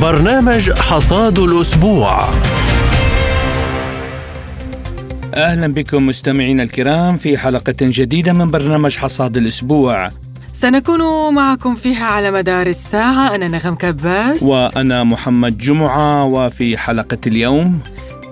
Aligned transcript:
برنامج 0.00 0.70
حصاد 0.70 1.38
الأسبوع. 1.38 2.28
أهلا 5.34 5.66
بكم 5.66 6.06
مستمعينا 6.06 6.62
الكرام 6.62 7.16
في 7.16 7.38
حلقة 7.38 7.74
جديدة 7.80 8.32
من 8.32 8.50
برنامج 8.50 8.96
حصاد 8.96 9.36
الأسبوع. 9.36 10.10
سنكون 10.52 11.34
معكم 11.34 11.74
فيها 11.74 12.06
على 12.06 12.30
مدار 12.30 12.66
الساعة. 12.66 13.34
أنا 13.34 13.48
نغم 13.48 13.74
كباس. 13.74 14.42
وأنا 14.42 15.04
محمد 15.04 15.58
جمعة 15.58 16.24
وفي 16.24 16.76
حلقة 16.76 17.18
اليوم 17.26 17.80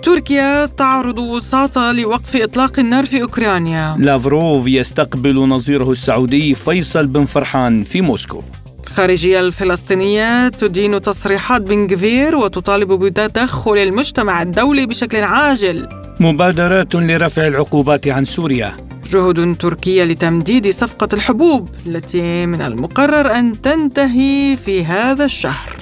تركيا 0.02 0.66
تعرض 0.66 1.18
وساطة 1.18 1.92
لوقف 1.92 2.36
إطلاق 2.36 2.78
النار 2.78 3.06
في 3.06 3.22
أوكرانيا. 3.22 3.96
لافروف 3.98 4.66
يستقبل 4.66 5.48
نظيره 5.48 5.90
السعودي 5.90 6.54
فيصل 6.54 7.06
بن 7.06 7.24
فرحان 7.24 7.84
في 7.84 8.00
موسكو. 8.00 8.42
الخارجية 8.94 9.40
الفلسطينية 9.40 10.48
تدين 10.48 11.02
تصريحات 11.02 11.62
بن 11.62 11.86
جفير 11.86 12.36
وتطالب 12.36 12.92
بتدخل 12.92 13.78
المجتمع 13.78 14.42
الدولي 14.42 14.86
بشكل 14.86 15.22
عاجل. 15.22 15.88
مبادرات 16.20 16.94
لرفع 16.94 17.46
العقوبات 17.46 18.08
عن 18.08 18.24
سوريا. 18.24 18.76
جهود 19.10 19.56
تركية 19.56 20.04
لتمديد 20.04 20.70
صفقة 20.70 21.08
الحبوب 21.12 21.68
التي 21.86 22.46
من 22.46 22.62
المقرر 22.62 23.38
أن 23.38 23.62
تنتهي 23.62 24.56
في 24.64 24.84
هذا 24.84 25.24
الشهر. 25.24 25.76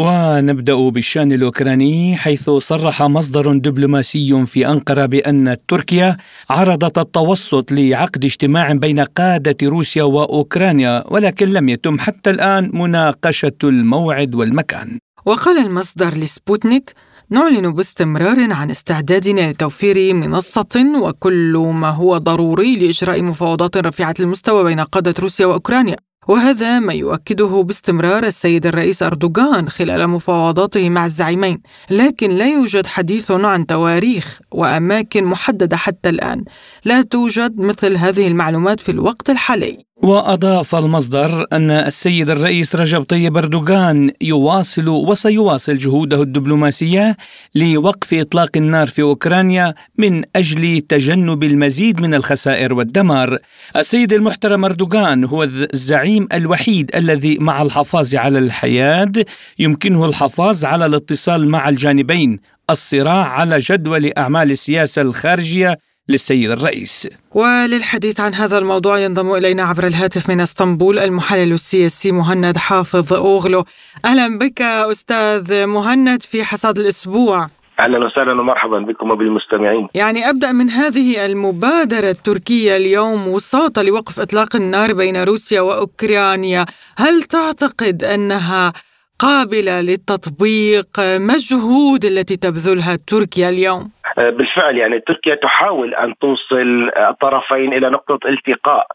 ونبدأ 0.00 0.88
بالشأن 0.88 1.32
الأوكراني 1.32 2.16
حيث 2.16 2.50
صرح 2.50 3.02
مصدر 3.02 3.52
دبلوماسي 3.52 4.46
في 4.46 4.68
أنقرة 4.68 5.06
بأن 5.06 5.56
تركيا 5.68 6.16
عرضت 6.50 6.98
التوسط 6.98 7.72
لعقد 7.72 8.24
اجتماع 8.24 8.72
بين 8.72 9.00
قادة 9.00 9.56
روسيا 9.62 10.02
وأوكرانيا 10.02 11.04
ولكن 11.08 11.48
لم 11.48 11.68
يتم 11.68 11.98
حتى 11.98 12.30
الآن 12.30 12.70
مناقشة 12.74 13.60
الموعد 13.64 14.34
والمكان. 14.34 14.98
وقال 15.26 15.66
المصدر 15.66 16.14
لسبوتنيك 16.14 16.94
نعلن 17.30 17.72
باستمرار 17.72 18.52
عن 18.52 18.70
استعدادنا 18.70 19.50
لتوفير 19.50 20.14
منصة 20.14 20.92
وكل 21.02 21.70
ما 21.74 21.90
هو 21.90 22.18
ضروري 22.18 22.76
لإجراء 22.76 23.22
مفاوضات 23.22 23.76
رفيعة 23.76 24.14
المستوى 24.20 24.64
بين 24.64 24.80
قادة 24.80 25.14
روسيا 25.18 25.46
وأوكرانيا 25.46 25.96
وهذا 26.28 26.78
ما 26.78 26.92
يؤكده 26.92 27.62
باستمرار 27.62 28.26
السيد 28.26 28.66
الرئيس 28.66 29.02
أردوغان 29.02 29.68
خلال 29.68 30.08
مفاوضاته 30.08 30.88
مع 30.88 31.06
الزعيمين 31.06 31.60
لكن 31.90 32.30
لا 32.30 32.46
يوجد 32.46 32.86
حديث 32.86 33.30
عن 33.30 33.66
تواريخ 33.66 34.40
وأماكن 34.52 35.24
محددة 35.24 35.76
حتى 35.76 36.08
الآن. 36.08 36.44
لا 36.84 37.02
توجد 37.02 37.60
مثل 37.60 37.96
هذه 37.96 38.26
المعلومات 38.26 38.80
في 38.80 38.92
الوقت 38.92 39.30
الحالي. 39.30 39.90
وأضاف 40.02 40.74
المصدر 40.74 41.46
أن 41.52 41.70
السيد 41.70 42.30
الرئيس 42.30 42.76
رجب 42.76 43.02
طيب 43.02 43.36
أردوغان 43.36 44.10
يواصل 44.20 44.88
وسيواصل 44.88 45.76
جهوده 45.76 46.22
الدبلوماسية 46.22 47.16
لوقف 47.54 48.14
إطلاق 48.14 48.50
النار 48.56 48.86
في 48.86 49.02
أوكرانيا 49.02 49.74
من 49.98 50.22
أجل 50.36 50.80
تجنب 50.80 51.44
المزيد 51.44 52.00
من 52.00 52.14
الخسائر 52.14 52.74
والدمار. 52.74 53.38
السيد 53.76 54.12
المحترم 54.12 54.64
أردوغان 54.64 55.24
هو 55.24 55.42
الزعيم 55.42 56.19
الوحيد 56.32 56.90
الذي 56.94 57.38
مع 57.38 57.62
الحفاظ 57.62 58.14
على 58.14 58.38
الحياة 58.38 59.12
يمكنه 59.58 60.06
الحفاظ 60.06 60.64
على 60.64 60.86
الاتصال 60.86 61.48
مع 61.48 61.68
الجانبين 61.68 62.40
الصراع 62.70 63.26
على 63.26 63.58
جدول 63.58 64.12
أعمال 64.18 64.50
السياسة 64.50 65.02
الخارجية 65.02 65.78
للسيد 66.08 66.50
الرئيس. 66.50 67.08
وللحديث 67.34 68.20
عن 68.20 68.34
هذا 68.34 68.58
الموضوع 68.58 68.98
ينضم 68.98 69.34
إلينا 69.34 69.62
عبر 69.62 69.86
الهاتف 69.86 70.30
من 70.30 70.40
إسطنبول 70.40 70.98
المحلل 70.98 71.52
السياسي 71.52 72.12
مهند 72.12 72.56
حافظ 72.56 73.12
أوغلو. 73.12 73.64
أهلا 74.04 74.38
بك 74.38 74.62
أستاذ 74.62 75.66
مهند 75.66 76.22
في 76.22 76.44
حصاد 76.44 76.78
الأسبوع. 76.78 77.48
أهلا 77.80 77.98
وسهلا 78.04 78.32
ومرحبا 78.32 78.78
بكم 78.78 79.10
وبالمستمعين. 79.10 79.88
يعني 79.94 80.28
أبدأ 80.30 80.52
من 80.52 80.70
هذه 80.70 81.26
المبادرة 81.26 82.10
التركيه 82.10 82.76
اليوم 82.76 83.28
وساطه 83.28 83.82
لوقف 83.82 84.20
إطلاق 84.20 84.56
النار 84.56 84.92
بين 84.94 85.16
روسيا 85.24 85.60
وأوكرانيا، 85.60 86.64
هل 86.98 87.22
تعتقد 87.22 88.04
أنها 88.14 88.72
قابلة 89.18 89.80
للتطبيق؟ 89.80 90.90
ما 90.98 91.34
الجهود 91.34 92.04
التي 92.04 92.36
تبذلها 92.36 92.96
تركيا 93.12 93.48
اليوم؟ 93.48 93.90
آه، 94.18 94.30
بالفعل 94.30 94.76
يعني 94.76 95.00
تركيا 95.00 95.34
تحاول 95.34 95.94
أن 95.94 96.14
توصل 96.20 96.90
الطرفين 97.10 97.72
إلى 97.72 97.90
نقطة 97.90 98.18
التقاء 98.28 98.86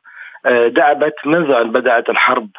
آه، 0.46 0.68
دأبت 0.68 1.16
منذ 1.26 1.52
أن 1.52 1.72
بدأت 1.72 2.10
الحرب 2.10 2.50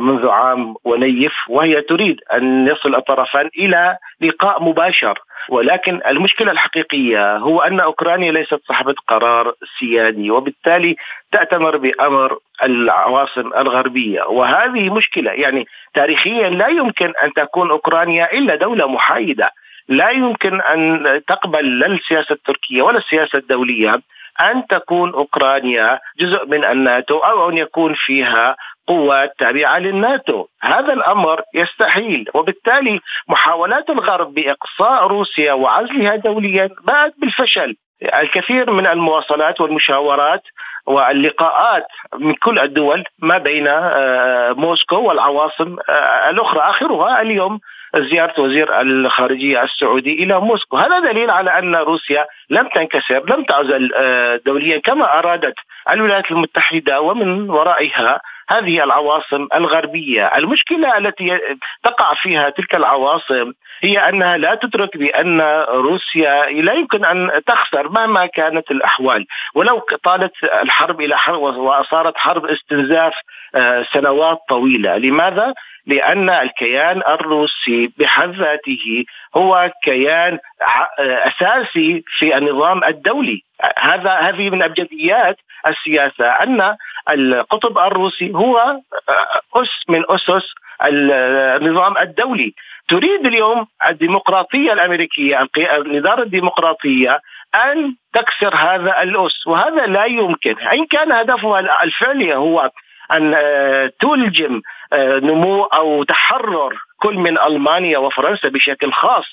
منذ 0.00 0.28
عام 0.28 0.74
ونيف 0.84 1.32
وهي 1.48 1.80
تريد 1.80 2.20
أن 2.34 2.68
يصل 2.68 2.94
الطرفان 2.94 3.50
إلى 3.58 3.96
لقاء 4.20 4.62
مباشر. 4.62 5.18
ولكن 5.48 6.00
المشكلة 6.06 6.52
الحقيقية 6.52 7.36
هو 7.36 7.60
أن 7.60 7.80
أوكرانيا 7.80 8.32
ليست 8.32 8.60
صاحبة 8.68 8.94
قرار 9.08 9.52
سيادي 9.78 10.30
وبالتالي 10.30 10.96
تأتمر 11.32 11.76
بأمر 11.76 12.38
العواصم 12.62 13.46
الغربية. 13.56 14.22
وهذه 14.22 14.90
مشكلة 14.90 15.30
يعني 15.30 15.66
تاريخيا 15.94 16.48
لا 16.48 16.68
يمكن 16.68 17.12
أن 17.24 17.32
تكون 17.32 17.70
أوكرانيا 17.70 18.32
إلا 18.32 18.54
دولة 18.54 18.86
محايدة. 18.88 19.50
لا 19.88 20.10
يمكن 20.10 20.60
أن 20.60 21.20
تقبل 21.28 21.78
لا 21.78 21.86
السياسة 21.86 22.32
التركية 22.32 22.82
ولا 22.82 22.98
السياسة 22.98 23.38
الدولية 23.38 24.00
أن 24.40 24.66
تكون 24.66 25.14
أوكرانيا 25.14 26.00
جزء 26.20 26.46
من 26.46 26.64
الناتو 26.64 27.18
أو 27.18 27.50
أن 27.50 27.58
يكون 27.58 27.94
فيها 27.94 28.56
قوات 28.86 29.32
تابعة 29.38 29.78
للناتو، 29.78 30.46
هذا 30.62 30.92
الأمر 30.92 31.42
يستحيل 31.54 32.24
وبالتالي 32.34 33.00
محاولات 33.28 33.90
الغرب 33.90 34.34
بإقصاء 34.34 35.06
روسيا 35.06 35.52
وعزلها 35.52 36.16
دوليا 36.16 36.70
باءت 36.86 37.14
بالفشل، 37.18 37.76
الكثير 38.02 38.70
من 38.70 38.86
المواصلات 38.86 39.60
والمشاورات 39.60 40.42
واللقاءات 40.86 41.86
من 42.18 42.34
كل 42.34 42.58
الدول 42.58 43.04
ما 43.18 43.38
بين 43.38 43.68
آه، 43.68 44.52
موسكو 44.52 44.96
والعواصم 44.96 45.76
آه، 45.88 46.30
الأخرى. 46.30 46.60
آخرها 46.60 47.20
اليوم 47.22 47.60
زيارة 47.96 48.40
وزير 48.40 48.80
الخارجية 48.80 49.62
السعودي 49.62 50.12
إلى 50.12 50.40
موسكو. 50.40 50.76
هذا 50.76 50.98
دليل 51.00 51.30
على 51.30 51.58
أن 51.58 51.74
روسيا 51.76 52.26
لم 52.50 52.68
تنكسر 52.74 53.22
لم 53.28 53.44
تعزل 53.44 53.90
آه، 53.94 54.40
دوليا 54.46 54.78
كما 54.78 55.18
أرادت 55.18 55.54
الولايات 55.92 56.30
المتحدة 56.30 57.00
ومن 57.00 57.50
ورائها 57.50 58.20
هذه 58.50 58.84
العواصم 58.84 59.46
الغربية، 59.54 60.26
المشكلة 60.26 60.98
التي 60.98 61.38
تقع 61.84 62.14
فيها 62.14 62.50
تلك 62.50 62.74
العواصم 62.74 63.52
هي 63.80 63.98
أنها 63.98 64.36
لا 64.36 64.54
تدرك 64.54 64.96
بأن 64.96 65.40
روسيا 65.68 66.50
لا 66.50 66.72
يمكن 66.72 67.04
أن 67.04 67.30
تخسر 67.46 67.88
مهما 67.88 68.26
كانت 68.26 68.70
الأحوال، 68.70 69.26
ولو 69.54 69.78
طالت 70.04 70.32
الحرب 70.62 71.00
إلى 71.00 71.18
حرب 71.18 71.40
وصارت 71.40 72.16
حرب 72.16 72.46
استنزاف 72.46 73.12
آه، 73.54 73.86
سنوات 73.92 74.38
طويلة، 74.48 74.96
لماذا؟ 74.96 75.54
لأن 75.86 76.30
الكيان 76.30 77.02
الروسي 77.08 77.92
بحد 77.98 78.30
ذاته 78.30 79.04
هو 79.36 79.70
كيان 79.82 80.38
أساسي 80.98 82.04
في 82.18 82.36
النظام 82.38 82.84
الدولي. 82.84 83.42
هذا 83.78 84.10
هذه 84.10 84.50
من 84.50 84.62
ابجديات 84.62 85.36
السياسة 85.68 86.26
أن 86.26 86.76
القطب 87.12 87.78
الروسي 87.78 88.32
هو 88.34 88.80
أس 89.56 89.70
من 89.88 90.02
أسس 90.08 90.54
النظام 90.86 91.98
الدولي. 91.98 92.54
تريد 92.88 93.26
اليوم 93.26 93.66
الديمقراطية 93.90 94.72
الأمريكية 94.72 95.48
الاداره 95.56 96.22
الديمقراطية 96.22 97.20
أن 97.54 97.94
تكسر 98.12 98.54
هذا 98.54 99.02
الأس. 99.02 99.46
وهذا 99.46 99.86
لا 99.86 100.04
يمكن. 100.04 100.58
إن 100.58 100.86
كان 100.86 101.12
هدفها 101.12 101.84
الفعلي 101.84 102.34
هو 102.34 102.70
أن 103.12 103.34
آه، 103.34 103.92
تلجم 104.00 104.60
آه، 104.92 105.18
نمو 105.18 105.64
أو 105.64 106.04
تحرر 106.04 106.74
كل 106.96 107.14
من 107.14 107.38
ألمانيا 107.38 107.98
وفرنسا 107.98 108.48
بشكل 108.48 108.92
خاص. 108.92 109.24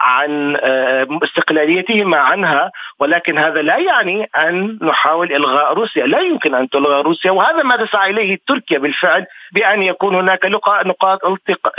عن 0.00 0.56
آه، 0.56 1.06
استقلاليتهما 1.24 2.18
عنها 2.18 2.70
ولكن 3.00 3.38
هذا 3.38 3.62
لا 3.62 3.76
يعني 3.78 4.28
أن 4.36 4.78
نحاول 4.82 5.32
إلغاء 5.32 5.72
روسيا، 5.74 6.06
لا 6.06 6.20
يمكن 6.20 6.54
أن 6.54 6.68
تلغى 6.68 7.02
روسيا 7.02 7.30
وهذا 7.30 7.62
ما 7.62 7.76
تسعى 7.76 8.10
إليه 8.10 8.38
تركيا 8.48 8.78
بالفعل 8.78 9.26
بأن 9.52 9.82
يكون 9.82 10.14
هناك 10.14 10.44
نقاط 10.86 11.24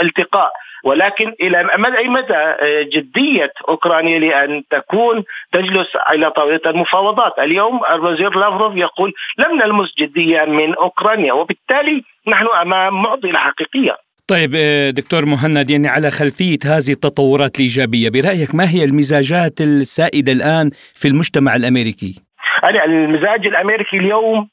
التقاء. 0.00 0.52
ولكن 0.84 1.34
إلى 1.40 1.60
أي 1.98 2.08
مدى 2.08 2.34
آه، 2.34 2.82
جدية 2.82 3.52
أوكرانيا 3.68 4.18
لأن 4.18 4.62
تكون 4.70 5.24
تجلس 5.52 5.88
على 5.96 6.30
طاولة 6.30 6.60
المفاوضات، 6.66 7.38
اليوم 7.38 7.80
الوزير 7.90 8.38
لافروف 8.38 8.76
يقول 8.76 9.12
لم 9.38 9.56
نلمس 9.56 9.94
جديه 9.98 10.44
من 10.44 10.74
أوكرانيا 10.74 11.32
وبالتالي 11.32 12.04
نحن 12.26 12.46
أمام 12.46 13.02
معضلة 13.02 13.38
حقيقية. 13.38 13.96
طيب 14.30 14.50
آه، 14.56 14.90
دكتور 14.90 15.22
مهند 15.26 15.70
يعني 15.70 15.88
على 15.88 16.10
خلفية 16.10 16.58
هذه 16.72 16.92
التطورات 16.96 17.54
الإيجابية 17.56 18.08
برأيك 18.14 18.54
ما 18.54 18.64
هي 18.74 18.84
المزاجات 18.84 19.56
السائدة 19.60 20.32
الآن 20.32 20.70
في 21.00 21.08
المجتمع 21.08 21.54
الأمريكي؟ 21.56 22.12
يعني 22.62 22.84
المزاج 22.84 23.46
الأمريكي 23.46 23.96
اليوم 23.96 24.48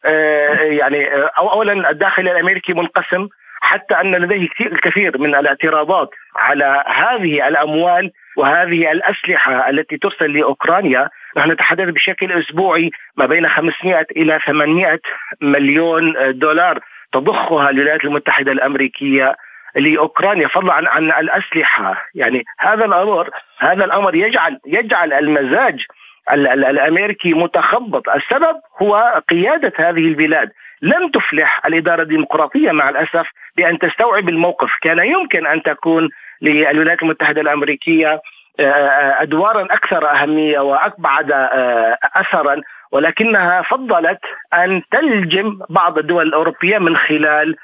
يعني 0.79 0.99
اولا 1.37 1.89
الداخل 1.89 2.21
الأمريكي 2.21 2.73
منقسم 2.73 3.27
حتى 3.61 3.93
أن 3.93 4.15
لديه 4.15 4.47
الكثير 4.61 5.17
من 5.17 5.35
الاعتراضات 5.35 6.09
على 6.35 6.83
هذه 6.87 7.47
الأموال 7.47 8.11
وهذه 8.37 8.91
الأسلحة 8.91 9.69
التي 9.69 9.97
ترسل 9.97 10.37
لأوكرانيا 10.37 11.09
نحن 11.37 11.51
نتحدث 11.51 11.89
بشكل 11.89 12.31
أسبوعي 12.31 12.89
ما 13.17 13.25
بين 13.25 13.47
500 13.47 14.05
إلى 14.17 14.39
800 14.45 14.99
مليون 15.41 16.13
دولار 16.39 16.79
تضخها 17.13 17.69
الولايات 17.69 18.03
المتحدة 18.03 18.51
الأمريكية 18.51 19.35
لأوكرانيا 19.75 20.47
فضلا 20.47 20.73
عن 20.73 20.87
عن 20.87 21.23
الأسلحة. 21.23 22.09
يعني 22.15 22.43
هذا 22.59 22.85
الأمر 22.85 23.29
هذا 23.59 23.85
الأمر 23.85 24.15
يجعل 24.15 24.59
يجعل 24.65 25.13
المزاج 25.13 25.79
الأمريكي 26.33 27.33
متخبط. 27.33 28.09
السبب 28.09 28.55
هو 28.81 29.21
قيادة 29.29 29.73
هذه 29.77 30.07
البلاد. 30.07 30.51
لم 30.81 31.09
تفلح 31.09 31.61
الإدارة 31.67 32.01
الديمقراطية 32.01 32.71
مع 32.71 32.89
الأسف 32.89 33.27
بأن 33.57 33.79
تستوعب 33.79 34.29
الموقف. 34.29 34.69
كان 34.81 34.99
يمكن 34.99 35.47
أن 35.47 35.63
تكون 35.63 36.09
للولايات 36.41 37.03
المتحدة 37.03 37.41
الأمريكية 37.41 38.21
آه، 38.59 39.21
أدوارا 39.21 39.63
أكثر 39.63 40.11
أهمية 40.11 40.59
وأبعد 40.59 41.31
آه، 41.31 41.97
اثرا 42.15 42.61
ولكنها 42.91 43.61
فضلت 43.61 44.19
أن 44.53 44.81
تلجم 44.91 45.59
بعض 45.69 45.97
الدول 45.97 46.27
الأوروبية 46.27 46.77
من 46.77 46.97
خلال 46.97 47.55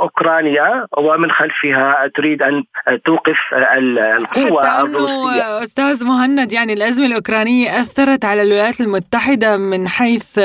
أوكرانيا 0.00 0.86
ومن 0.98 1.30
خلفها 1.30 2.10
تريد 2.16 2.42
أن 2.42 2.62
توقف 3.04 3.36
القوة 3.78 4.62
حتى 4.62 4.80
الروسية. 4.80 5.62
أستاذ 5.62 6.06
مهند 6.06 6.52
يعني 6.52 6.72
الأزمة 6.72 7.06
الأوكرانية 7.06 7.68
أثرت 7.70 8.24
على 8.24 8.42
الولايات 8.42 8.80
المتحدة 8.80 9.56
من 9.56 9.88
حيث 9.88 10.38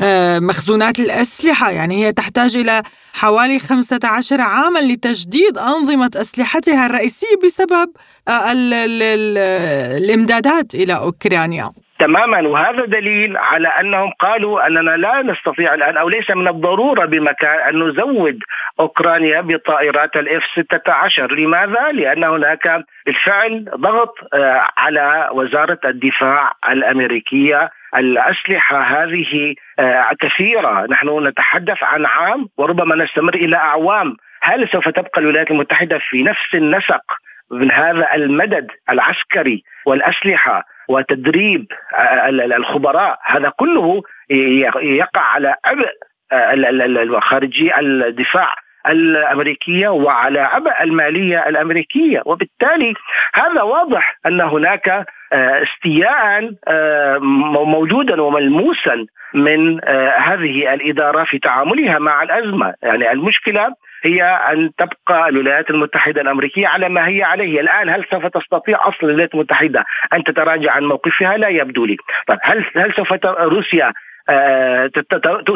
آه، 0.00 0.38
مخزونات 0.38 0.98
الأسلحة. 0.98 1.70
يعني 1.70 2.04
هي 2.04 2.12
تحتاج 2.12 2.56
إلى 2.56 2.82
حوالي 3.14 3.58
15 3.58 4.40
عاما 4.40 4.78
لتجديد 4.78 5.58
أنظمة 5.58 6.10
أسلحتها 6.16 6.86
الرئيسية 6.86 7.36
بسبب 7.44 7.90
آه، 8.28 8.52
الإمدادات 9.98 10.74
إلى 10.74 10.96
أوكرانيا. 10.96 11.70
تماما. 11.98 12.48
وهذا 12.48 12.84
دليل 12.84 13.36
على 13.36 13.68
أنهم 13.68 14.10
قالوا 14.20 14.66
أننا 14.66 14.90
لا 14.96 15.22
نستطيع 15.22 15.74
الآن 15.74 15.96
أو 15.96 16.08
ليس 16.08 16.30
من 16.30 16.48
الضرورة 16.48 17.06
بمكان 17.06 17.60
أن 17.68 17.88
نزود 17.88 18.38
أوكرانيا 18.80 19.40
بطائرات 19.40 20.16
الإف 20.16 20.42
16 20.44 21.34
لماذا؟ 21.34 21.92
لأن 21.92 22.24
هناك 22.24 22.84
بالفعل 23.06 23.64
ضغط 23.76 24.14
آه، 24.34 24.66
على 24.76 25.28
وزارة 25.32 25.78
الدفاع 25.84 26.52
الأمريكية 26.68 27.70
الأسلحة 27.96 28.80
هذه 28.80 29.54
آه، 29.78 30.10
كثيرة. 30.20 30.86
نحن 30.90 31.26
نتحدث 31.26 31.82
عن 31.82 32.06
عام 32.06 32.48
وربما 32.56 33.04
نستمر 33.04 33.34
إلى 33.34 33.56
أعوام. 33.56 34.16
هل 34.42 34.68
سوف 34.68 34.88
تبقى 34.88 35.20
الولايات 35.20 35.50
المتحدة 35.50 35.98
في 36.10 36.22
نفس 36.22 36.54
النسق 36.54 37.02
من 37.50 37.72
هذا 37.72 38.14
المدد 38.14 38.70
العسكري 38.90 39.64
والأسلحة 39.86 40.64
وتدريب 40.88 41.66
آه، 41.94 42.28
الخبراء. 42.28 43.18
هذا 43.24 43.52
كله 43.56 44.02
يقع 44.82 45.20
على 45.20 45.54
عبء 45.64 45.88
آه، 46.32 47.20
خارجي 47.20 47.78
الدفاع 47.78 48.54
الأمريكية 48.88 49.88
وعلى 49.88 50.40
عبء 50.40 50.82
المالية 50.82 51.48
الأمريكية. 51.48 52.22
وبالتالي 52.24 52.94
هذا 53.34 53.62
واضح 53.62 54.18
أن 54.26 54.40
هناك 54.40 54.88
آه، 55.32 55.62
استياء 55.62 56.50
موجودا 57.50 58.22
وملموسا 58.22 59.06
من 59.34 59.84
هذه 60.18 60.74
الإدارة 60.74 61.24
في 61.24 61.38
تعاملها 61.38 61.98
مع 61.98 62.22
الأزمة. 62.22 62.74
يعني 62.82 63.12
المشكلة 63.12 63.74
هي 64.04 64.22
أن 64.22 64.70
تبقى 64.78 65.28
الولايات 65.28 65.70
المتحدة 65.70 66.20
الأمريكية 66.20 66.66
على 66.68 66.88
ما 66.88 67.08
هي 67.08 67.22
عليه. 67.22 67.60
الآن 67.60 67.88
هل 67.88 68.04
سوف 68.10 68.26
تستطيع 68.26 68.88
أصلا 68.88 69.02
الولايات 69.02 69.34
المتحدة 69.34 69.84
أن 70.12 70.24
تتراجع 70.24 70.72
عن 70.72 70.84
موقفها؟ 70.84 71.36
لا 71.36 71.48
يبدو 71.48 71.84
لي. 71.84 71.96
طيب 72.26 72.38
هل 72.42 72.64
هل 72.76 72.94
سوف 72.94 73.12
روسيا 73.26 73.92
آه، 74.30 74.90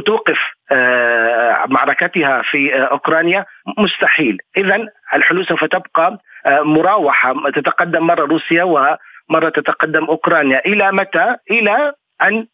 توقف 0.07 0.39
آه، 0.73 1.65
معركتها 1.69 2.43
في 2.43 2.75
أوكرانيا؟ 2.75 3.45
مستحيل. 3.79 4.39
اذا 4.57 4.87
الحلول 5.15 5.47
سوف 5.47 5.65
تبقى 5.65 6.19
آه، 6.47 6.63
مراوحة. 6.63 7.35
تتقدم 7.55 8.03
مرة 8.07 8.27
روسيا 8.27 8.65
ومرة 8.65 9.49
تتقدم 9.49 10.05
أوكرانيا. 10.05 10.63
إلى 10.67 10.93
متى؟ 10.93 11.37
إلى 11.51 11.93
أن 12.23 12.47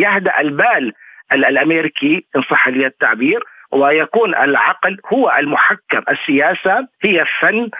يهدأ 0.00 0.40
البال 0.40 0.92
الأمريكي 1.34 2.26
إن 2.36 2.42
صح 2.42 2.68
لي 2.68 2.86
التعبير. 2.86 3.40
ويكون 3.74 4.34
العقل 4.34 4.96
هو 5.12 5.32
المحكم 5.38 6.02
السياسة 6.08 6.88
هي 7.02 7.24
فن 7.40 7.70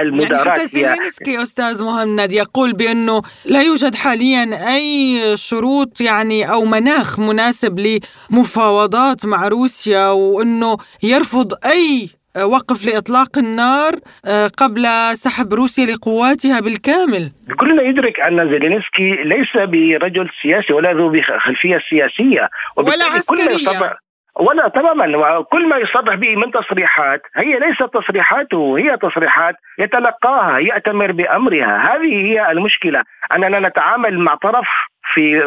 المداراة 0.00 0.44
يعني 0.44 0.50
حتى 0.50 0.66
زيلينسكي 0.66 1.42
أستاذ 1.42 1.84
مهند 1.84 2.32
يقول 2.32 2.72
بأنه 2.72 3.22
لا 3.44 3.62
يوجد 3.62 3.94
حاليا 3.94 4.44
أي 4.74 5.36
شروط 5.36 6.00
يعني 6.00 6.52
أو 6.52 6.64
مناخ 6.64 7.20
مناسب 7.20 7.78
لمفاوضات 7.78 9.26
مع 9.26 9.48
روسيا 9.48 10.08
وأنه 10.08 10.76
يرفض 11.02 11.52
أي 11.66 12.08
وقف 12.40 12.86
لإطلاق 12.86 13.38
النار 13.38 13.92
آه، 14.26 14.48
قبل 14.58 14.86
سحب 15.14 15.54
روسيا 15.54 15.86
لقواتها 15.86 16.60
بالكامل. 16.60 17.32
كلنا 17.60 17.82
يدرك 17.82 18.20
أن 18.20 18.50
زيلينسكي 18.50 19.10
ليس 19.24 19.52
برجل 19.56 20.28
سياسي 20.42 20.72
ولا 20.72 20.92
ذو 20.92 21.12
خلفية 21.44 21.78
سياسية 21.90 22.48
ولا 22.76 23.04
عسكرية 23.04 24.01
ولا 24.40 24.68
تماما 24.68 25.42
كل 25.42 25.68
ما 25.68 25.76
يصرح 25.76 26.14
به 26.14 26.36
من 26.36 26.50
تصريحات 26.50 27.22
هي 27.36 27.58
ليست 27.58 27.82
تصريحاته 27.82 28.78
هي 28.78 28.96
تصريحات 28.96 29.54
يتلقاها 29.78 30.58
يأتمر 30.58 31.12
بأمرها. 31.12 31.94
هذه 31.94 32.26
هي 32.26 32.50
المشكلة. 32.52 33.02
أننا 33.34 33.68
نتعامل 33.68 34.18
مع 34.18 34.34
طرف 34.34 34.68
في 35.14 35.42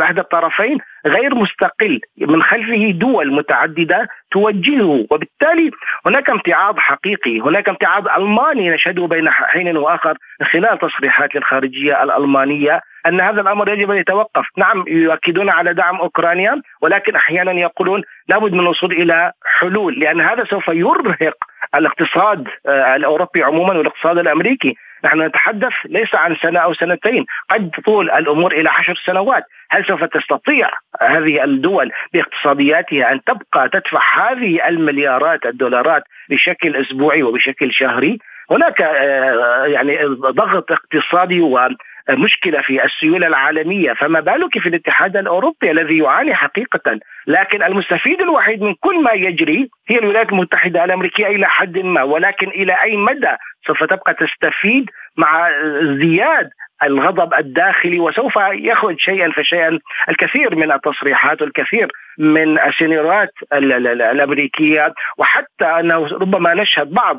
احد 0.00 0.18
الطرفين 0.18 0.78
غير 1.06 1.34
مستقل 1.34 2.00
من 2.18 2.42
خلفه 2.42 2.90
دول 2.90 3.32
متعددة 3.32 4.08
توجهه. 4.30 5.06
وبالتالي 5.10 5.70
هناك 6.06 6.30
امتعاض 6.30 6.78
حقيقي 6.78 7.40
هناك 7.40 7.68
امتعاض 7.68 8.08
ألماني 8.08 8.70
نشهده 8.70 9.06
بين 9.06 9.30
حين 9.30 9.76
وآخر 9.76 10.14
خلال 10.52 10.78
تصريحات 10.78 11.36
الخارجية 11.36 12.02
الألمانية 12.02 12.80
أن 13.06 13.20
هذا 13.20 13.40
الأمر 13.40 13.68
يجب 13.68 13.90
أن 13.90 13.96
يتوقف، 13.96 14.44
نعم 14.56 14.84
يؤكدون 14.88 15.50
على 15.50 15.74
دعم 15.74 15.96
أوكرانيا 15.96 16.62
ولكن 16.82 17.16
أحيانا 17.16 17.52
يقولون 17.52 18.02
لابد 18.28 18.52
من 18.52 18.60
الوصول 18.60 18.92
إلى 18.92 19.32
حلول 19.44 20.00
لأن 20.00 20.20
هذا 20.20 20.44
سوف 20.44 20.68
يرهق 20.68 21.34
الاقتصاد 21.74 22.48
آه، 22.66 22.96
الأوروبي 22.96 23.42
عموما 23.42 23.78
والاقتصاد 23.78 24.18
الأمريكي، 24.18 24.74
نحن 25.04 25.22
نتحدث 25.22 25.72
ليس 25.84 26.14
عن 26.14 26.36
سنة 26.42 26.60
أو 26.60 26.74
سنتين، 26.74 27.26
قد 27.50 27.70
تطول 27.70 28.10
الأمور 28.10 28.52
إلى 28.52 28.70
عشر 28.70 29.02
سنوات، 29.06 29.44
هل 29.70 29.86
سوف 29.86 30.04
تستطيع 30.04 30.70
هذه 31.00 31.44
الدول 31.44 31.92
باقتصادياتها 32.12 33.12
أن 33.12 33.20
تبقى 33.24 33.68
تدفع 33.68 34.32
هذه 34.32 34.68
المليارات 34.68 35.46
الدولارات 35.46 36.02
بشكل 36.30 36.76
أسبوعي 36.76 37.22
وبشكل 37.22 37.72
شهري؟ 37.72 38.18
هناك 38.50 38.82
آه، 38.82 39.64
يعني 39.66 40.04
ضغط 40.14 40.72
اقتصادي 40.72 41.40
و 41.40 41.68
مشكله 42.10 42.60
في 42.62 42.84
السيولة 42.84 43.26
العالمية. 43.26 43.92
فما 43.92 44.20
بالك 44.20 44.58
في 44.58 44.68
الاتحاد 44.68 45.16
الأوروبي 45.16 45.70
الذي 45.70 45.98
يعاني 45.98 46.34
حقيقة 46.34 46.98
لكن 47.30 47.62
المستفيد 47.62 48.20
الوحيد 48.20 48.62
من 48.62 48.74
كل 48.80 49.02
ما 49.02 49.12
يجري 49.12 49.70
هي 49.88 49.98
الولايات 49.98 50.32
المتحدة 50.32 50.84
الأمريكية 50.84 51.26
إلى 51.26 51.46
حد 51.46 51.78
ما 51.78 52.02
ولكن 52.02 52.48
إلى 52.48 52.72
أي 52.84 52.96
مدى 52.96 53.36
سوف 53.66 53.84
تبقى 53.84 54.14
تستفيد 54.14 54.90
مع 55.16 55.48
ازدياد 55.82 56.50
الغضب 56.82 57.34
الداخلي 57.34 57.98
وسوف 58.00 58.32
يخرج 58.52 58.96
شيئا 58.98 59.30
فشيئا 59.30 59.78
الكثير 60.10 60.56
من 60.56 60.72
التصريحات 60.72 61.42
والكثير 61.42 61.88
من 62.20 62.58
السينيورات 62.58 63.32
الامريكيه 63.52 64.94
وحتى 65.18 65.64
أنه 65.64 66.06
ربما 66.06 66.54
نشهد 66.54 66.90
بعض 66.90 67.18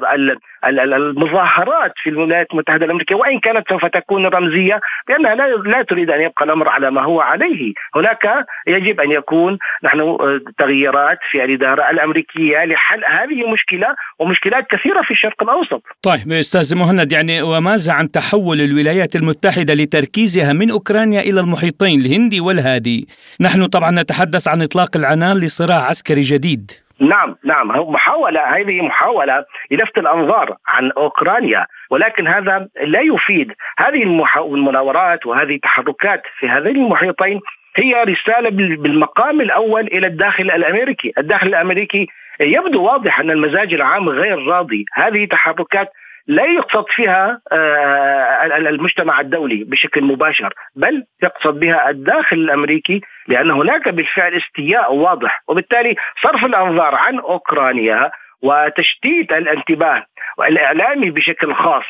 المظاهرات 0.66 1.94
في 2.04 2.10
الولايات 2.10 2.48
المتحدة 2.52 2.86
الأمريكية 2.86 3.16
وإن 3.16 3.40
كانت 3.40 3.70
سوف 3.70 3.86
تكون 3.86 4.26
رمزية 4.26 4.80
لأنها 5.10 5.36
لا 5.36 5.84
تريد 5.90 6.10
أن 6.10 6.22
يبقى 6.22 6.46
الأمر 6.46 6.70
على 6.70 6.92
ما 6.92 7.04
هو 7.04 7.22
عليه، 7.22 7.74
هناك 7.96 8.46
يجب 8.68 9.00
أن 9.00 9.12
يكون 9.12 9.58
نحن 9.84 10.18
تغييرات 10.58 11.20
في 11.32 11.44
الإدارة 11.44 11.90
الأمريكية 11.90 12.66
لحل 12.66 13.06
هذه 13.06 13.46
المشكلة 13.46 13.88
ومشكلات 14.20 14.68
كثيرة 14.70 15.02
في 15.02 15.12
الشرق 15.12 15.44
الأوسط. 15.44 15.84
طيب 16.04 16.32
أستاذ 16.32 16.78
مهند 16.78 17.12
يعني 17.12 17.42
وماذا 17.42 17.94
عن 17.94 18.12
تحول 18.12 18.62
الولايات 18.62 19.16
المتحدة 19.16 19.74
لتركيزها 19.74 20.54
من 20.54 20.72
أوكرانيا 20.72 21.22
إلى 21.22 21.40
المحيطين 21.40 22.02
الهندي 22.02 22.40
والهادي؟ 22.40 23.08
نحن 23.42 23.66
طبعا 23.66 23.92
نتحدث 23.92 24.48
عن 24.48 24.62
إطلاق 24.62 24.91
العنان 24.96 25.36
لصراع 25.38 25.78
عسكري 25.90 26.22
جديد. 26.22 26.72
نعم 27.00 27.36
نعم. 27.44 27.68
محاولة 27.68 28.42
هذه 28.42 28.82
محاولة 28.82 29.46
للفت 29.72 29.98
الأنظار 29.98 30.56
عن 30.68 30.92
أوكرانيا 30.92 31.66
ولكن 31.92 32.28
هذا 32.28 32.68
لا 32.86 33.00
يفيد. 33.02 33.52
هذه 33.78 34.04
المناورات 34.38 35.26
وهذه 35.26 35.56
التحركات 35.56 36.22
في 36.40 36.50
هذين 36.50 36.76
المحيطين 36.76 37.40
هي 37.76 38.04
رسالة 38.04 38.50
بالمقام 38.78 39.42
الأول 39.42 39.88
إلى 39.88 40.08
الداخل 40.08 40.44
الأمريكي، 40.44 41.14
الداخل 41.18 41.48
الأمريكي 41.48 42.08
يبدو 42.42 42.84
واضح 42.84 43.20
أن 43.20 43.32
المزاج 43.32 43.74
العام 43.74 44.10
غير 44.10 44.48
راضي، 44.48 44.86
هذه 44.94 45.26
تحركات 45.26 45.88
لا 46.28 46.46
يقصد 46.46 46.86
فيها 46.88 47.42
آه، 47.52 48.46
المجتمع 48.46 49.20
الدولي 49.20 49.64
بشكل 49.64 50.04
مباشر 50.04 50.54
بل 50.76 51.04
يقصد 51.24 51.60
بها 51.60 51.90
الداخل 51.90 52.36
الأمريكي 52.38 53.02
لأن 53.28 53.52
هناك 53.52 53.90
بالفعل 53.90 54.38
استياء 54.38 54.94
واضح 54.94 55.44
وبالتالي 55.48 55.96
صرف 56.24 56.46
الأنظار 56.46 56.96
عن 56.96 57.20
أوكرانيا 57.20 58.12
وتشتيت 58.42 59.32
الانتباه 59.32 60.06
الاعلامي 60.40 61.10
بشكل 61.10 61.54
خاص 61.54 61.86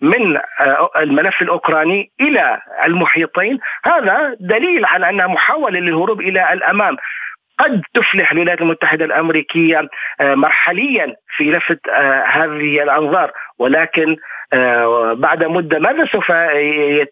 من 0.00 0.36
آه، 0.36 0.90
الملف 0.96 1.42
الأوكراني 1.42 2.10
إلى 2.20 2.60
المحيطين 2.84 3.58
هذا 3.84 4.36
دليل 4.40 4.84
على 4.84 5.08
أنها 5.10 5.26
محاولة 5.26 5.80
للهروب 5.80 6.20
إلى 6.20 6.52
الأمام. 6.52 6.96
قد 7.60 7.82
تفلح 7.94 8.32
الولايات 8.32 8.60
المتحدة 8.60 9.04
الأمريكية 9.04 9.88
آه، 10.20 10.34
مرحليا 10.34 11.14
في 11.36 11.44
لفت 11.44 11.88
آه، 11.88 12.24
هذه 12.26 12.82
الأنظار. 12.82 13.32
ولكن 13.58 14.16
بعد 15.14 15.44
مدة 15.44 15.78
ماذا 15.78 16.04
سوف 16.12 16.32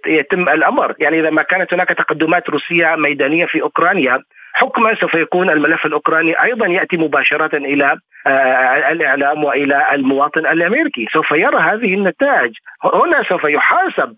يتم 0.07 0.49
الأمر؟ 0.49 0.95
يعني 0.99 1.21
إذا 1.21 1.31
ما 1.31 1.43
كانت 1.43 1.75
هناك 1.75 1.89
تقدمات 1.89 2.51
روسية 2.51 2.97
ميدانية 2.97 3.47
في 3.47 3.63
أوكرانيا 3.63 4.23
حكما 4.59 4.95
سوف 4.95 5.15
يكون 5.15 5.51
الملف 5.51 5.87
الأوكراني 5.87 6.43
أيضا 6.43 6.67
يأتي 6.67 6.97
مباشرة 6.97 7.57
إلى 7.57 7.99
آه، 8.27 8.93
الإعلام 8.93 9.45
وإلى 9.45 9.87
المواطن 9.93 10.47
الأمريكي، 10.47 11.07
سوف 11.13 11.31
يرى 11.31 11.59
هذه 11.59 11.95
النتائج، 11.95 12.53
هنا 12.85 13.23
سوف 13.29 13.45
يحاسب 13.45 14.15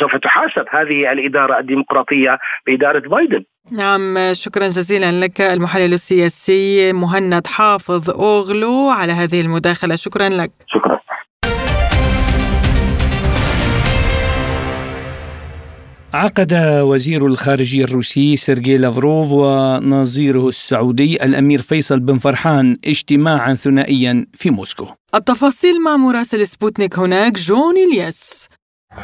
سوف 0.00 0.20
تحاسب 0.22 0.66
هذه 0.70 1.12
الإدارة 1.12 1.58
الديمقراطية 1.58 2.38
بإدارة 2.66 3.08
بايدن. 3.08 3.44
نعم 3.70 4.32
شكرا 4.32 4.68
جزيلا 4.68 5.24
لك 5.24 5.40
المحلل 5.40 5.92
السياسي 5.92 6.92
مهند 6.92 7.46
حافظ 7.46 8.10
أوغلو 8.10 8.88
على 8.88 9.12
هذه 9.12 9.40
المداخلة. 9.40 9.96
شكرا 9.96 10.28
لك. 10.28 10.50
شكرا. 10.66 11.00
عقد 16.14 16.52
وزير 16.82 17.26
الخارجية 17.26 17.84
الروسي 17.84 18.36
سيرجي 18.36 18.76
لافروف 18.76 19.28
ونظيره 19.32 20.48
السعودي 20.48 21.24
الأمير 21.24 21.58
فيصل 21.58 22.00
بن 22.00 22.18
فرحان 22.18 22.76
اجتماعا 22.86 23.54
ثنائيا 23.54 24.26
في 24.34 24.50
موسكو. 24.50 24.86
التفاصيل 25.14 25.82
مع 25.84 25.96
مراسل 25.96 26.46
سبوتنيك 26.46 26.98
هناك. 26.98 27.32
جون 27.32 27.74
الياس. 27.76 28.48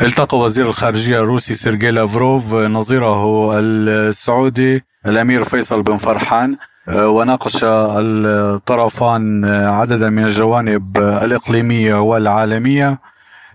التقى 0.03 0.39
وزير 0.39 0.69
الخارجية 0.69 1.21
الروسي 1.21 1.55
سيرجي 1.55 1.91
لافروف 1.91 2.55
نظيره 2.55 3.53
السعودي 3.59 4.85
الأمير 5.07 5.45
فيصل 5.45 5.83
بن 5.83 5.97
فرحان 5.97 6.57
وناقش 6.95 7.59
الطرفان 7.65 9.45
عددا 9.45 10.11
من 10.11 10.25
الجوانب 10.25 10.99
الإقليمية 10.99 11.95
والعالمية. 12.03 12.99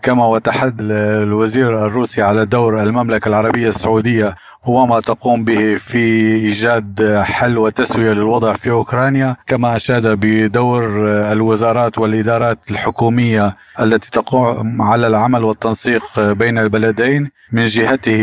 كما 0.01 0.25
وتحد 0.25 0.77
الوزير 0.81 1.85
الروسي 1.85 2.21
على 2.21 2.45
دور 2.45 2.81
المملكة 2.83 3.27
العربية 3.27 3.69
السعودية 3.69 4.35
وما 4.65 4.99
تقوم 4.99 5.43
به 5.43 5.75
في 5.77 5.97
إيجاد 6.35 7.21
حل 7.23 7.57
وتسوية 7.57 8.13
للوضع 8.13 8.53
في 8.53 8.69
أوكرانيا 8.71 9.35
كما 9.47 9.75
أشاد 9.75 10.07
بدور 10.07 10.83
الوزارات 11.31 11.97
والإدارات 11.97 12.59
الحكومية 12.71 13.55
التي 13.79 14.11
تقوم 14.11 14.81
على 14.81 15.07
العمل 15.07 15.43
والتنسيق 15.43 16.19
بين 16.19 16.57
البلدين. 16.57 17.31
من 17.51 17.65
جهته 17.65 18.21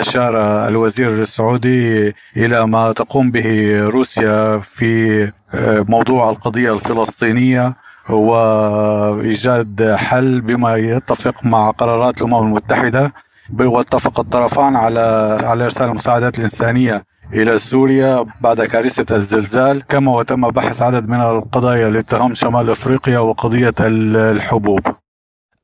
أشار 0.00 0.34
الوزير 0.68 1.08
السعودي 1.22 2.14
إلى 2.36 2.66
ما 2.66 2.92
تقوم 2.92 3.30
به 3.30 3.78
روسيا 3.88 4.58
في 4.58 5.30
موضوع 5.88 6.30
القضية 6.30 6.72
الفلسطينية 6.74 7.74
وإيجاد 8.10 9.94
حل 9.98 10.40
بما 10.40 10.76
يتفق 10.76 11.44
مع 11.44 11.70
قرارات 11.70 12.18
الأمم 12.18 12.46
المتحدة. 12.46 13.12
واتفق 13.60 14.20
الطرفان 14.20 14.76
على 14.76 15.38
على 15.42 15.64
إرسال 15.64 15.88
المساعدات 15.88 16.38
الإنسانية 16.38 17.04
إلى 17.32 17.58
سوريا 17.58 18.24
بعد 18.40 18.60
كارثة 18.64 19.16
الزلزال 19.16 19.82
كما 19.88 20.16
وتم 20.16 20.50
بحث 20.50 20.82
عدد 20.82 21.08
من 21.08 21.20
القضايا 21.20 22.00
تهم 22.00 22.34
شمال 22.34 22.70
أفريقيا 22.70 23.18
وقضية 23.18 23.74
الحبوب. 23.80 24.80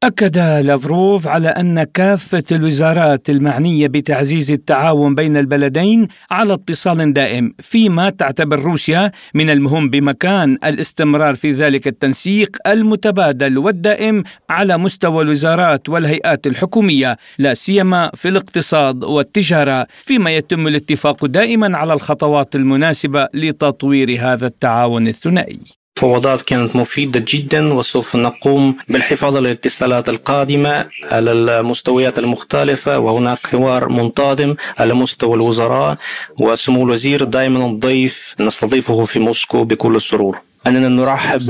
أكد 0.04 0.38
لافروف 0.38 1.26
على 1.26 1.48
أن 1.48 1.82
كافة 1.82 2.44
الوزارات 2.52 3.30
المعنية 3.30 3.86
بتعزيز 3.86 4.52
التعاون 4.52 5.14
بين 5.14 5.36
البلدين 5.36 6.08
على 6.30 6.54
اتصال 6.54 7.12
دائم 7.12 7.54
فيما 7.60 8.10
تعتبر 8.10 8.60
روسيا 8.60 9.12
من 9.34 9.50
المهم 9.50 9.90
بمكان 9.90 10.58
الاستمرار 10.64 11.34
في 11.34 11.52
ذلك 11.52 11.86
التنسيق 11.86 12.56
المتبادل 12.66 13.58
والدائم 13.58 14.24
على 14.50 14.78
مستوى 14.78 15.22
الوزارات 15.22 15.88
والهيئات 15.88 16.46
الحكومية 16.46 17.16
لا 17.38 17.54
سيما 17.54 18.10
في 18.14 18.28
الاقتصاد 18.28 19.04
والتجارة 19.04 19.86
فيما 20.02 20.30
يتم 20.30 20.66
الاتفاق 20.66 21.26
دائما 21.26 21.78
على 21.78 21.92
الخطوات 21.92 22.56
المناسبة 22.56 23.28
لتطوير 23.34 24.16
هذا 24.20 24.46
التعاون 24.46 25.08
الثنائي. 25.08 25.77
مفاوضات 25.98 26.42
كانت 26.42 26.76
مفيدة 26.76 27.24
جدا 27.28 27.74
وسوف 27.74 28.16
نقوم 28.16 28.76
بالحفاظ 28.88 29.36
على 29.36 29.48
الاتصالات 29.48 30.08
القادمة 30.08 30.86
على 31.02 31.32
المستويات 31.32 32.18
المختلفة 32.18 32.98
وهناك 32.98 33.38
حوار 33.46 33.88
منتظم 33.88 34.54
على 34.78 34.94
مستوى 34.94 35.34
الوزراء 35.34 35.96
وسمو 36.40 36.84
الوزير 36.84 37.24
دائما 37.24 37.78
ضيف 37.78 38.34
نستضيفه 38.40 39.04
في 39.04 39.18
موسكو 39.18 39.64
بكل 39.64 40.00
سرور. 40.00 40.38
أننا 40.68 40.88
نرحب 40.88 41.40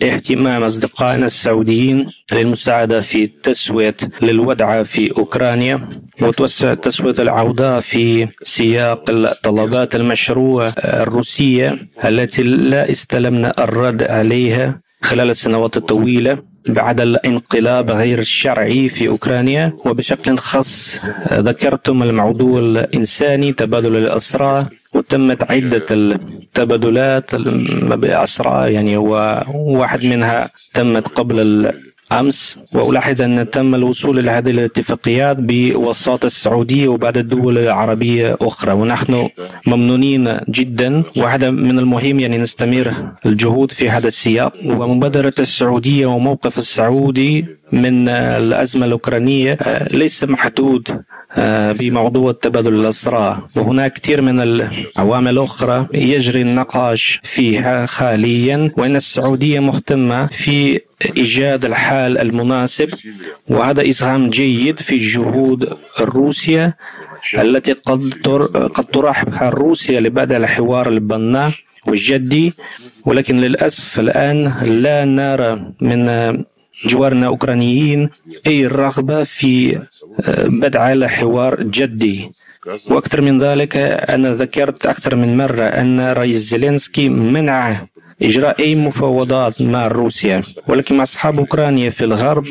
باهتمام 0.00 0.62
أصدقائنا 0.62 1.26
السعوديين 1.26 2.06
للمساعدة 2.32 3.00
في 3.00 3.26
تسوية 3.26 3.96
للودع 4.22 4.82
في 4.82 5.12
أوكرانيا 5.18 5.88
وتوسع 6.22 6.74
تسوية 6.74 7.14
العودة 7.18 7.80
في 7.80 8.28
سياق 8.42 9.04
الطلبات 9.10 9.94
المشروع 9.96 10.72
الروسية 10.78 11.78
التي 12.04 12.42
لا 12.42 12.90
استلمنا 12.90 13.64
الرد 13.64 14.02
عليها 14.02 14.80
خلال 15.02 15.30
السنوات 15.30 15.76
الطويلة. 15.76 16.53
بعد 16.68 17.00
الانقلاب 17.00 17.90
غير 17.90 18.18
الشرعي 18.18 18.88
في 18.88 19.08
أوكرانيا 19.08 19.72
وبشكل 19.84 20.38
خاص 20.38 21.00
ذكرتم 21.32 22.02
الموضوع 22.02 22.58
الإنساني 22.60 23.52
تبادل 23.52 23.96
الأسرى 23.96 24.66
وتمت 24.94 25.50
عدة 25.50 25.86
التبادلات 25.90 27.34
بأسرى 27.94 28.72
يعني 28.72 28.96
هو 28.96 29.44
واحد 29.54 30.04
منها 30.04 30.48
تمت 30.74 31.08
قبل 31.08 31.72
أمس 32.20 32.58
وألاحظ 32.74 33.22
أن 33.22 33.50
تم 33.50 33.74
الوصول 33.74 34.18
إلى 34.18 34.30
هذه 34.30 34.50
الاتفاقيات 34.50 35.36
بوساطة 35.40 36.26
السعودية 36.26 36.88
وبعد 36.88 37.18
الدول 37.18 37.58
العربية 37.58 38.36
أخرى. 38.40 38.72
ونحن 38.72 39.28
ممنونين 39.66 40.38
جدا. 40.48 41.02
واحدة 41.16 41.50
من 41.50 41.78
المهم 41.78 42.20
يعني 42.20 42.38
نستمر 42.38 42.94
الجهود 43.26 43.70
في 43.70 43.88
هذا 43.88 44.08
السياق. 44.08 44.52
ومبادرة 44.64 45.34
السعودية 45.38 46.06
وموقف 46.06 46.58
السعودي 46.58 47.46
من 47.72 48.08
الأزمة 48.08 48.86
الأوكرانية 48.86 49.58
ليس 49.90 50.24
محدود 50.24 50.88
آه، 51.36 51.72
بموضوع 51.72 52.32
تبادل 52.32 52.74
الأسرى. 52.74 53.42
وهناك 53.56 53.92
كثير 53.92 54.20
من 54.20 54.40
العوامل 54.40 55.30
الأخرى 55.30 55.86
يجري 55.94 56.42
النقاش 56.42 57.20
فيها 57.24 57.86
حاليا 57.86 58.70
وأن 58.76 58.96
السعودية 58.96 59.60
مهتمة 59.60 60.26
في 60.26 60.80
إيجاد 61.16 61.64
الحال 61.64 62.18
المناسب 62.18 62.88
وهذا 63.48 63.88
إسهام 63.88 64.30
جيد 64.30 64.80
في 64.80 64.98
جهود 64.98 65.76
روسيا 66.00 66.74
التي 67.34 67.72
قد 67.72 68.02
قد 68.74 68.84
ترحب 68.84 69.28
روسيا 69.42 70.00
لبدء 70.00 70.36
الحوار 70.36 70.88
البناء 70.88 71.50
والجدي. 71.86 72.52
ولكن 73.04 73.40
للأسف 73.40 74.00
الآن 74.00 74.52
لا 74.62 75.04
نرى 75.04 75.72
من 75.80 76.00
جوارنا 76.86 77.26
أوكرانيين 77.26 78.10
أي 78.46 78.66
رغبة 78.66 79.22
في 79.22 79.78
آه، 80.20 80.46
بدء 80.46 81.06
حوار 81.06 81.62
جدي. 81.62 82.30
وأكثر 82.90 83.20
من 83.20 83.38
ذلك 83.38 83.76
أنا 84.14 84.34
ذكرت 84.34 84.86
أكثر 84.86 85.16
من 85.16 85.36
مرة 85.36 85.62
أن 85.64 86.00
رئيس 86.00 86.36
زيلينسكي 86.36 87.08
منع 87.08 87.86
إجراء 88.22 88.60
أي 88.60 88.74
مفاوضات 88.74 89.62
مع 89.62 89.86
روسيا 89.86 90.42
ولكن 90.68 90.96
مع 90.96 91.02
أصحاب 91.02 91.38
أوكرانيا 91.38 91.90
في 91.90 92.04
الغرب 92.04 92.46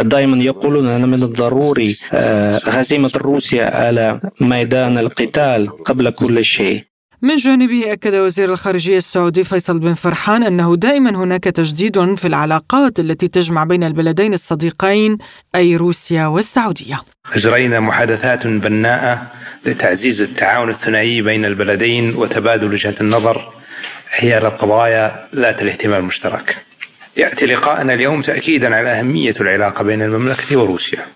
دائما 0.00 0.36
يقولون 0.36 0.90
أن 0.90 1.08
من 1.08 1.22
الضروري 1.22 1.96
آه، 2.12 2.60
هزيمة 2.64 3.10
روسيا 3.16 3.64
على 3.64 4.20
ميدان 4.40 4.98
القتال 4.98 5.82
قبل 5.84 6.10
كل 6.10 6.44
شيء. 6.44 6.84
من 7.22 7.36
جانبه 7.36 7.92
أكد 7.92 8.14
وزير 8.14 8.52
الخارجية 8.52 8.98
السعودي 8.98 9.44
فيصل 9.44 9.78
بن 9.78 9.94
فرحان 9.94 10.42
أنه 10.42 10.76
دائما 10.76 11.10
هناك 11.10 11.44
تجديد 11.44 12.14
في 12.14 12.28
العلاقات 12.28 13.00
التي 13.00 13.28
تجمع 13.28 13.64
بين 13.64 13.84
البلدين 13.84 14.34
الصديقين 14.34 15.18
أي 15.54 15.76
روسيا 15.76 16.26
والسعودية. 16.26 17.02
أجرينا 17.32 17.80
محادثات 17.80 18.46
بناءة 18.46 19.22
لتعزيز 19.66 20.22
التعاون 20.22 20.70
الثنائي 20.70 21.22
بين 21.22 21.44
البلدين 21.44 22.14
وتبادل 22.14 22.72
وجهات 22.72 23.00
النظر 23.00 23.61
حيال 24.12 24.46
القضايا 24.46 25.28
ذات 25.34 25.62
الاهتمام 25.62 26.00
المشترك. 26.00 26.56
يأتي 27.16 27.46
لقاءنا 27.46 27.94
اليوم 27.94 28.22
تاكيدا 28.22 28.76
على 28.76 28.90
أهمية 28.90 29.34
العلاقة 29.40 29.84
بين 29.84 30.02
المملكة 30.02 30.56
وروسيا 30.56 31.06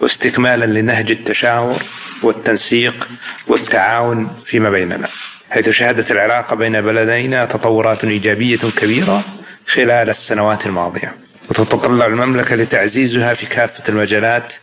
واستكمالا 0.00 0.64
لنهج 0.64 1.10
التشاور 1.10 1.82
والتنسيق 2.22 3.08
والتعاون 3.46 4.28
فيما 4.44 4.70
بيننا. 4.70 5.08
حيث 5.50 5.70
شهدت 5.70 6.10
العلاقة 6.10 6.56
بين 6.56 6.80
بلدينا 6.80 7.44
تطورات 7.44 8.04
إيجابية 8.04 8.58
كبيرة 8.76 9.22
خلال 9.66 10.10
السنوات 10.10 10.66
الماضية. 10.66 11.14
وتتطلع 11.50 12.06
المملكة 12.06 12.56
لتعزيزها 12.56 13.34
في 13.34 13.46
كافة 13.46 13.82
المجالات 13.88 14.54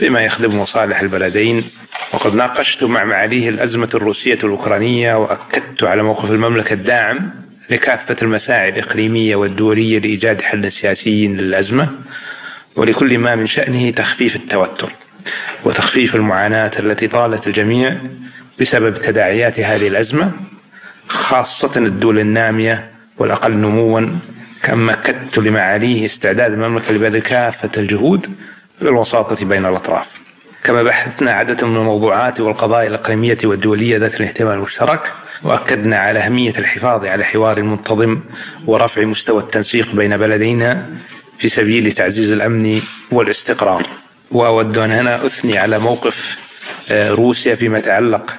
بما 0.00 0.20
يخدم 0.20 0.60
مصالح 0.60 1.00
البلدين. 1.00 1.64
وقد 2.12 2.34
ناقشت 2.34 2.84
مع 2.84 3.04
معاليه 3.04 3.48
الأزمة 3.48 3.88
الروسية 3.94 4.38
الأوكرانية 4.44 5.14
وأكدت 5.14 5.84
على 5.84 6.02
موقف 6.02 6.30
المملكة 6.30 6.72
الداعم 6.72 7.30
لكافة 7.70 8.16
المساعي 8.22 8.68
الإقليمية 8.68 9.36
والدولية 9.36 9.98
لإيجاد 9.98 10.40
حل 10.40 10.72
سياسي 10.72 11.26
للأزمة. 11.26 11.90
ولكل 12.76 13.18
ما 13.18 13.36
من 13.36 13.46
شأنه 13.46 13.90
تخفيف 13.90 14.36
التوتر 14.36 14.92
وتخفيف 15.64 16.16
المعاناة 16.16 16.70
التي 16.78 17.08
طالت 17.08 17.46
الجميع 17.46 17.96
بسبب 18.60 19.02
تداعيات 19.02 19.60
هذه 19.60 19.88
الأزمة 19.88 20.32
خاصة 21.08 21.70
الدول 21.76 22.18
النامية 22.18 22.90
والأقل 23.18 23.52
نموا. 23.52 24.08
كما 24.62 24.92
أكدت 24.92 25.38
لمعاليه 25.38 26.06
استعداد 26.06 26.52
المملكة 26.52 26.92
لبذل 26.94 27.18
كافة 27.18 27.70
الجهود 27.76 28.26
للوساطة 28.80 29.44
بين 29.46 29.66
الأطراف. 29.66 30.06
كما 30.64 30.82
بحثنا 30.82 31.30
عدة 31.30 31.66
من 31.66 31.76
الموضوعات 31.76 32.40
والقضايا 32.40 32.88
الإقليمية 32.88 33.38
والدولية 33.44 33.98
ذات 33.98 34.14
الاهتمام 34.14 34.58
المشترك 34.58 35.12
وأكدنا 35.42 35.96
على 35.98 36.18
أهمية 36.18 36.52
الحفاظ 36.58 37.06
على 37.06 37.24
حوار 37.24 37.62
منتظم 37.62 38.20
ورفع 38.66 39.04
مستوى 39.04 39.42
التنسيق 39.42 39.92
بين 39.92 40.16
بلدينا 40.16 40.86
في 41.38 41.48
سبيل 41.48 41.92
تعزيز 41.92 42.32
الأمن 42.32 42.80
والاستقرار. 43.10 43.86
وأود 44.30 44.78
أن 44.78 44.92
هنا 44.92 45.26
أثني 45.26 45.58
على 45.58 45.78
موقف 45.78 46.38
آه، 46.90 47.10
روسيا 47.10 47.54
فيما 47.54 47.78
يتعلق 47.78 48.36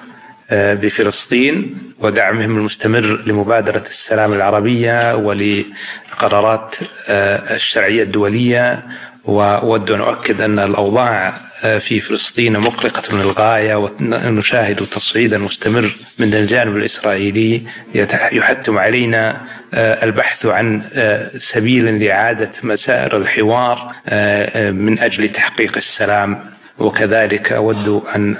آه، 0.51 0.73
بفلسطين 0.73 1.77
ودعمهم 1.99 2.57
المستمر 2.57 3.23
لمبادرة 3.25 3.83
السلام 3.89 4.33
العربية 4.33 5.15
ولقرارات 5.15 6.75
آه، 7.09 7.55
الشرعية 7.55 8.03
الدولية 8.03 8.85
وأود 9.25 9.91
أن 9.91 10.01
أؤكد 10.01 10.41
أن 10.41 10.59
الأوضاع 10.59 11.33
آه، 11.63 11.77
في 11.77 11.99
فلسطين 11.99 12.59
مقلقة 12.59 13.15
للغاية 13.15 13.75
ونشاهد 13.75 14.75
تصعيدا 14.75 15.37
مستمر 15.37 15.91
من 16.19 16.33
الجانب 16.33 16.77
الإسرائيلي 16.77 17.61
يحتم 18.31 18.77
علينا 18.77 19.41
آه، 19.73 20.05
البحث 20.05 20.45
عن 20.45 20.81
آه، 20.93 21.29
سبيل 21.37 22.03
لإعادة 22.03 22.51
مسائر 22.63 23.17
الحوار 23.17 23.91
من 24.71 24.99
أجل 24.99 25.29
تحقيق 25.29 25.77
السلام. 25.77 26.45
وكذلك 26.79 27.51
أود 27.51 28.03
أن 28.15 28.37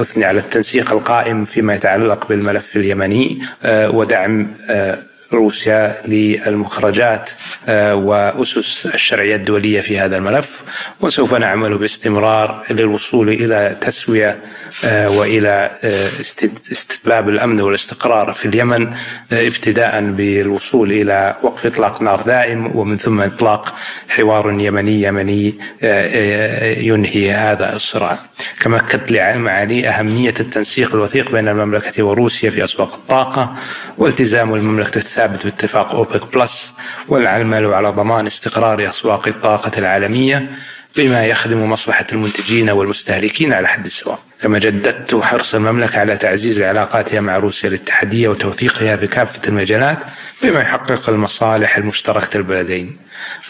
أثني 0.00 0.24
على 0.24 0.38
التنسيق 0.38 0.92
القائم 0.92 1.44
فيما 1.44 1.74
يتعلق 1.74 2.28
بالملف 2.28 2.76
اليمني 2.76 3.42
ودعم 3.66 4.48
روسيا 5.34 6.02
للمخرجات 6.06 7.30
آه، 7.68 7.94
وأسس 7.94 8.86
الشرعية 8.86 9.36
الدولية 9.36 9.80
في 9.80 9.98
هذا 9.98 10.16
الملف 10.16 10.62
وسوف 11.00 11.34
نعمل 11.34 11.78
باستمرار 11.78 12.64
للوصول 12.70 13.28
إلى 13.28 13.76
تسوية 13.80 14.38
آه، 14.84 15.10
وإلى 15.10 15.70
آه، 15.82 16.08
استتباب 16.72 17.28
الأمن 17.28 17.60
والاستقرار 17.60 18.32
في 18.32 18.46
اليمن 18.46 18.92
ابتداء 19.32 20.00
بالوصول 20.00 20.92
إلى 20.92 21.36
وقف 21.42 21.66
إطلاق 21.66 22.02
نار 22.02 22.20
دائم 22.20 22.76
ومن 22.76 22.96
ثم 22.96 23.20
إطلاق 23.20 23.74
حوار 24.08 24.50
يمني 24.60 25.02
يمني 25.02 25.54
ينهي 26.78 27.32
هذا 27.32 27.76
الصراع. 27.76 28.18
كما 28.60 28.76
أكدت 28.76 29.12
لمعالي 29.12 29.88
أهمية 29.88 30.34
التنسيق 30.40 30.94
الوثيق 30.94 31.32
بين 31.32 31.48
المملكة 31.48 32.02
وروسيا 32.02 32.50
في 32.50 32.64
أسواق 32.64 32.94
الطاقة 32.94 33.56
والتزام 33.98 34.54
المملكة 34.54 34.98
الثابت 35.24 35.44
باتفاق 35.44 35.94
أوبك 35.94 36.34
بلس 36.34 36.74
والعمل 37.08 37.66
على 37.66 37.88
ضمان 37.88 38.26
استقرار 38.26 38.90
أسواق 38.90 39.28
الطاقة 39.28 39.78
العالمية 39.78 40.50
بما 40.96 41.26
يخدم 41.26 41.70
مصلحة 41.70 42.06
المنتجين 42.12 42.70
والمستهلكين 42.70 43.52
على 43.52 43.68
حد 43.68 43.84
السواء 43.86 44.18
كما 44.40 44.58
جددت 44.58 45.14
حرص 45.14 45.54
المملكة 45.54 46.00
على 46.00 46.16
تعزيز 46.16 46.62
علاقاتها 46.62 47.20
مع 47.20 47.36
روسيا 47.36 47.68
الاتحادية 47.68 48.28
وتوثيقها 48.28 48.96
في 48.96 49.06
كافة 49.06 49.48
المجالات 49.48 49.98
بما 50.42 50.60
يحقق 50.60 51.10
المصالح 51.10 51.76
المشتركة 51.76 52.36
البلدين. 52.36 52.96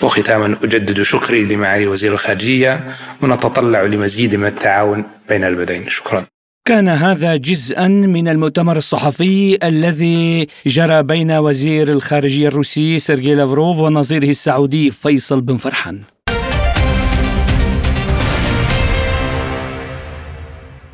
وختاما 0.03 0.57
أجدد 0.65 1.03
شكري 1.03 1.45
لمعالي 1.45 1.87
وزير 1.87 2.13
الخارجية 2.13 2.81
ونتطلع 3.21 3.83
لمزيد 3.83 4.37
من 4.37 4.47
التعاون 4.47 5.05
بين 5.29 5.45
البلدين. 5.45 5.89
شكرا. 5.89 6.25
كان 6.65 6.89
هذا 6.89 7.37
جزءا 7.37 7.89
من 7.89 8.29
المؤتمر 8.29 8.77
الصحفي 8.77 9.59
الذي 9.67 10.47
جرى 10.67 11.03
بين 11.03 11.31
وزير 11.31 11.93
الخارجية 11.93 12.49
الروسي 12.49 12.99
سيرجي 12.99 13.35
لافروف 13.35 13.79
ونظيره 13.79 14.31
السعودي 14.31 14.91
فيصل 14.91 15.41
بن 15.41 15.57
فرحان. 15.57 16.03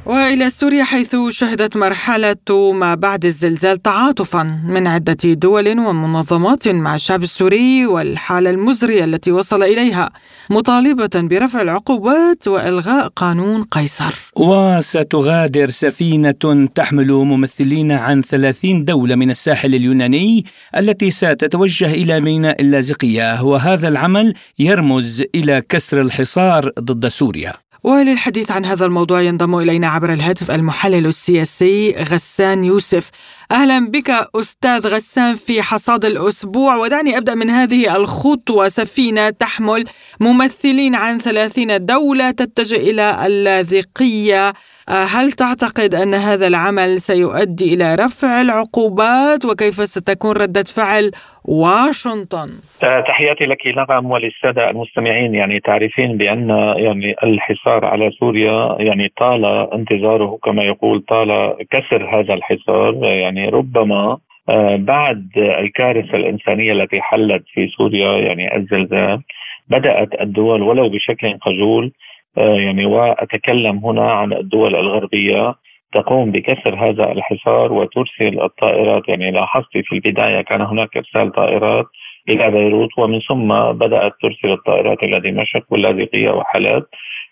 وإلى 0.08 0.50
سوريا 0.50 0.84
حيث 0.84 1.16
شهدت 1.28 1.76
مرحلة 1.76 2.72
ما 2.72 2.94
بعد 2.94 3.24
الزلزال 3.24 3.82
تعاطفا 3.82 4.42
من 4.66 4.86
عدة 4.86 5.16
دول 5.24 5.78
ومنظمات 5.78 6.68
مع 6.68 6.94
الشعب 6.94 7.22
السوري 7.22 7.86
والحالة 7.86 8.50
المزرية 8.50 9.04
التي 9.04 9.32
وصل 9.32 9.62
إليها 9.62 10.10
مطالبة 10.50 11.10
برفع 11.14 11.62
العقوبات 11.62 12.48
وإلغاء 12.48 13.08
قانون 13.08 13.62
قيصر. 13.62 14.14
وستغادر 14.36 15.70
سفينة 15.70 16.68
تحمل 16.74 17.12
ممثلين 17.12 17.92
عن 17.92 18.22
30 18.22 18.84
دولة 18.84 19.14
من 19.14 19.30
الساحل 19.30 19.74
اليوناني 19.74 20.44
التي 20.76 21.10
ستتوجه 21.10 21.92
إلى 21.92 22.20
ميناء 22.20 22.60
اللاذقية 22.60 23.42
وهذا 23.42 23.88
العمل 23.88 24.34
يرمز 24.58 25.24
إلى 25.34 25.62
كسر 25.68 26.00
الحصار 26.00 26.70
ضد 26.80 27.08
سوريا. 27.08 27.67
وللحديث 27.84 28.50
عن 28.50 28.64
هذا 28.64 28.84
الموضوع 28.84 29.20
ينضم 29.20 29.58
إلينا 29.58 29.88
عبر 29.88 30.12
الهاتف 30.12 30.50
المحلل 30.50 31.06
السياسي 31.06 31.94
غسان 31.98 32.64
يوسف. 32.64 33.10
أهلا 33.52 33.90
بك 33.90 34.10
أستاذ 34.36 34.86
غسان 34.86 35.36
في 35.36 35.62
حصاد 35.62 36.04
الأسبوع. 36.04 36.76
ودعني 36.76 37.18
أبدأ 37.18 37.34
من 37.34 37.50
هذه 37.50 37.96
الخطوة. 37.96 38.68
سفينة 38.68 39.30
تحمل 39.30 39.84
ممثلين 40.20 40.94
عن 40.94 41.18
ثلاثين 41.18 41.84
دولة 41.84 42.30
تتجه 42.30 42.76
إلى 42.76 43.26
اللاذقية. 43.26 44.52
آه، 44.88 45.04
هل 45.04 45.32
تعتقد 45.32 45.94
أن 45.94 46.14
هذا 46.14 46.46
العمل 46.46 47.02
سيؤدي 47.02 47.74
إلى 47.74 47.94
رفع 47.94 48.40
العقوبات؟ 48.40 49.44
وكيف 49.44 49.88
ستكون 49.88 50.32
ردة 50.32 50.62
فعل 50.62 51.10
واشنطن. 51.48 52.48
تحياتي 52.80 53.46
لك 53.46 53.66
نغم 53.66 54.10
وللسادة 54.10 54.70
المستمعين 54.70 55.34
يعني 55.34 55.60
تعرفين 55.60 56.16
بأن 56.16 56.50
يعني 56.76 57.14
الحصار 57.22 57.84
على 57.84 58.10
سوريا 58.10 58.76
يعني 58.78 59.12
طال 59.16 59.44
انتظاره 59.72 60.38
كما 60.44 60.62
يقول 60.62 61.04
طال 61.08 61.56
كسر 61.70 62.20
هذا 62.20 62.34
الحصار. 62.34 63.04
يعني 63.04 63.48
ربما 63.48 64.18
آه، 64.48 64.76
بعد 64.76 65.28
الكارثة 65.36 66.16
الإنسانية 66.16 66.72
التي 66.72 67.00
حلت 67.00 67.44
في 67.54 67.68
سوريا 67.68 68.12
يعني 68.12 68.56
الزلزال 68.56 69.22
بدأت 69.68 70.20
الدول 70.20 70.62
ولو 70.62 70.88
بشكل 70.88 71.38
خجول 71.40 71.92
آه، 72.38 72.56
يعني 72.56 72.86
وأتكلم 72.86 73.78
هنا 73.84 74.12
عن 74.12 74.32
الدول 74.32 74.76
الغربية 74.76 75.54
تقوم 75.92 76.30
بكسر 76.30 76.74
هذا 76.74 77.12
الحصار 77.12 77.72
وترسل 77.72 78.42
الطائرات. 78.42 79.08
يعني 79.08 79.30
لاحظت 79.30 79.68
في 79.72 79.92
البداية 79.92 80.40
كان 80.40 80.60
هناك 80.60 80.96
إرسال 80.96 81.32
طائرات 81.32 81.86
إلى 82.28 82.50
بيروت 82.50 82.88
ومن 82.98 83.20
ثم 83.20 83.48
بدأت 83.72 84.12
ترسل 84.22 84.52
الطائرات 84.52 85.04
إلى 85.04 85.20
دمشق 85.20 85.64
واللاذقيه 85.70 86.30
وحلب 86.30 86.84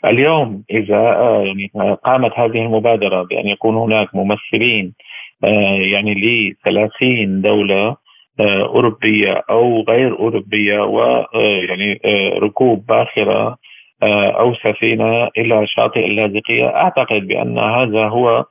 اليوم 0.05 0.63
إذا 0.71 0.97
آه، 0.97 1.43
يعني 1.43 1.71
قامت 2.05 2.33
هذه 2.39 2.63
المبادرة 2.65 3.23
بأن 3.23 3.49
يكون 3.49 3.77
هناك 3.77 4.15
ممثلين 4.15 4.93
آه، 5.45 5.79
يعني 5.79 6.15
ل 6.15 6.55
30 6.65 7.41
دولة 7.41 7.97
أوروبية 8.41 9.45
أو 9.51 9.85
غير 9.89 10.19
أوروبية 10.19 10.81
ويعني 10.81 12.01
ركوب 12.39 12.87
باخرة 12.87 13.57
آه، 14.03 14.31
أو 14.31 14.55
سفينه 14.55 15.29
إلى 15.39 15.67
شاطئ 15.67 16.07
اللاذقية. 16.07 16.67
أعتقد 16.67 17.27
بأن 17.27 17.59
هذا 17.59 18.09
هو 18.09 18.45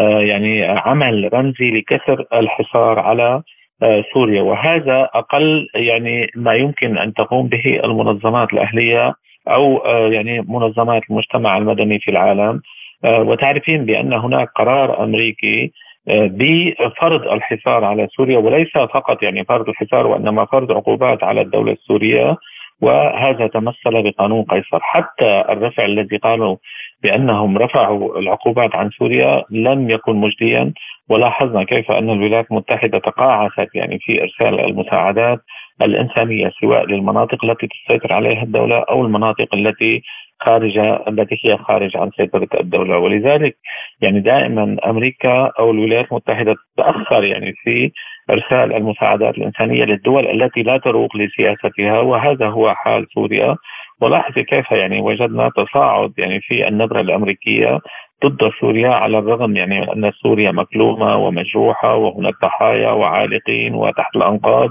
آه، 0.00 0.20
يعني 0.20 0.64
عمل 0.64 1.30
رمزي 1.32 1.70
لكسر 1.70 2.24
الحصار 2.34 2.98
على 2.98 3.42
آه، 3.82 4.04
سوريا. 4.14 4.42
وهذا 4.42 5.08
أقل 5.14 5.66
يعني 5.74 6.30
ما 6.36 6.54
يمكن 6.54 6.98
أن 6.98 7.14
تقوم 7.14 7.48
به 7.48 7.80
المنظمات 7.84 8.52
الأهلية 8.52 9.14
أو 9.48 9.82
يعني 10.12 10.40
منظمات 10.40 11.02
المجتمع 11.10 11.56
المدني 11.56 11.98
في 11.98 12.10
العالم. 12.10 12.60
وتعرفين 13.04 13.84
بأن 13.84 14.12
هناك 14.12 14.48
قرار 14.56 15.04
أمريكي 15.04 15.72
بفرض 16.06 17.22
الحصار 17.28 17.84
على 17.84 18.08
سوريا 18.16 18.38
وليس 18.38 18.72
فقط 18.72 19.22
يعني 19.22 19.44
فرض 19.44 19.68
الحصار 19.68 20.06
وإنما 20.06 20.44
فرض 20.44 20.72
عقوبات 20.72 21.24
على 21.24 21.40
الدولة 21.40 21.72
السورية. 21.72 22.36
وهذا 22.80 23.46
تمثل 23.46 24.02
بقانون 24.02 24.42
قيصر. 24.44 24.80
حتى 24.80 25.44
الرفع 25.48 25.84
الذي 25.84 26.16
قالوا 26.16 26.56
بأنهم 27.02 27.58
رفعوا 27.58 28.18
العقوبات 28.18 28.76
عن 28.76 28.90
سوريا 28.90 29.44
لم 29.50 29.90
يكن 29.90 30.16
مجديا. 30.16 30.72
ولاحظنا 31.08 31.64
كيف 31.64 31.90
أن 31.90 32.10
الولايات 32.10 32.46
المتحدة 32.50 32.98
تقاعست 32.98 33.68
يعني 33.74 33.98
في 33.98 34.22
إرسال 34.22 34.60
المساعدات 34.60 35.40
الإنسانية 35.82 36.50
سواء 36.60 36.86
للمناطق 36.86 37.44
التي 37.44 37.68
تسيطر 37.68 38.12
عليها 38.12 38.42
الدولة 38.42 38.78
أو 38.78 39.04
المناطق 39.04 39.54
التي 39.54 40.02
خارجه 40.40 41.04
التي 41.08 41.40
هي 41.44 41.56
خارج 41.56 41.96
عن 41.96 42.10
سيطرة 42.16 42.48
الدولة. 42.60 42.98
ولذلك 42.98 43.56
يعني 44.00 44.20
دائما 44.20 44.76
أمريكا 44.86 45.52
أو 45.58 45.70
الولايات 45.70 46.06
المتحدة 46.10 46.54
تتأخر 46.76 47.24
يعني 47.24 47.52
في 47.64 47.92
إرسال 48.32 48.76
المساعدات 48.76 49.38
الإنسانية 49.38 49.84
للدول 49.84 50.26
التي 50.26 50.62
لا 50.62 50.76
تروق 50.76 51.16
لسياستها 51.16 52.00
وهذا 52.00 52.46
هو 52.48 52.74
حال 52.74 53.06
سوريا. 53.14 53.56
ولاحظي 54.00 54.42
كيف 54.44 54.70
يعني 54.72 55.00
وجدنا 55.00 55.50
تصاعد 55.56 56.12
يعني 56.18 56.40
في 56.40 56.68
النبره 56.68 57.00
الأمريكية 57.00 57.78
ضد 58.24 58.50
سوريا 58.60 58.90
على 58.90 59.18
الرغم 59.18 59.56
يعني 59.56 59.92
أن 59.92 60.12
سوريا 60.22 60.50
مكلومة 60.52 61.16
ومجروحة 61.16 61.94
وهناك 61.96 62.34
ضحايا 62.42 62.90
وعالقين 62.90 63.74
وتحت 63.74 64.16
الأنقاض. 64.16 64.70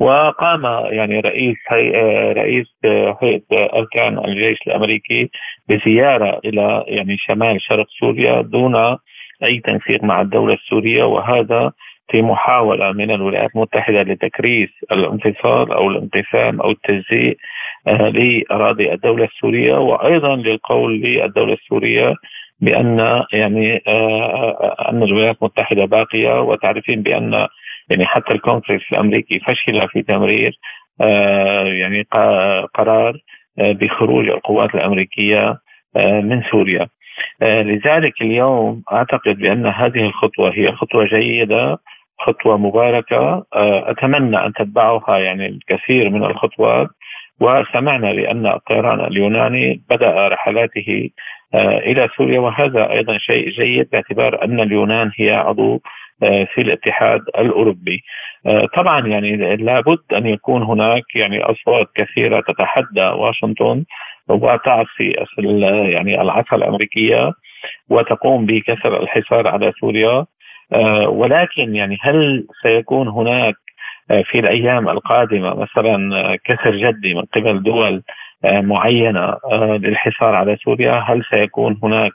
وقام 0.00 0.64
يعني 0.92 1.20
رئيس 1.20 1.56
هي 1.72 1.90
رئيس 2.32 2.66
هيئة 3.22 3.42
أركان 3.52 4.18
الجيش 4.18 4.58
الأمريكي 4.66 5.30
بزيارة 5.68 6.40
إلى 6.44 6.84
يعني 6.86 7.16
شمال 7.18 7.62
شرق 7.62 7.86
سوريا 8.00 8.40
دون 8.42 8.76
أي 9.44 9.60
تنسيق 9.64 10.04
مع 10.04 10.20
الدولة 10.20 10.54
السورية. 10.54 11.04
وهذا 11.04 11.72
في 12.10 12.22
محاولة 12.22 12.92
من 12.92 13.10
الولايات 13.10 13.50
المتحدة 13.56 14.02
لتكريس 14.02 14.70
الانفصال 14.92 15.72
أو 15.72 15.90
الانقسام 15.90 16.60
أو 16.60 16.70
التجزيء 16.70 17.36
آه، 17.88 18.08
لأراضي 18.08 18.92
الدولة 18.92 19.24
السورية 19.24 19.74
وأيضا 19.74 20.36
للقول 20.36 21.00
للدولة 21.00 21.52
السورية 21.52 22.14
بأن 22.60 23.22
يعني 23.32 23.82
آه، 23.86 24.76
أن 24.88 25.02
الولايات 25.02 25.36
المتحدة 25.42 25.84
باقية 25.84 26.40
وتعرفين 26.40 27.02
بأن 27.02 27.48
يعني 27.90 28.06
حتى 28.06 28.34
الكونغرس 28.34 28.82
الأمريكي 28.92 29.40
فشل 29.40 29.88
في 29.88 30.02
تمرير 30.02 30.58
آه، 31.00 31.64
يعني 31.64 32.06
قرار 32.74 33.18
آه، 33.58 33.72
بخروج 33.72 34.28
القوات 34.28 34.74
الأمريكية 34.74 35.60
آه، 35.96 36.20
من 36.20 36.42
سوريا. 36.50 36.88
لذلك 37.42 38.22
اليوم 38.22 38.82
أعتقد 38.92 39.38
بأن 39.38 39.66
هذه 39.66 40.00
الخطوة 40.00 40.52
هي 40.54 40.66
خطوة 40.66 41.04
جيدة 41.04 41.78
خطوة 42.18 42.56
مباركة 42.56 43.44
أتمنى 43.54 44.36
أن 44.46 44.52
تتبعها 44.52 45.18
يعني 45.18 45.46
الكثير 45.46 46.10
من 46.10 46.24
الخطوات 46.24 46.88
وسمعنا 47.40 48.12
بأن 48.12 48.46
الطيران 48.46 49.00
اليوناني 49.00 49.82
بدأ 49.90 50.28
رحلاته 50.28 51.10
إلى 51.54 52.08
سوريا 52.16 52.40
وهذا 52.40 52.90
أيضا 52.90 53.18
شيء 53.18 53.50
جيد 53.50 53.88
باعتبار 53.90 54.44
أن 54.44 54.60
اليونان 54.60 55.10
هي 55.16 55.30
عضو 55.30 55.80
آه، 56.22 56.44
في 56.54 56.60
الاتحاد 56.60 57.20
الأوروبي. 57.38 58.04
آه، 58.46 58.66
طبعا 58.76 59.06
يعني 59.06 59.56
لابد 59.56 59.98
أن 60.16 60.26
يكون 60.26 60.62
هناك 60.62 61.02
يعني 61.14 61.42
أصوات 61.42 61.86
كثيرة 61.94 62.40
تتحدى 62.40 63.04
واشنطن 63.06 63.84
وتعصي 64.28 65.12
يعني 65.84 66.22
العصا 66.22 66.56
الأمريكية 66.56 67.32
وتقوم 67.88 68.46
بكسر 68.46 69.02
الحصار 69.02 69.48
على 69.48 69.72
سوريا 69.80 70.10
آه، 70.10 70.26
ولكن 71.08 71.74
يعني 71.74 71.98
هل 72.02 72.46
سيكون 72.62 73.08
هناك 73.08 73.54
في 74.08 74.38
الأيام 74.38 74.88
القادمة 74.88 75.54
مثلا 75.54 76.36
كسر 76.44 76.76
جدي 76.76 77.14
من 77.14 77.22
قبل 77.22 77.62
دول 77.62 78.02
معينة 78.44 79.34
للحصار 79.52 80.34
على 80.34 80.56
سوريا 80.56 80.92
هل 80.92 81.22
سيكون 81.30 81.80
هناك 81.82 82.12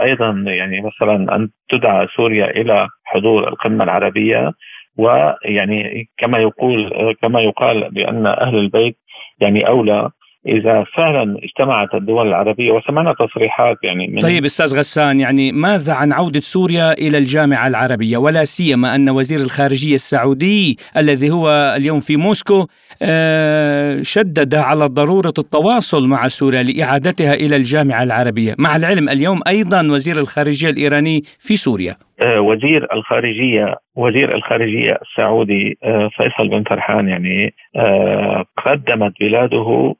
أيضا 0.00 0.30
يعني 0.46 0.80
مثلا 0.80 1.36
أن 1.36 1.48
تدعى 1.68 2.06
سوريا 2.16 2.46
إلى 2.50 2.88
حضور 3.04 3.48
القمة 3.48 3.84
العربية؟ 3.84 4.52
ويعني 4.96 6.08
كما 6.18 6.38
يقول 6.38 6.92
كما 7.22 7.40
يقال 7.40 7.90
بأن 7.90 8.26
أهل 8.26 8.58
البيت 8.58 8.96
يعني 9.40 9.68
أولى 9.68 10.10
إذا 10.48 10.84
فعلا 10.96 11.36
اجتمعت 11.42 11.94
الدول 11.94 12.28
العربية 12.28 12.72
وسمعنا 12.72 13.14
تصريحات 13.14 13.76
يعني 13.82 14.06
من 14.06 14.18
طيب 14.18 14.44
أستاذ 14.44 14.78
غسان 14.78 15.20
يعني 15.20 15.52
ماذا 15.52 15.92
عن 15.92 16.12
عودة 16.12 16.40
سوريا 16.40 16.92
إلى 16.92 17.18
الجامعة 17.18 17.68
العربية 17.68 18.16
ولا 18.16 18.44
سيما 18.44 18.94
أن 18.94 19.10
وزير 19.10 19.40
الخارجية 19.40 19.94
السعودي 19.94 20.78
الذي 20.96 21.30
هو 21.30 21.74
اليوم 21.76 22.00
في 22.00 22.16
موسكو 22.16 22.66
آه، 23.02 24.02
شدد 24.02 24.54
على 24.54 24.86
ضرورة 24.86 25.34
التواصل 25.38 26.06
مع 26.06 26.28
سوريا 26.28 26.62
لإعادتها 26.62 27.34
إلى 27.34 27.56
الجامعة 27.56 28.02
العربية، 28.02 28.54
مع 28.58 28.76
العلم 28.76 29.08
اليوم 29.08 29.40
أيضا 29.46 29.82
وزير 29.82 30.18
الخارجية 30.18 30.70
الإيراني 30.70 31.22
في 31.38 31.56
سوريا. 31.56 31.96
آه، 32.22 32.40
وزير 32.40 32.92
الخارجية 32.92 33.76
وزير 33.96 34.34
الخارجية 34.34 34.98
السعودي 35.02 35.78
آه، 35.84 36.10
فيصل 36.16 36.48
بن 36.48 36.62
فرحان 36.62 37.08
يعني 37.08 37.54
آه، 37.76 38.44
قدمت 38.64 39.12
بلاده 39.20 39.94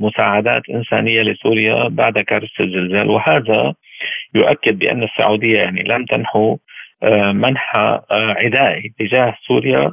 مساعدات 0.00 0.62
إنسانية 0.70 1.20
لسوريا 1.22 1.88
بعد 1.88 2.18
كارثة 2.18 2.64
الزلزال. 2.64 3.10
وهذا 3.10 3.74
يؤكد 4.34 4.78
بأن 4.78 5.02
السعودية 5.02 5.58
يعني 5.58 5.82
لم 5.82 6.04
تنحو 6.04 6.56
منح 7.32 7.72
عدائي 8.10 8.92
تجاه 8.98 9.34
سوريا 9.46 9.92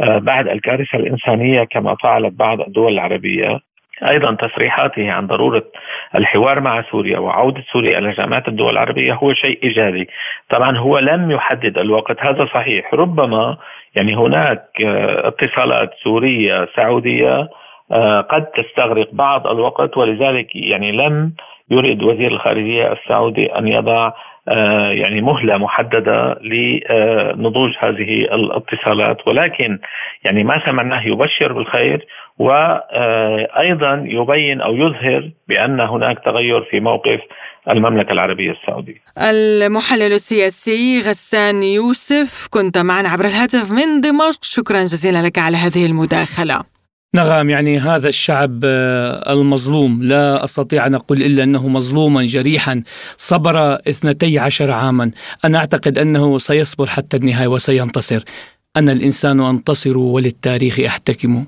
بعد 0.00 0.48
الكارثة 0.48 0.98
الإنسانية 0.98 1.64
كما 1.64 1.96
فعلت 2.02 2.34
بعض 2.34 2.60
الدول 2.60 2.92
العربية. 2.92 3.60
أيضا 4.10 4.34
تصريحاته 4.34 5.12
عن 5.12 5.26
ضرورة 5.26 5.64
الحوار 6.18 6.60
مع 6.60 6.82
سوريا 6.90 7.18
وعودة 7.18 7.64
سوريا 7.72 7.98
إلى 7.98 8.12
جامعه 8.12 8.44
الدول 8.48 8.70
العربية 8.70 9.14
هو 9.14 9.34
شيء 9.34 9.58
إيجابي، 9.62 10.08
طبعا 10.50 10.78
هو 10.78 10.98
لم 10.98 11.30
يحدد 11.30 11.78
الوقت 11.78 12.26
هذا 12.26 12.46
صحيح، 12.54 12.94
ربما 12.94 13.56
يعني 13.96 14.16
هناك 14.16 14.64
آه، 14.84 15.28
اتصالات 15.28 15.90
سورية 16.04 16.68
سعودية 16.76 17.48
آه، 17.92 18.20
قد 18.20 18.46
تستغرق 18.46 19.08
بعض 19.12 19.46
الوقت 19.46 19.96
ولذلك 19.96 20.56
يعني 20.56 20.92
لم 20.92 21.32
يريد 21.70 22.02
وزير 22.02 22.32
الخارجية 22.32 22.92
السعودي 22.92 23.46
أن 23.46 23.68
يضع 23.68 24.12
آه، 24.48 24.90
يعني 24.90 25.20
مهلة 25.20 25.56
محددة 25.58 26.38
لنضوج 26.42 27.70
هذه 27.78 28.20
الاتصالات. 28.20 29.28
ولكن 29.28 29.78
يعني 30.24 30.44
ما 30.44 30.66
سمعناه 30.66 31.06
يبشر 31.06 31.52
بالخير. 31.52 32.06
وأيضا 32.38 34.04
يبين 34.06 34.60
أو 34.60 34.76
يظهر 34.76 35.30
بأن 35.48 35.80
هناك 35.80 36.18
تغير 36.24 36.64
في 36.70 36.80
موقف 36.80 37.20
المملكة 37.70 38.12
العربية 38.12 38.50
السعودية. 38.50 39.02
المحلل 39.18 40.12
السياسي 40.12 41.00
غسان 41.00 41.62
يوسف 41.62 42.48
كنت 42.50 42.78
معنا 42.78 43.08
عبر 43.08 43.24
الهاتف 43.24 43.70
من 43.72 44.00
دمشق، 44.00 44.44
شكرا 44.44 44.80
جزيلا 44.80 45.22
لك 45.22 45.38
على 45.38 45.56
هذه 45.56 45.86
المداخلة. 45.86 46.60
نعم 47.14 47.50
يعني 47.50 47.78
هذا 47.78 48.08
الشعب 48.08 48.60
آه، 48.64 49.32
المظلوم. 49.32 50.02
لا 50.02 50.44
أستطيع 50.44 50.86
أن 50.86 50.94
أقول 50.94 51.22
إلا 51.22 51.42
أنه 51.42 51.68
مظلوما 51.68 52.26
جريحا. 52.26 52.82
صبر 53.16 53.74
اثنتي 53.74 54.38
عشر 54.38 54.70
عاما. 54.70 55.10
أنا 55.44 55.58
أعتقد 55.58 55.98
أنه 55.98 56.38
سيصبر 56.38 56.86
حتى 56.86 57.16
النهاية 57.16 57.48
وسينتصر. 57.48 58.24
أنا 58.76 58.92
الإنسان 58.92 59.40
أنتصر 59.40 59.98
وللتاريخ 59.98 60.80
أحتكم. 60.80 61.44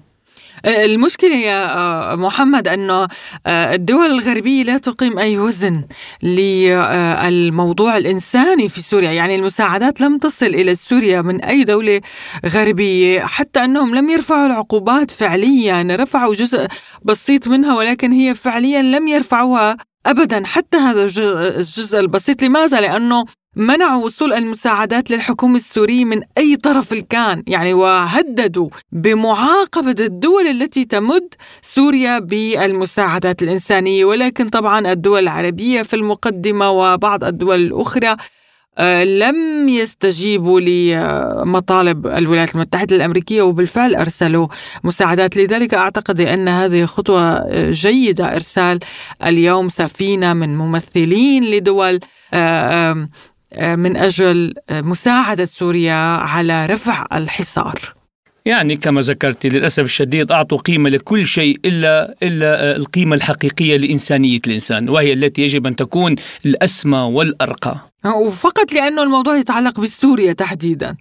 المشكلة 0.67 1.37
يا 1.37 1.77
آه، 1.77 2.17
محمد 2.17 2.69
أنه 2.69 3.09
آه، 3.47 3.75
الدول 3.75 4.07
الغربية 4.11 4.63
لا 4.63 4.79
تقيم 4.79 5.19
أي 5.19 5.39
وزن 5.39 5.85
للموضوع 6.23 7.97
الإنساني 7.97 8.69
في 8.69 8.83
سوريا. 8.83 9.11
يعني 9.11 9.35
المساعدات 9.35 10.01
لم 10.01 10.19
تصل 10.19 10.47
إلى 10.47 10.75
سوريا 10.75 11.23
من 11.23 11.45
أي 11.45 11.65
دولة 11.65 12.01
غربية 12.47 13.21
حتى 13.21 13.65
أنهم 13.65 13.95
لم 13.95 14.11
يرفعوا 14.11 14.47
العقوبات 14.47 15.11
فعليا 15.11 15.87
رفعوا 15.91 16.35
جزء 16.35 16.67
بسيط 17.03 17.49
منها 17.49 17.75
ولكن 17.77 18.13
هي 18.13 18.35
فعليا 18.35 18.83
لم 18.83 19.09
يرفعوها 19.09 19.77
ابدا. 20.07 20.47
حتى 20.47 20.79
هذا 20.79 21.05
الجزء 21.05 22.01
البسيط 22.01 22.43
لماذا؟ 22.43 22.81
لأنه 22.81 23.25
منعوا 23.57 24.05
وصول 24.05 24.33
المساعدات 24.33 25.11
للحكومة 25.11 25.57
السورية 25.57 26.05
من 26.05 26.21
أي 26.39 26.57
طرف 26.57 26.95
كان 26.95 27.43
يعني 27.47 27.75
وهددوا 27.75 28.69
بمعاقبة 28.93 30.05
الدول 30.05 30.47
التي 30.47 30.85
تمد 30.85 31.35
سوريا 31.63 32.19
بالمساعدات 32.19 33.43
الإنسانية. 33.43 34.05
ولكن 34.05 34.49
طبعا 34.49 34.93
الدول 34.93 35.23
العربية 35.23 35.83
في 35.83 35.97
المقدمة 35.97 36.71
وبعض 36.71 37.25
الدول 37.25 37.61
الأخرى 37.61 38.17
آه، 38.79 39.05
لم 39.05 39.69
يستجيبوا 39.69 40.61
لمطالب 40.61 42.07
الولايات 42.07 42.55
المتحدة 42.55 42.97
الأمريكية 42.97 43.43
وبالفعل 43.43 43.95
أرسلوا 43.95 44.49
مساعدات. 44.85 45.37
لذلك 45.37 45.75
أعتقد 45.75 46.21
أن 46.21 46.49
هذه 46.49 46.85
خطوة 46.85 47.47
جيدة. 47.71 48.35
إرسال 48.35 48.79
اليوم 49.25 49.69
سفينة 49.69 50.33
من 50.33 50.59
ممثلين 50.59 51.45
لدول 51.45 52.01
من 53.59 53.97
أجل 53.97 54.55
مساعدة 54.71 55.45
سوريا 55.45 55.95
على 56.17 56.67
رفع 56.67 57.05
الحصار 57.13 57.95
يعني 58.45 58.77
كما 58.77 59.01
ذكرت 59.01 59.47
للأسف 59.47 59.85
الشديد 59.85 60.33
أعطوا 60.33 60.59
قيمة 60.59 60.91
لكل 60.91 61.27
شيء 61.27 61.59
إلا 61.65 62.15
إلا 62.23 62.77
القيمة 62.77 63.17
الحقيقية 63.17 63.77
لإنسانية 63.77 64.41
الإنسان 64.47 64.89
وهي 64.89 65.13
التي 65.13 65.43
يجب 65.43 65.67
أن 65.67 65.77
تكون 65.77 66.17
الأسمى 66.47 66.99
والأرقى. 66.99 67.77
وفقط 68.05 68.73
لأنه 68.73 69.03
الموضوع 69.03 69.37
يتعلق 69.37 69.81
بسوريا 69.81 70.33
تحديدا. 70.33 70.97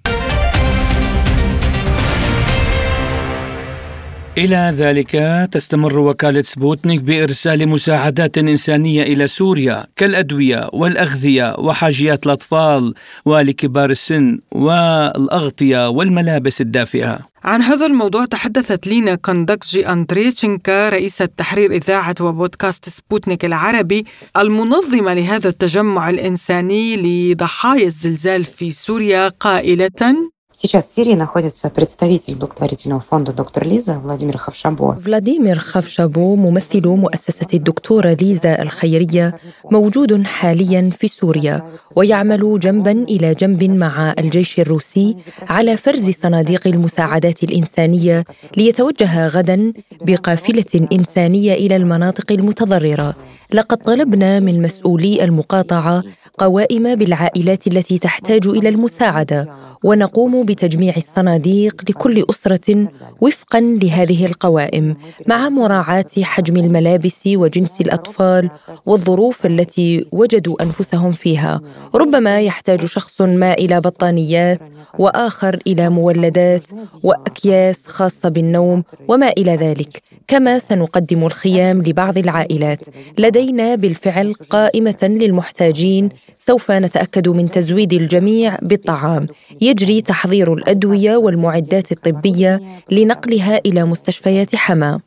إلى 4.39 4.73
ذلك 4.77 5.11
تستمر 5.51 5.99
وكالة 5.99 6.41
سبوتنيك 6.41 7.01
بإرسال 7.01 7.69
مساعدات 7.69 8.37
إنسانية 8.37 9.03
إلى 9.03 9.27
سوريا 9.27 9.87
كالأدوية 9.95 10.69
والأغذية 10.73 11.55
وحاجيات 11.59 12.25
الأطفال 12.25 12.93
ولكبار 13.25 13.89
السن 13.89 14.39
والأغطية 14.51 15.89
والملابس 15.89 16.61
الدافئة. 16.61 17.19
عن 17.43 17.61
هذا 17.61 17.85
الموضوع 17.85 18.25
تحدثت 18.25 18.87
لينا 18.87 19.15
كوندكجي 19.15 19.87
أندريتشنكا 19.87 20.89
رئيسة 20.89 21.25
تحرير 21.25 21.71
إذاعة 21.71 22.15
وبودكاست 22.21 22.89
سبوتنيك 22.89 23.45
العربي 23.45 24.05
المنظمة 24.37 25.13
لهذا 25.13 25.49
التجمع 25.49 26.09
الإنساني 26.09 26.97
لضحايا 26.97 27.87
الزلزال 27.87 28.45
في 28.45 28.71
سوريا 28.71 29.27
قائلة 29.27 30.29
Сейчас 30.56 30.86
в 30.86 30.94
Сирии 30.94 31.14
находится 31.14 31.68
представитель 31.68 32.36
благотворительного 32.36 33.00
фонда 33.00 33.32
доктор 33.32 33.64
Лиза 33.64 33.98
Владимир 33.98 34.38
Хавшабо. 34.38 34.96
فلاديمير 35.00 35.58
خافشابو 35.58 36.36
ممثل 36.36 36.88
مؤسسة 36.88 37.46
الدكتورة 37.54 38.16
ليزا 38.20 38.62
الخيرية 38.62 39.38
موجود 39.70 40.22
حاليا 40.26 40.90
في 40.98 41.08
سوريا 41.08 41.62
ويعمل 41.96 42.60
جنبا 42.60 42.92
إلى 42.92 43.34
جنب 43.34 43.64
مع 43.64 44.14
الجيش 44.18 44.60
الروسي 44.60 45.16
على 45.48 45.76
فرز 45.76 46.10
صناديق 46.10 46.66
المساعدات 46.66 47.42
الإنسانية 47.42 48.24
ليتوجه 48.56 49.28
غدا 49.28 49.72
بقافلة 50.00 50.88
إنسانية 50.92 51.54
إلى 51.54 51.76
المناطق 51.76 52.32
المتضررة 52.32 53.16
لقد 53.52 53.76
طلبنا 53.76 54.40
من 54.40 54.62
مسؤولي 54.62 55.24
المقاطعة 55.24 56.02
قوائم 56.38 56.94
بالعائلات 56.94 57.66
التي 57.66 57.98
تحتاج 57.98 58.46
إلى 58.46 58.68
المساعدة 58.68 59.48
ونقوم 59.84 60.37
بتجميع 60.43 60.93
الصناديق 60.97 61.81
لكل 61.89 62.25
أسرة 62.29 62.87
وفقا 63.21 63.59
لهذه 63.59 64.25
القوائم 64.25 64.95
مع 65.27 65.49
مراعاة 65.49 66.05
حجم 66.21 66.57
الملابس 66.57 67.27
وجنس 67.27 67.81
الأطفال 67.81 68.49
والظروف 68.85 69.45
التي 69.45 70.05
وجدوا 70.11 70.63
أنفسهم 70.63 71.11
فيها. 71.11 71.61
ربما 71.95 72.41
يحتاج 72.41 72.85
شخص 72.85 73.21
ما 73.21 73.53
إلى 73.53 73.81
بطانيات 73.81 74.59
وآخر 74.99 75.59
إلى 75.67 75.89
مولدات 75.89 76.67
وأكياس 77.03 77.87
خاصة 77.87 78.29
بالنوم 78.29 78.83
والى 79.07 79.33
إلى 79.37 79.55
ذلك. 79.55 80.01
كما 80.27 80.59
سنقدم 80.59 81.25
الخيام 81.25 81.81
لبعض 81.81 82.17
العائلات. 82.17 82.85
لدينا 83.19 83.75
بالفعل 83.75 84.33
قائمة 84.33 84.97
للمحتاجين 85.03 86.09
سوف 86.39 86.71
نتأكد 86.71 87.29
من 87.29 87.51
تزويد 87.51 87.93
الجميع 87.93 88.57
بالطعام. 88.61 89.27
يجري 89.61 90.01
تحضير 90.01 90.28
الأدوية 90.33 91.17
والمعدات 91.17 91.91
الطبية 91.91 92.61
لنقلها 92.91 93.61
إلى 93.65 93.85
مستشفيات 93.85 94.55
حما. 94.55 94.99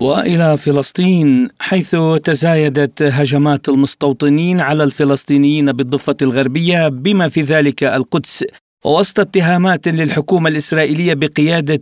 وإلى 0.00 0.56
فلسطين 0.56 1.48
حيث 1.60 1.96
تزايدت 2.24 3.02
هجمات 3.02 3.68
المستوطنين 3.68 4.60
على 4.60 4.84
الفلسطينيين 4.84 5.72
بالضفة 5.72 6.16
الغربية 6.22 6.88
بما 6.88 7.28
في 7.28 7.42
ذلك 7.42 7.84
القدس. 7.84 8.44
ووسط 8.86 9.20
اتهامات 9.20 9.88
للحكومة 9.88 10.48
الإسرائيلية 10.48 11.14
بقيادة 11.14 11.80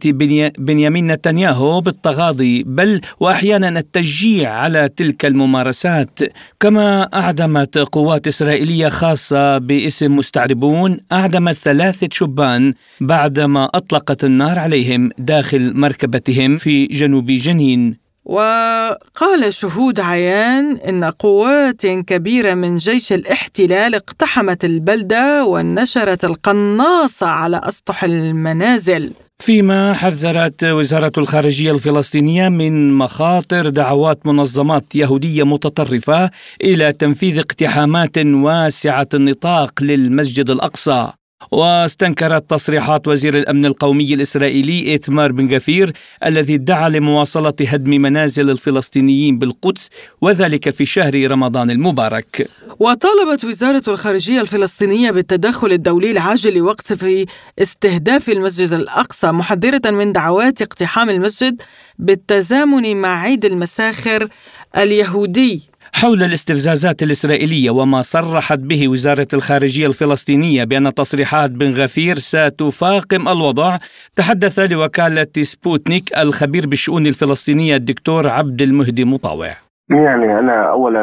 بنيامين 0.59 1.07
نتنياهو 1.07 1.81
بالتغاضي 1.81 2.63
بل 2.63 3.01
وأحيانا 3.21 3.79
التشجيع 3.79 4.51
على 4.53 4.89
تلك 4.97 5.25
الممارسات. 5.25 6.19
كما 6.61 7.03
أعدمت 7.03 7.79
قوات 7.79 8.27
إسرائيلية 8.27 8.89
خاصة 8.89 9.59
باسم 9.59 10.17
مستعربون 10.17 10.99
أعدمت 11.13 11.55
ثلاثة 11.55 12.09
شبان 12.13 12.75
بعدما 13.01 13.65
أطلقت 13.75 14.25
النار 14.25 14.59
عليهم 14.59 15.11
داخل 15.19 15.77
مركبتهم 15.77 16.57
في 16.57 16.87
جنوب 16.87 17.27
جنين. 17.27 18.04
وقال 18.25 19.55
شهود 19.55 20.01
عيان 20.01 20.77
إن 20.77 21.05
قوات 21.05 21.87
كبيرة 21.87 22.55
من 22.55 22.77
جيش 22.77 23.13
الاحتلال 23.13 23.95
اقتحمت 23.95 24.65
البلدة 24.65 25.45
ونشرت 25.45 26.25
القناصه 26.25 27.27
على 27.27 27.61
أسطح 27.65 28.05
المنازل. 28.05 29.13
فيما 29.39 29.95
حذرت 29.95 30.65
وزارة 30.65 31.13
الخارجية 31.19 31.73
الفلسطينية 31.73 32.49
من 32.49 32.93
مخاطر 32.93 33.69
دعوات 33.69 34.27
منظمات 34.27 34.97
يهودية 34.97 35.43
متطرفة 35.43 36.31
إلى 36.63 36.93
تنفيذ 36.93 37.39
اقتحامات 37.39 38.19
واسعة 38.19 39.09
النطاق 39.15 39.83
للمسجد 39.83 40.51
الأقصى. 40.51 41.13
واستنكرت 41.51 42.51
تصريحات 42.51 43.09
وزير 43.09 43.39
الأمن 43.39 43.67
القومي 43.67 44.15
الإسرائيلي 44.15 44.87
إيتمار 44.87 45.33
بن 45.33 45.55
غفير 45.55 45.93
الذي 46.25 46.57
دعا 46.57 46.89
لمواصلة 46.89 47.55
هدم 47.61 47.91
منازل 47.91 48.51
الفلسطينيين 48.51 49.39
بالقدس 49.39 49.89
وذلك 50.21 50.71
في 50.71 50.85
شهر 50.85 51.31
رمضان 51.31 51.71
المبارك. 51.71 52.49
وطالبت 52.79 53.45
وزارة 53.45 53.83
الخارجية 53.89 54.41
الفلسطينية 54.41 55.11
بالتدخل 55.11 55.73
الدولي 55.73 56.11
العاجل 56.11 56.57
لوقف 56.57 57.25
استهداف 57.59 58.29
المسجد 58.29 58.73
الأقصى 58.73 59.33
محذرة 59.33 59.91
من 59.91 60.13
دعوات 60.13 60.63
اقتحام 60.63 61.11
المسجد 61.11 61.63
بالتزامن 61.99 62.97
مع 62.97 63.21
عيد 63.21 63.45
المساخر 63.45 64.29
اليهودي 64.77 65.74
حول 66.03 66.23
الاستفزازات 66.23 67.03
الإسرائيلية 67.03 67.71
وما 67.71 68.03
صرحت 68.03 68.59
به 68.59 68.89
وزارة 68.89 69.27
الخارجية 69.35 69.87
الفلسطينية 69.87 70.65
بأن 70.65 70.95
تصريحات 70.95 71.51
بن 71.51 71.71
غفير 71.83 72.15
ستفاقم 72.15 73.29
الوضع 73.29 73.77
تحدث 74.17 74.59
لوكالة 74.73 75.33
سبوتنيك 75.51 76.07
الخبير 76.19 76.67
بالشؤون 76.67 77.07
الفلسطينية 77.07 77.77
الدكتور 77.77 78.29
عبد 78.29 78.63
المهدي 78.63 79.05
مطاوع. 79.05 79.53
يعني 79.91 80.39
أنا 80.39 80.71
أولا 80.71 81.03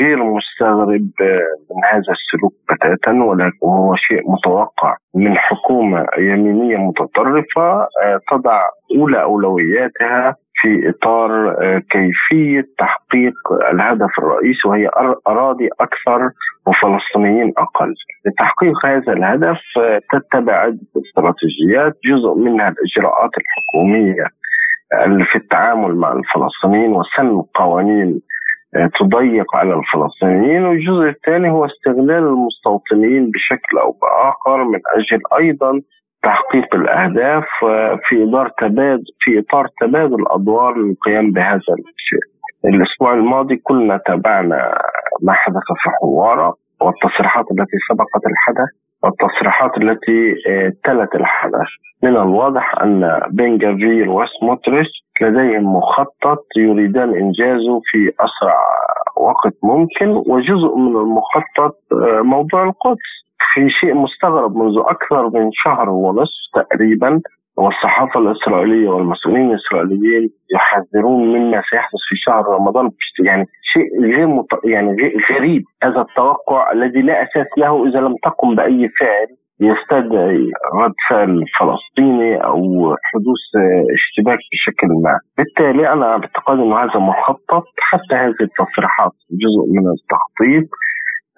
غير 0.00 0.18
مستغرب 0.36 1.08
من 1.70 1.80
هذا 1.92 2.12
السلوك 2.16 2.54
بتاتا 2.70 3.12
ولكن 3.24 3.66
هو 3.66 3.94
شيء 3.96 4.30
متوقع 4.32 4.96
من 5.14 5.34
حكومة 5.38 6.06
يمينية 6.18 6.76
متطرفة 6.76 7.70
آه، 8.02 8.20
تضع 8.30 8.60
أولى 8.96 9.22
أولوياتها 9.22 10.36
في 10.60 10.88
إطار 10.88 11.48
آه، 11.62 11.82
كيفية 11.90 12.66
تحقيق 12.78 13.34
الهدف 13.72 14.18
الرئيسي 14.18 14.68
وهي 14.68 14.88
أراضي 15.28 15.68
أكثر 15.80 16.30
وفلسطينيين 16.66 17.52
أقل. 17.58 17.94
لتحقيق 18.26 18.86
هذا 18.86 19.12
الهدف 19.12 19.60
آه، 19.78 20.00
تتبع 20.12 20.52
عده 20.52 20.78
استراتيجيات 20.96 21.98
جزء 22.04 22.34
منها 22.34 22.68
الإجراءات 22.68 23.30
الحكومية 23.38 24.24
في 25.32 25.36
التعامل 25.36 25.94
مع 25.94 26.12
الفلسطينيين 26.12 26.92
وسن 26.92 27.42
قوانين 27.54 28.20
آه، 28.76 28.90
تضيق 29.00 29.56
على 29.56 29.74
الفلسطينيين 29.74 30.64
والجزء 30.64 31.08
الثاني 31.08 31.50
هو 31.50 31.64
استغلال 31.64 32.24
المستوطنين 32.24 33.30
بشكل 33.30 33.78
أو 33.78 33.96
بآخر 34.02 34.64
من 34.64 34.80
أجل 34.96 35.20
أيضا 35.38 35.80
تحقيق 36.22 36.74
الأهداف 36.74 37.44
في 38.08 38.24
إطار 38.28 38.48
تبادل 38.58 39.04
في 39.20 39.38
إطار 39.38 39.66
تبادل 39.80 40.14
الادوار 40.14 40.74
للقيام 40.78 41.30
بهذا 41.32 41.56
الشيء. 41.56 42.30
الأسبوع 42.64 43.14
الماضي 43.14 43.56
كلنا 43.56 44.00
تابعنا 44.06 44.78
ما 45.22 45.32
حدث 45.32 45.66
في 45.82 45.90
حوارة 46.00 46.54
والتصريحات 46.80 47.44
التي 47.50 47.76
سبقت 47.88 48.26
الحدث 48.26 48.68
والتصريحات 49.02 49.78
التي 49.78 50.34
آه، 50.48 50.72
تلت 50.84 51.14
الحدث 51.14 51.68
من 52.02 52.16
الواضح 52.16 52.74
أن 52.82 53.20
بن 53.30 53.58
جافير 53.58 54.10
لديهم 55.22 55.76
مخطط 55.76 56.44
يريدان 56.56 57.14
انجازه 57.14 57.80
في 57.84 58.12
أسرع 58.20 58.58
وقت 59.16 59.54
ممكن 59.62 60.08
وجزء 60.32 60.76
من 60.76 60.96
المخطط 60.96 61.76
آه، 61.92 62.22
موضوع 62.22 62.64
القدس. 62.64 63.20
في 63.54 63.70
شيء 63.70 63.94
مستغرب 63.94 64.56
منذ 64.56 64.78
أكثر 64.78 65.30
من 65.30 65.50
شهر 65.52 65.90
ونصف 65.90 66.40
تقريبا 66.54 67.20
والصحافة 67.56 68.20
الإسرائيلية 68.20 68.88
والمسؤولين 68.88 69.50
الإسرائيليين 69.50 70.30
يحذرون 70.54 71.28
مما 71.28 71.62
سيحدث 71.70 72.00
في 72.08 72.16
شهر 72.16 72.44
رمضان. 72.48 72.90
يعني 73.24 73.46
شيء 73.72 74.14
غير 74.16 74.26
مط... 74.26 74.46
يعني 74.64 74.96
غريب 75.30 75.64
هذا 75.82 76.00
التوقع 76.00 76.72
الذي 76.72 77.02
لا 77.02 77.22
أساس 77.22 77.46
له 77.58 77.88
إذا 77.88 78.00
لم 78.00 78.16
تقم 78.22 78.54
بأي 78.54 78.88
فعل. 79.00 79.26
يستدعي 79.60 80.50
رد 80.74 80.94
فعل 81.10 81.44
فلسطيني 81.58 82.44
أو 82.44 82.60
حدوث 83.02 83.44
اشتباك 83.94 84.38
بشكل 84.52 84.88
ما، 85.04 85.18
بالتالي 85.38 85.92
أنا 85.92 86.16
بعتقد 86.16 86.58
إنه 86.58 86.78
هذا 86.78 86.98
مخطط. 87.00 87.64
حتى 87.80 88.14
هذه 88.14 88.42
التصريحات 88.48 89.12
جزء 89.42 89.64
من 89.76 89.84
التخطيط. 89.94 90.68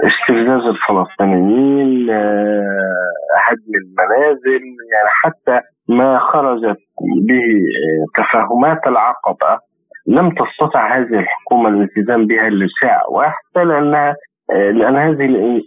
استفزاز 0.09 0.63
الفلسطينيين 0.75 2.11
آه، 2.11 3.13
هدم 3.47 3.73
المنازل 3.83 4.63
يعني 4.93 5.09
حتى 5.23 5.61
ما 5.89 6.19
خرجت 6.19 6.81
به 7.29 7.47
آه، 7.83 8.23
تفاهمات 8.23 8.87
العقبة. 8.87 9.59
لم 10.07 10.31
تستطع 10.31 10.97
هذه 10.97 11.19
الحكومة 11.19 11.69
الالتزام 11.69 12.27
بها 12.27 12.49
لساعه 12.51 13.11
واحدة 13.11 13.63
لأنها 13.65 14.15
آه، 14.53 14.71
لأن 14.71 14.97
هذه 14.97 15.25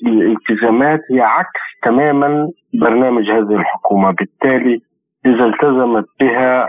الالتزامات 0.07 0.99
هي 1.11 1.21
عكس 1.21 1.61
تماما 1.83 2.49
برنامج 2.73 3.23
هذه 3.29 3.55
الحكومة 3.59 4.11
بالتالي 4.11 4.81
إذا 5.25 5.45
التزمت 5.45 6.05
بها 6.19 6.67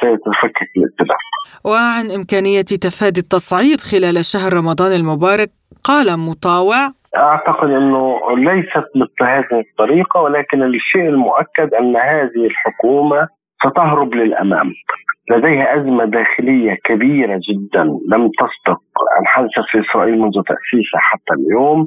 سيتفكك 0.00 0.68
الائتلاف 0.76 1.18
وعن 1.64 2.10
إمكانية 2.10 2.60
تفادي 2.62 3.20
التصعيد 3.20 3.80
خلال 3.80 4.24
شهر 4.24 4.52
رمضان 4.52 4.92
المبارك 4.92 5.50
قال 5.84 6.18
مطاوع 6.18 6.88
أعتقد 7.16 7.70
إنه 7.70 8.20
ليست 8.36 8.86
مثل 8.96 9.22
هذه 9.22 9.60
الطريقة 9.60 10.20
ولكن 10.20 10.62
الشيء 10.62 11.08
المؤكد 11.08 11.74
أن 11.74 11.96
هذه 11.96 12.46
الحكومة 12.46 13.28
ستهرب 13.66 14.14
للأمام. 14.14 14.72
لديها 15.30 15.76
أزمة 15.76 16.04
داخلية 16.04 16.76
كبيرة 16.84 17.40
جدا. 17.48 17.82
لم 17.82 18.28
تسبق 18.28 18.80
ان 19.20 19.26
حدثت 19.26 19.66
في 19.70 19.80
إسرائيل 19.80 20.18
منذ 20.18 20.32
تأسيسها 20.32 21.00
حتى 21.00 21.34
اليوم. 21.38 21.86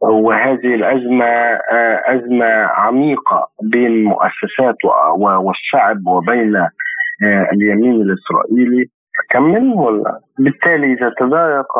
وهذه 0.00 0.74
الأزمة 0.74 1.24
آه، 1.24 2.02
أزمة 2.06 2.46
عميقة 2.64 3.48
بين 3.62 3.86
المؤسسات 3.86 4.76
والشعب 5.18 6.06
وبين 6.06 6.56
آه، 6.56 7.48
اليمين 7.52 8.02
الإسرائيلي. 8.02 8.86
كمل 9.30 9.72
ولا 9.76 10.20
بالتالي 10.38 10.92
إذا 10.92 11.12
تضايق 11.18 11.78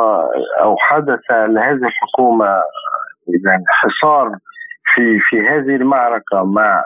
أو 0.61 0.77
حدث 0.77 1.31
لهذه 1.31 1.87
الحكومة 1.87 2.45
إذا 3.29 3.63
حصار 3.69 4.31
في 4.93 5.19
في 5.29 5.39
هذه 5.39 5.75
المعركة 5.75 6.43
مع 6.43 6.83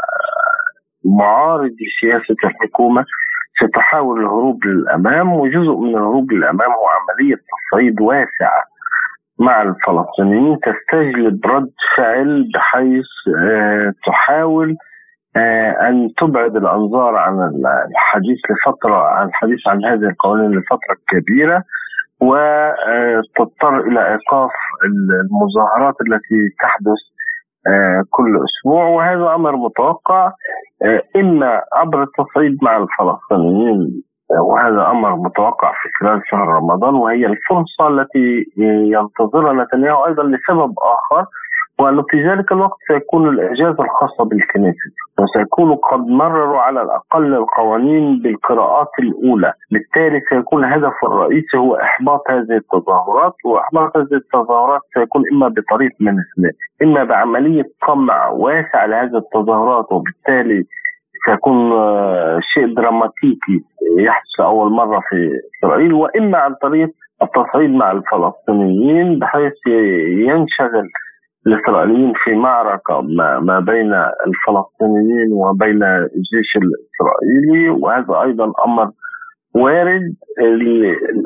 معارض 1.06 1.76
سياسه 2.02 2.36
الحكومة 2.43 3.06
ستحاول 3.60 4.20
الهروب 4.20 4.65
للأمام 4.65 5.34
وجزء 5.34 5.76
من 5.78 5.89
الهروب 5.89 6.32
للأمام 6.32 6.72
هو 6.72 6.88
عملية 6.88 7.36
تصعيد 7.36 8.02
واسعة 8.02 8.63
مع 9.39 9.62
الفلسطينيين 9.62 10.60
تستجلب 10.60 11.46
رد 11.46 11.72
فعل 11.98 12.50
بحيث 12.54 13.06
آه، 13.38 13.93
تحاول 14.08 14.76
آه، 15.36 15.89
أن 15.89 16.10
تبعد 16.17 16.56
الأنظار 16.56 17.15
عن 17.15 17.34
الحديث 17.91 18.38
لفترة 18.50 19.08
عن 19.08 19.28
الحديث 19.28 19.67
عن 19.67 19.86
هذه 19.86 20.10
القوانين 20.10 20.52
لفترة 20.52 20.98
كبيرة 21.08 21.63
وتضطر 22.22 23.80
إلى 23.80 24.12
إيقاف 24.12 24.52
المظاهرات 24.86 25.96
التي 26.02 26.50
تحدث 26.62 27.02
آه، 27.02 27.17
كل 28.10 28.39
أسبوع 28.46 28.88
وهذا 28.88 29.36
أمر 29.36 29.56
متوقع 29.56 30.32
آه، 30.86 31.02
اما 31.15 31.62
عبر 31.74 32.04
التصعيد 32.04 32.58
مع 32.62 32.78
الفلسطينيين. 32.78 34.04
وهذا 34.41 34.91
أمر 34.91 35.15
متوقع 35.15 35.72
في 35.72 35.89
خلال 36.00 36.22
شهر 36.32 36.48
رمضان 36.48 36.96
وهي 36.96 37.26
الفرصة 37.26 37.88
التي 37.88 38.46
ينتظرها 38.93 39.54
نتنياهو 39.54 40.06
أيضا 40.06 40.24
لسبب 40.24 40.74
آخر 40.84 41.26
وأنه 41.80 42.04
في 42.10 42.30
ذلك 42.30 42.52
الوقت 42.52 42.78
سيكون 42.88 43.30
الإعجاز 43.30 43.76
الخاصة 43.80 44.24
بالكنيسة 44.26 44.90
وسيكونوا 45.20 45.76
قد 45.76 46.00
مرروا 46.00 46.60
على 46.60 46.82
الأقل 46.82 47.34
القوانين 47.34 48.22
بالقراءات 48.22 48.88
الأولى. 49.00 49.54
بالتالي 49.72 50.22
سيكون 50.30 50.63
الهدف 50.63 50.94
الرئيسي 51.04 51.58
هو 51.58 51.76
إحباط 51.76 52.22
هذه 52.30 52.58
التظاهرات 52.58 53.34
وإحباط 53.46 53.98
هذه 53.98 54.13
التظاهرات 54.13 54.82
سيكون 54.94 55.24
إما 55.34 55.48
بطريق 55.48 55.92
من 56.00 56.16
اثنين 56.20 56.52
إما 56.84 57.04
بعملية 57.04 57.66
قمع 57.88 58.30
واسع 58.30 58.86
لهذه 58.86 59.18
التظاهرات 59.18 59.86
وبالتالي 59.92 60.63
سيكون 61.26 61.72
آه، 61.72 62.40
شيء 62.54 62.76
دراماتيكي 62.76 63.63
يحدث 64.00 64.40
لأول 64.40 64.72
مرة 64.72 65.00
في 65.10 65.30
إسرائيل 65.60 65.94
وإما 65.94 66.38
عن 66.38 66.54
طريق 66.62 66.90
التصعيد 67.22 67.70
مع 67.70 67.92
الفلسطينيين 67.92 69.20
بحيث 69.20 69.54
ينشغل 70.08 70.90
الإسرائيليين 71.48 72.14
في 72.24 72.36
معركة 72.36 73.02
ما, 73.02 73.60
بين 73.60 73.94
الفلسطينيين 74.28 75.34
وبين 75.34 75.84
الجيش 75.84 76.52
الإسرائيلي 76.56 77.70
وهذا 77.70 78.22
أيضا 78.22 78.54
أمر 78.66 78.92
وارد. 79.56 80.14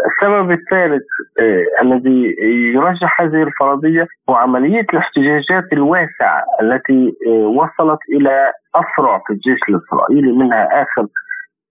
السبب 0.08 0.52
الثالث 0.52 1.04
آه 1.40 1.64
الذي 1.82 2.36
يرجح 2.76 3.22
هذه 3.22 3.44
الفرضية 3.44 4.08
هو 4.30 4.36
عملية 4.36 4.86
الاحتجاجات 4.94 5.74
الواسعة 5.74 6.44
التي 6.62 7.14
آه 7.28 7.48
وصلت 7.48 8.00
إلى 8.14 8.52
أفرع 8.76 9.22
في 9.28 9.34
الجيش 9.34 9.60
الإسرائيلي. 9.70 10.32
منها 10.32 10.82
آخر 10.82 11.08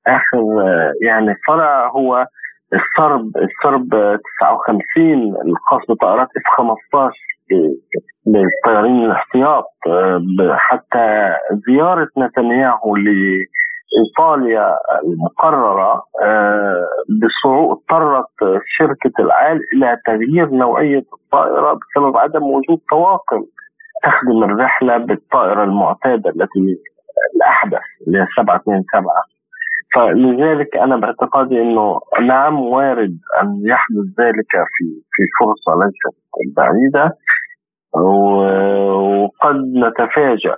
آخر 0.07 0.39
آه 0.63 0.93
يعني 1.03 1.35
فرع 1.47 1.89
هو 1.89 2.27
الصرب 2.75 3.31
الصرب 3.37 3.89
59 4.41 5.35
الخاص 5.47 5.81
بطائرات 5.89 6.29
إف 6.37 6.43
15 6.57 7.13
للطيارين 8.27 9.05
الاحتياط 9.05 9.65
حتى 10.51 11.35
زيارة 11.69 12.09
نتنياهو 12.19 12.97
لإيطاليا 12.97 14.77
المقررة 15.05 16.03
اضطرت 17.73 18.61
شركة 18.79 19.13
العال 19.21 19.61
إلى 19.75 19.97
تغيير 20.07 20.51
نوعية 20.51 21.05
الطائرة 21.13 21.73
بسبب 21.73 22.17
عدم 22.17 22.43
وجود 22.43 22.79
طواقم 22.91 23.43
تخدم 24.05 24.45
الرحلة 24.45 24.97
بالطائرة 24.97 25.65
المعتادة 25.65 26.31
التي 26.31 26.77
الأحدث 27.37 27.81
اللي 28.07 28.19
هي 28.19 28.27
727 28.37 28.85
فلذلك 29.95 30.77
أنا 30.77 30.97
باعتقادي 30.97 31.63
إنه 31.63 32.01
نعم 32.21 32.61
وارد 32.61 33.19
أن 33.43 33.49
يحدث 33.67 34.21
ذلك 34.21 34.53
في 34.53 34.85
في 35.13 35.23
فرصة 35.41 35.79
ليست 35.81 36.17
بعيدة. 36.57 37.17
وقد 37.95 39.57
نتفاجأ 39.85 40.55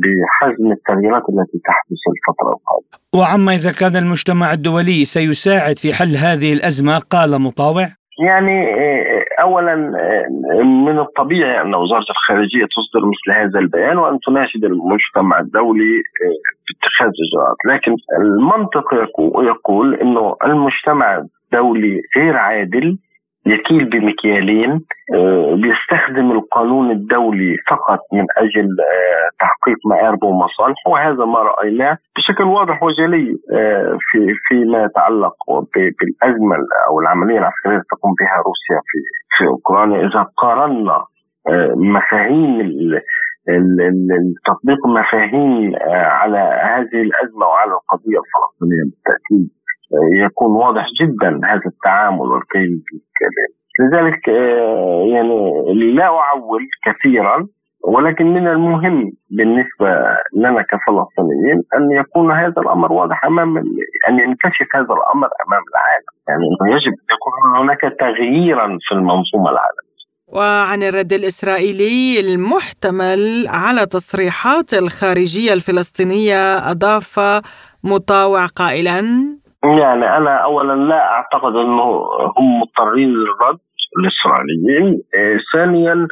بحجم 0.00 0.72
التغييرات 0.72 1.22
التي 1.28 1.58
تحدث 1.64 2.02
الفترة 2.14 2.50
القادمة. 2.56 2.98
وعما 3.14 3.52
إذا 3.52 3.72
كان 3.72 4.04
المجتمع 4.04 4.52
الدولي 4.52 5.04
سيساعد 5.04 5.78
في 5.78 5.92
حل 5.92 6.14
هذه 6.26 6.52
الأزمة؟ 6.52 6.98
قال 6.98 7.40
مطاوع. 7.42 7.86
يعني 8.26 8.74
آه، 8.74 9.42
اولا 9.42 9.72
آه، 9.72 10.62
من 10.62 10.98
الطبيعي 10.98 11.60
أن 11.60 11.74
وزارة 11.74 12.10
الخارجية 12.10 12.64
تصدر 12.64 13.06
مثل 13.06 13.38
هذا 13.40 13.58
البيان 13.58 13.98
وأن 13.98 14.18
تناشد 14.26 14.64
المجتمع 14.64 15.40
الدولي 15.40 16.02
باتخاذ 16.68 17.06
آه، 17.06 17.24
إجراءات، 17.26 17.56
لكن 17.66 17.96
المنطق 18.20 18.94
يقول 19.42 19.94
إنه 19.94 20.36
المجتمع 20.44 21.24
الدولي 21.52 22.00
غير 22.16 22.36
عادل 22.36 22.98
يكيل 23.50 23.84
بمكيالين 23.84 24.70
آه، 25.14 25.54
بيستخدم 25.54 26.32
القانون 26.32 26.90
الدولي 26.90 27.56
فقط 27.70 28.00
من 28.12 28.26
أجل 28.36 28.68
آه، 28.80 29.28
تحقيق 29.40 29.76
مآربه 29.86 30.26
ومصالحه 30.26 30.90
وهذا 30.90 31.24
ما 31.24 31.38
رأيناه 31.38 31.98
بشكل 32.16 32.44
واضح 32.44 32.82
وجلي 32.82 33.38
آه، 33.52 33.98
في 34.00 34.18
فيما 34.48 34.84
يتعلق 34.84 35.34
بالأزمة 35.74 36.56
أو 36.88 37.00
العملية 37.00 37.38
العسكرية 37.38 37.76
التي 37.76 37.86
تقوم 37.90 38.14
بها 38.20 38.36
روسيا 38.46 38.80
في 38.86 38.98
في 39.36 39.46
أوكرانيا. 39.46 40.06
إذا 40.06 40.26
قارنا 40.36 41.04
مفاهيم 41.76 42.60
تطبيق 44.46 44.86
مفاهيم 44.86 45.72
على 45.90 46.38
هذه 46.38 47.02
الأزمة 47.02 47.46
وعلى 47.46 47.72
القضية 47.72 48.18
الفلسطينية 48.18 48.82
بالتأكيد. 48.84 49.57
يكون 50.24 50.56
واضح 50.56 50.86
جدا 51.00 51.40
هذا 51.44 51.66
التعامل 51.66 52.20
والكيل 52.20 52.82
بالكلام 52.86 53.58
لذلك 53.80 54.28
آه، 54.28 55.04
يعني 55.12 55.94
لا 55.94 56.04
أعول 56.04 56.62
كثيرا 56.84 57.46
ولكن 57.84 58.26
من 58.26 58.48
المهم 58.48 59.12
بالنسبة 59.30 59.88
لنا 60.36 60.62
كفلسطينيين 60.62 61.62
أن 61.76 62.00
يكون 62.00 62.32
هذا 62.32 62.62
الأمر 62.62 62.92
واضح 62.92 63.24
أمام 63.24 63.58
أن 64.08 64.18
ينكشف 64.18 64.66
هذا 64.74 64.94
الأمر 64.98 65.28
أمام 65.46 65.62
العالم. 65.72 66.12
يعني 66.28 66.74
يجب 66.74 66.92
أن 66.92 67.14
يكون 67.14 67.60
هناك 67.60 67.80
تغييرا 68.00 68.78
في 68.88 68.94
المنظومة 68.94 69.50
العالمية. 69.50 69.88
وعن 70.28 70.82
الرد 70.82 71.12
الإسرائيلي 71.12 72.20
المحتمل 72.20 73.46
على 73.48 73.86
تصريحات 73.86 74.74
الخارجية 74.74 75.52
الفلسطينية 75.52 76.70
أضاف 76.70 77.20
مطاوع 77.84 78.46
قائلا 78.46 79.00
يعني 79.64 80.16
أنا 80.16 80.36
أولا 80.44 80.72
لا 80.72 81.10
أعتقد 81.10 81.56
أنه 81.56 81.82
هم 82.38 82.60
مضطرين 82.60 83.08
للرد 83.08 83.58
الإسرائيليين 83.98 85.02
آه، 85.14 85.36
ثانيا 85.52 86.06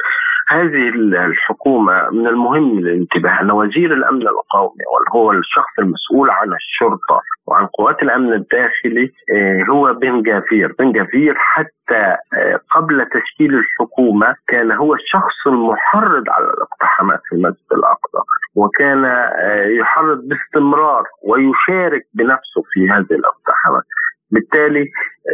هذه 0.49 0.89
الحكومة 1.25 2.09
من 2.09 2.27
المهم 2.27 2.77
الانتباه 2.77 3.41
أن 3.41 3.51
وزير 3.51 3.93
الأمن 3.93 4.21
القومي 4.21 4.83
وهو 4.93 5.31
الشخص 5.31 5.79
المسؤول 5.79 6.29
عن 6.29 6.53
الشرطة 6.53 7.21
وعن 7.47 7.65
قوات 7.65 8.03
الأمن 8.03 8.33
الداخلي 8.33 9.11
آه، 9.35 9.63
هو 9.71 9.93
بن 9.93 10.21
جافير. 10.21 10.75
بن 10.79 10.91
جافير 10.91 11.35
حتى 11.37 12.15
آه، 12.33 12.59
قبل 12.71 13.05
تشكيل 13.05 13.55
الحكومة 13.55 14.35
كان 14.47 14.71
هو 14.71 14.93
الشخص 14.93 15.47
المحرض 15.47 16.23
على 16.29 16.45
الاقتحامات 16.45 17.19
في 17.29 17.35
المسجد 17.35 17.71
الأقصى 17.71 18.23
وكان 18.55 19.05
آه، 19.05 19.65
يحرض 19.65 20.21
باستمرار 20.27 21.03
ويشارك 21.23 22.03
بنفسه 22.13 22.61
في 22.73 22.89
هذه 22.89 23.19
الاقتحامات. 23.19 23.83
بالتالي 24.31 24.85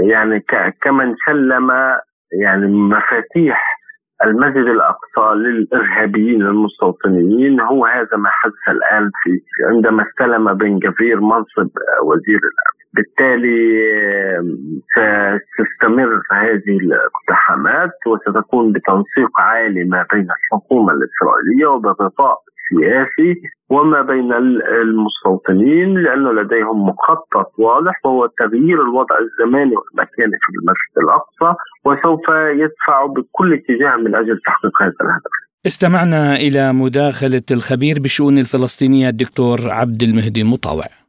يعني 0.01 0.45
كمن 0.81 1.15
سلم 1.25 1.71
يعني 2.41 2.67
مفاتيح 2.67 3.82
المسجد 4.25 4.67
الأقصى 4.75 5.35
للإرهابيين 5.35 6.41
المستوطنين 6.41 7.61
هو 7.61 7.85
هذا 7.85 8.17
ما 8.17 8.29
حدث 8.29 8.69
الآن 8.69 9.09
في 9.23 9.29
عندما 9.69 10.03
استلم 10.03 10.53
بن 10.53 10.79
جفير 10.79 11.19
منصب 11.21 11.69
وزير 12.03 12.39
الأمن. 12.51 12.83
بالتالي 12.95 13.59
ستستمر 15.53 16.21
هذه 16.31 16.77
الاقتحامات 16.83 17.91
وستكون 18.07 18.71
بتنسيق 18.71 19.39
عالي 19.39 19.83
ما 19.83 20.05
بين 20.13 20.27
الحكومة 20.31 20.93
الإسرائيلية 20.93 21.65
وبغطاء 21.67 22.37
سياسي 22.69 23.41
وما 23.69 24.01
بين 24.01 24.33
المستوطنين 24.81 25.97
لأنه 26.03 26.31
لديهم 26.31 26.85
مخطط 26.89 27.51
واضح 27.57 28.05
وهو 28.05 28.27
تغيير 28.37 28.81
الوضع 28.81 29.15
الزماني 29.25 29.75
والمكاني 29.75 30.37
في 30.41 30.49
المسجد 30.59 30.95
الأقصى 31.03 31.59
وسوف 31.85 32.25
يدفع 32.61 33.05
بكل 33.05 33.53
اتجاه 33.53 33.95
من 33.95 34.15
أجل 34.15 34.39
تحقيق 34.45 34.81
هذا 34.81 34.93
الهدف. 35.01 35.33
استمعنا 35.65 36.35
إلى 36.35 36.73
مداخلة 36.73 37.41
الخبير 37.51 37.95
بالشؤون 37.99 38.37
الفلسطينية 38.37 39.09
الدكتور 39.09 39.57
عبد 39.69 40.03
المهدي 40.03 40.43
مطاوع. 40.43 41.02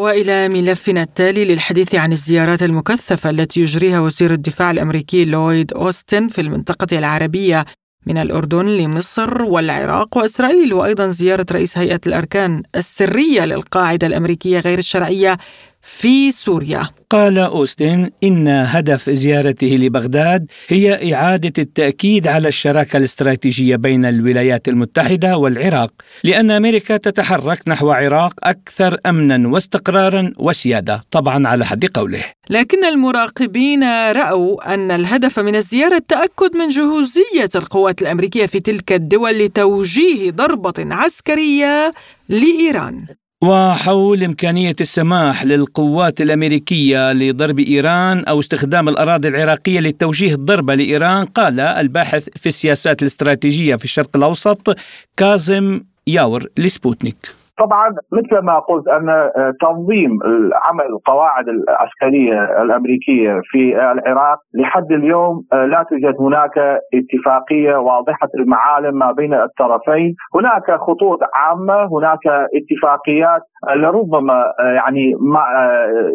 وإلى 0.00 0.48
ملفنا 0.48 1.02
التالي 1.02 1.44
للحديث 1.44 1.94
عن 1.94 2.12
الزيارات 2.12 2.62
المكثفة 2.62 3.30
التي 3.30 3.60
يجريها 3.60 4.00
وزير 4.00 4.32
الدفاع 4.32 4.70
الأمريكي 4.70 5.24
لويد 5.24 5.72
أوستن 5.72 6.28
في 6.28 6.40
المنطقة 6.40 6.98
العربية 6.98 7.64
من 8.06 8.18
الأردن 8.18 8.66
لمصر 8.66 9.42
والعراق 9.42 10.16
وإسرائيل 10.16 10.74
وأيضا 10.74 11.08
زيارة 11.08 11.46
رئيس 11.52 11.78
هيئة 11.78 12.00
الأركان 12.06 12.62
السرية 12.76 13.44
للقاعدة 13.44 14.06
الأمريكية 14.06 14.60
غير 14.60 14.78
الشرعية 14.78 15.38
في 15.82 16.32
سوريا. 16.32 16.90
قال 17.10 17.38
أوستن 17.38 18.10
إن 18.24 18.48
هدف 18.48 19.10
زيارته 19.10 19.66
لبغداد 19.66 20.46
هي 20.68 21.14
إعادة 21.14 21.52
التأكيد 21.58 22.28
على 22.28 22.48
الشراكة 22.48 22.96
الاستراتيجية 22.96 23.76
بين 23.76 24.04
الولايات 24.04 24.68
المتحدة 24.68 25.36
والعراق 25.36 25.92
لأن 26.24 26.50
أمريكا 26.50 26.96
تتحرك 26.96 27.62
نحو 27.68 27.90
عراق 27.90 28.32
أكثر 28.42 28.96
أمنا 29.06 29.48
واستقرارا 29.48 30.32
وسيادة. 30.38 31.02
طبعا 31.10 31.48
على 31.48 31.66
حد 31.66 31.86
قوله. 31.86 32.24
لكن 32.50 32.84
المراقبين 32.84 33.84
رأوا 34.12 34.74
أن 34.74 34.90
الهدف 34.90 35.38
من 35.38 35.56
الزيارة 35.56 35.96
التأكد 35.96 36.56
من 36.56 36.68
جهوزية 36.68 37.50
القوات 37.54 38.02
الأمريكية 38.02 38.46
في 38.46 38.60
تلك 38.60 38.92
الدول 38.92 39.38
لتوجيه 39.38 40.30
ضربة 40.30 40.74
عسكرية 40.78 41.94
لإيران. 42.28 43.06
وحول 43.44 44.24
إمكانية 44.24 44.76
السماح 44.80 45.44
للقوات 45.44 46.20
الأمريكية 46.20 47.12
لضرب 47.12 47.58
إيران 47.58 48.24
أو 48.24 48.40
استخدام 48.40 48.88
الأراضي 48.88 49.28
العراقية 49.28 49.80
لتوجيه 49.80 50.34
الضربة 50.34 50.74
لإيران 50.74 51.26
قال 51.26 51.60
الباحث 51.60 52.28
في 52.36 52.46
السياسات 52.46 53.02
الاستراتيجية 53.02 53.76
في 53.76 53.84
الشرق 53.84 54.16
الأوسط 54.16 54.76
كازم 55.16 55.80
ياور 56.06 56.46
لسبوتنيك. 56.58 57.39
طبعا 57.60 57.94
مثل 58.12 58.38
ما 58.38 58.58
قلت 58.58 58.88
أن 58.88 59.08
آه، 59.08 59.52
تنظيم 59.60 60.18
عمل 60.64 60.84
القواعد 60.84 61.48
العسكرية 61.48 62.62
الأمريكية 62.62 63.40
في 63.50 63.92
العراق 63.92 64.38
لحد 64.54 64.92
اليوم 64.92 65.42
آه، 65.52 65.66
لا 65.66 65.86
توجد 65.90 66.14
هناك 66.20 66.58
اتفاقية 66.94 67.76
واضحة 67.76 68.28
المعالم 68.38 68.98
ما 68.98 69.12
بين 69.12 69.34
الطرفين، 69.34 70.14
هناك 70.34 70.80
خطوط 70.80 71.18
عامة، 71.34 71.98
هناك 71.98 72.26
اتفاقيات 72.58 73.42
لربما 73.76 74.44
آه، 74.60 74.72
يعني 74.72 75.14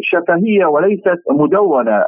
شفهية 0.01 0.65
وليست 0.65 1.19
مدونة 1.31 2.03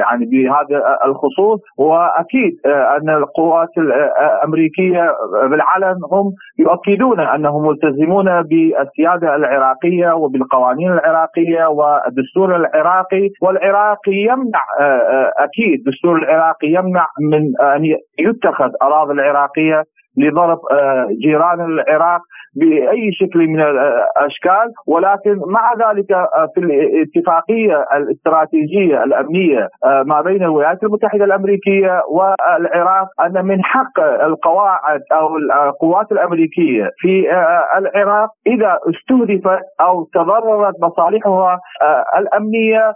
يعني 0.00 0.26
بهذا 0.26 0.98
الخصوص. 1.06 1.60
وأكيد 1.78 2.52
أن 2.66 3.10
القوات 3.10 3.68
الأمريكية 3.78 5.14
بالعلن 5.50 5.96
هم 6.12 6.32
يؤكدون 6.58 7.20
أنهم 7.20 7.66
ملتزمون 7.66 8.42
ب 8.42 8.69
بالسياده 8.78 9.36
العراقيه 9.36 10.12
وبالقوانين 10.12 10.92
العراقيه 10.92 11.64
والدستور 11.66 12.56
العراقي 12.56 13.28
والعراق 13.42 13.98
يمنع 14.08 14.64
آه، 14.80 14.82
آه، 14.84 15.32
أكيد 15.36 15.78
الدستور 15.86 16.18
العراقي 16.18 16.68
يمنع 16.68 17.06
من 17.30 17.42
أن 17.60 17.84
يتخذ 18.18 18.70
أراضي 18.82 19.12
العراقية 19.12 19.84
لضرب 20.16 20.58
آه، 20.72 21.08
جيران 21.22 21.60
العراق 21.60 22.20
بأي 22.56 23.12
شكل 23.12 23.46
من 23.48 23.60
الاشكال 23.60 24.72
ولكن 24.86 25.36
مع 25.46 25.72
ذلك 25.74 26.12
آه، 26.12 26.48
في 26.54 26.60
الاتفاقية 26.60 27.86
الاستراتيجية 27.96 29.04
الأمنية 29.04 29.68
آه، 29.84 30.02
ما 30.06 30.20
بين 30.20 30.42
الولايات 30.42 30.82
المتحدة 30.82 31.24
الأمريكية 31.24 32.02
والعراق 32.10 33.08
أن 33.20 33.44
من 33.44 33.64
حق 33.64 34.00
القواعد 34.00 35.00
أو 35.12 35.36
القوات 35.36 36.12
الأمريكية 36.12 36.90
في 36.98 37.30
العراق 37.78 38.28
إذا 38.46 38.78
استهدفت 38.90 39.62
أو 39.80 40.04
تضررت 40.14 40.74
مصالحها 40.82 41.58
الأمنية 42.18 42.92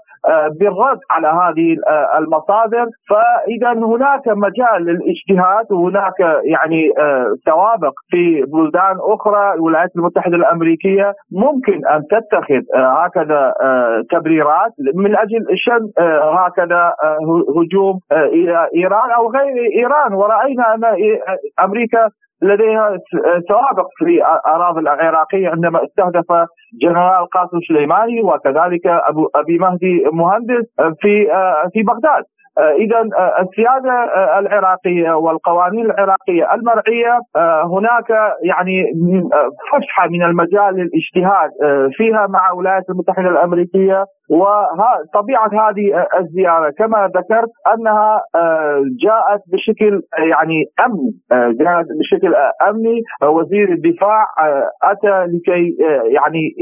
بالرد 0.61 0.99
على 1.11 1.29
هذه 1.29 1.77
المصادر. 2.19 2.87
فإذا 3.11 3.73
هناك 3.73 4.29
مجال 4.29 4.85
للاجتهاد 4.85 5.73
وهناك 5.73 6.21
يعني 6.45 6.93
سوابق 7.45 7.93
في 8.11 8.43
بلدان 8.43 8.97
أخرى 9.01 9.55
الولايات 9.55 9.91
المتحدة 9.97 10.37
الأمريكية 10.37 11.13
ممكن 11.33 11.87
أن 11.87 12.03
تتخذ 12.11 12.63
هكذا 12.75 13.53
تبريرات 14.11 14.73
من 14.95 15.17
أجل 15.17 15.47
شن 15.55 15.91
هكذا 16.39 16.93
هجوم 17.57 17.99
إلى 18.13 18.69
إيران 18.77 19.11
أو 19.11 19.31
غير 19.31 19.55
إيران. 19.79 20.13
ورأينا 20.15 20.75
أن 20.75 20.81
أمريكا 21.65 22.09
لديها 22.43 22.99
سوابق 23.49 23.87
في 23.99 24.23
أراضي 24.47 24.81
العراقية 24.81 25.49
عندما 25.49 25.85
استهدف 25.85 26.27
جنرال 26.83 27.27
قاسم 27.31 27.59
سليماني 27.69 28.23
وكذلك 28.23 28.87
ابو 28.87 29.29
أبي 29.35 29.59
مهدي 29.59 30.05
مهندس 30.13 30.67
في 31.01 31.27
في 31.73 31.83
بغداد. 31.83 32.25
آه، 32.25 32.34
إذا 32.59 32.99
آه، 32.99 33.43
السيادة 33.43 33.93
آه، 33.93 34.39
العراقية 34.39 35.13
والقوانين 35.13 35.85
العراقية 35.87 36.55
المرعية 36.55 37.19
هناك 37.65 38.11
يعني 38.43 38.85
فسحة 39.73 40.09
من 40.09 40.23
المجال 40.23 40.75
للاجتهاد 40.75 41.51
فيها 41.93 42.27
مع 42.27 42.51
الولايات 42.53 42.91
المتحدة 42.91 43.29
الأمريكية. 43.29 44.05
وطبيعه 44.31 45.51
هذه 45.53 46.07
الزيارة 46.21 46.71
كما 46.71 47.11
ذكرت 47.17 47.51
أنها 47.75 48.21
جاءت 49.03 49.41
بشكل 49.53 50.01
يعني 50.31 50.65
أمني 50.87 51.13
جاءت 51.33 51.87
بشكل 52.01 52.35
أمني. 52.69 53.03
وزير 53.23 53.73
الدفاع 53.73 54.27
أتى 54.83 55.25
لكي 55.25 55.77
يعني 56.15 56.55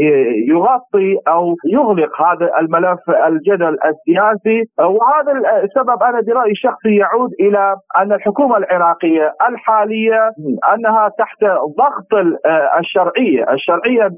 يغطي 0.49 1.17
أو 1.29 1.55
يغلق 1.73 2.23
هذا 2.23 2.51
الملف 2.61 3.01
الجدل 3.27 3.77
السياسي. 3.85 4.65
وهذا 4.79 5.33
السبب 5.63 6.03
أنا 6.03 6.21
برأيي 6.27 6.51
الشخصي 6.53 6.97
يعود 6.97 7.31
إلى 7.41 7.75
أن 7.97 8.13
الحكومة 8.13 8.57
العراقية 8.57 9.33
الحالية 9.49 10.31
أنها 10.75 11.09
تحت 11.19 11.45
ضغط 11.79 12.37
الشرعية، 12.79 13.53
الشرعية 13.53 14.11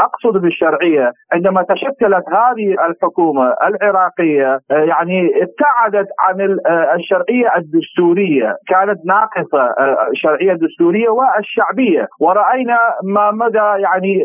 أقصد 0.00 0.40
بالشرعية 0.42 1.12
عندما 1.32 1.62
تشكلت 1.62 2.24
هذه 2.28 2.49
الحكومة 2.58 3.54
العراقية 3.62 4.58
يعني 4.70 5.30
ابتعدت 5.42 6.08
عن 6.18 6.58
الشرعية 6.94 7.56
الدستورية، 7.56 8.56
كانت 8.68 8.98
ناقصة 9.06 9.74
الشرعية 10.12 10.52
الدستورية 10.52 11.08
والشعبية، 11.08 12.08
ورأينا 12.20 12.78
ما 13.04 13.30
مدى 13.30 13.82
يعني 13.82 14.24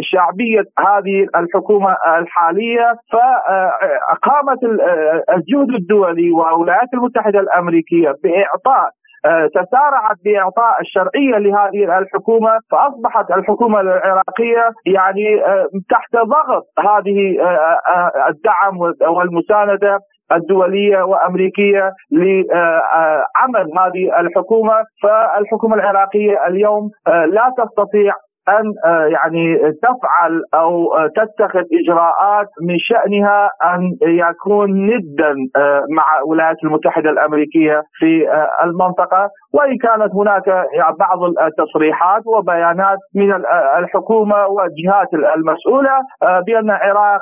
شعبية 0.00 0.62
هذه 0.78 1.26
الحكومة 1.36 1.96
الحالية. 2.18 2.94
فاقامت 3.12 4.58
الجهد 5.36 5.70
الدولي 5.70 6.30
والولايات 6.30 6.88
المتحدة 6.94 7.40
الأمريكية 7.40 8.14
بإعطاء 8.24 8.90
تسارعت 9.54 10.16
بإعطاء 10.24 10.80
الشرعية 10.80 11.38
لهذه 11.38 11.98
الحكومة 11.98 12.58
فأصبحت 12.70 13.30
الحكومة 13.30 13.80
العراقية 13.80 14.70
يعني 14.86 15.42
تحت 15.90 16.16
ضغط 16.16 16.64
هذه 16.78 17.38
الدعم 18.28 18.78
والمساندة 19.16 19.98
الدولية 20.32 21.02
وأمريكية 21.02 21.92
لعمل 22.12 23.78
هذه 23.78 24.20
الحكومة. 24.20 24.74
فالحكومة 25.02 25.74
العراقية 25.74 26.46
اليوم 26.46 26.90
لا 27.06 27.52
تستطيع 27.58 28.14
أن 28.48 28.64
يعني 29.12 29.58
تفعل 29.82 30.42
أو 30.54 30.86
تتخذ 31.16 31.62
إجراءات 31.82 32.46
من 32.62 32.78
شأنها 32.78 33.50
أن 33.64 33.80
يكون 34.02 34.86
ندا 34.86 35.34
مع 35.96 36.18
الولايات 36.18 36.56
المتحدة 36.64 37.10
الأمريكية 37.10 37.82
في 37.98 38.26
المنطقة. 38.64 39.28
وإن 39.54 39.78
كانت 39.78 40.14
هناك 40.14 40.46
يعني 40.46 40.96
بعض 41.00 41.18
التصريحات 41.42 42.22
وبيانات 42.26 42.98
من 43.14 43.32
الحكومة 43.78 44.46
والجهات 44.46 45.14
المسؤولة 45.36 45.98
بأن 46.46 46.70
العراق 46.70 47.20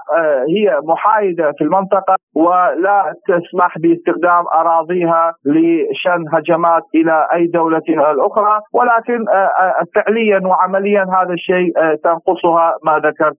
هي 0.49 0.81
محايدة 0.85 1.53
في 1.59 1.65
المنطقة 1.65 2.17
ولا 2.37 3.13
تسمح 3.29 3.79
باستخدام 3.79 4.45
أراضيها 4.61 5.33
لشن 5.45 6.25
هجمات 6.33 6.83
إلى 6.95 7.29
أي 7.33 7.47
دولة 7.47 7.83
أخرى. 8.27 8.61
ولكن 8.75 9.25
فعليا 9.95 10.41
وعمليا 10.47 11.07
هذا 11.23 11.35
الشيء 11.39 11.73
تنقصها 12.05 12.75
ما 12.85 12.95
ذكرت 13.07 13.37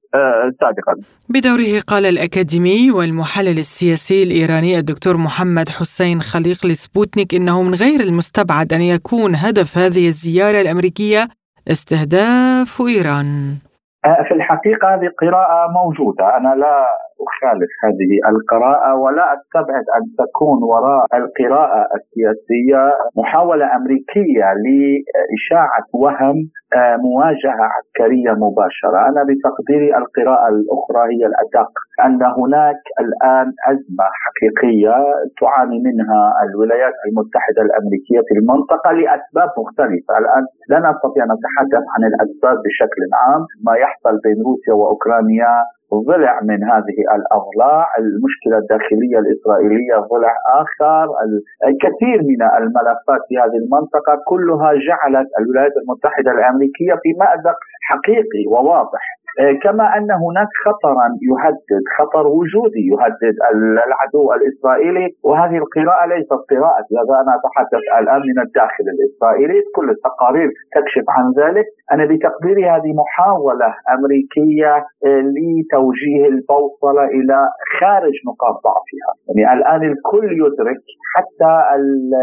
سابقا. 0.59 0.93
بدوره 1.29 1.81
قال 1.87 2.05
الأكاديمي 2.05 2.91
والمحلل 2.91 3.57
السياسي 3.57 4.23
الإيراني 4.23 4.77
الدكتور 4.77 5.17
محمد 5.17 5.69
حسين 5.69 6.21
خليق 6.21 6.65
لسبوتنيك 6.65 7.35
إنه 7.35 7.63
من 7.63 7.73
غير 7.73 7.99
المستبعد 7.99 8.73
أن 8.73 8.81
يكون 8.81 9.35
هدف 9.35 9.77
هذه 9.77 10.07
الزيارة 10.07 10.61
الأمريكية 10.61 11.27
استهداف 11.71 12.81
إيران. 12.81 13.55
في 14.27 14.33
الحقيقة 14.33 14.87
هذه 14.93 15.09
قراءة 15.21 15.71
موجودة، 15.71 16.37
أنا 16.37 16.55
لا 16.55 16.75
أخالف 17.27 17.71
هذه 17.83 18.11
القراءة 18.31 18.95
ولا 18.95 19.25
أستبعد 19.35 19.85
أن 19.97 20.03
تكون 20.21 20.63
وراء 20.63 21.05
القراءة 21.13 21.87
السياسية 21.97 22.81
محاولة 23.17 23.75
أمريكية 23.75 24.45
لإشاعة 24.65 25.85
وهم 25.93 26.35
مواجهة 27.07 27.63
عسكرية 27.75 28.31
مباشرة. 28.45 28.99
أنا 29.09 29.21
بتقديري 29.29 29.89
القراءة 29.97 30.47
الأخرى 30.55 31.01
هي 31.13 31.21
الأدق 31.31 31.71
أن 32.05 32.21
هناك 32.39 32.81
الآن 33.03 33.47
أزمة 33.71 34.07
حقيقية 34.23 34.95
تعاني 35.41 35.79
منها 35.87 36.21
الولايات 36.43 36.93
المتحدة 37.07 37.61
الأمريكية 37.67 38.21
في 38.27 38.33
المنطقة 38.39 38.91
لأسباب 38.91 39.49
مختلفة. 39.61 40.17
الآن 40.21 40.43
لا 40.69 40.79
نستطيع 40.89 41.23
أن 41.23 41.31
نتحدث 41.37 41.83
عن 41.93 42.01
الأسباب 42.11 42.57
بشكل 42.65 43.01
عام 43.21 43.41
ما 43.65 43.73
يحصل 43.83 44.13
بين 44.25 44.37
روسيا 44.49 44.73
وأوكرانيا 44.73 45.51
ضلع 45.93 46.39
من 46.43 46.63
هذه 46.63 46.99
الأضلاع، 47.17 47.85
المشكلة 47.99 48.57
الداخلية 48.57 49.19
الإسرائيلية 49.19 49.95
ضلع 50.13 50.33
آخر، 50.61 51.05
الكثير 51.67 52.17
من 52.23 52.41
الملفات 52.57 53.21
في 53.29 53.37
هذه 53.37 53.57
المنطقة 53.63 54.13
كلها 54.27 54.73
جعلت 54.87 55.27
الولايات 55.39 55.71
المتحدة 55.77 56.31
الأمريكية 56.31 56.93
في 57.03 57.09
مأزق 57.19 57.57
حقيقي 57.89 58.43
وواضح. 58.51 59.03
كما 59.63 59.97
أن 59.97 60.11
هناك 60.11 60.47
خطرا 60.65 61.07
يهدد 61.29 61.83
خطر 61.97 62.27
وجودي 62.27 62.81
يهدد 62.91 63.35
العدو 63.87 64.33
الإسرائيلي 64.33 65.07
وهذه 65.23 65.57
القراءة 65.57 66.05
ليست 66.05 66.31
قراءتي 66.51 66.93
هذا 67.01 67.13
أنا 67.21 67.31
اتحدث 67.39 67.83
الآن 68.01 68.21
من 68.29 68.39
الداخل 68.45 68.85
الإسرائيلي. 68.95 69.59
كل 69.75 69.89
التقارير 69.89 70.49
تكشف 70.75 71.05
عن 71.09 71.25
ذلك. 71.41 71.65
أنا 71.91 72.05
بتقديري 72.05 72.65
هذه 72.69 72.91
محاولة 73.03 73.69
أمريكية 73.95 74.73
لتوجيه 75.35 76.25
البوصلة 76.33 77.03
إلى 77.05 77.37
خارج 77.79 78.15
نقاط 78.27 78.55
ضعفها. 78.67 79.11
يعني 79.27 79.53
الآن 79.59 79.83
الكل 79.91 80.25
يدرك 80.43 80.81
حتى 81.15 81.53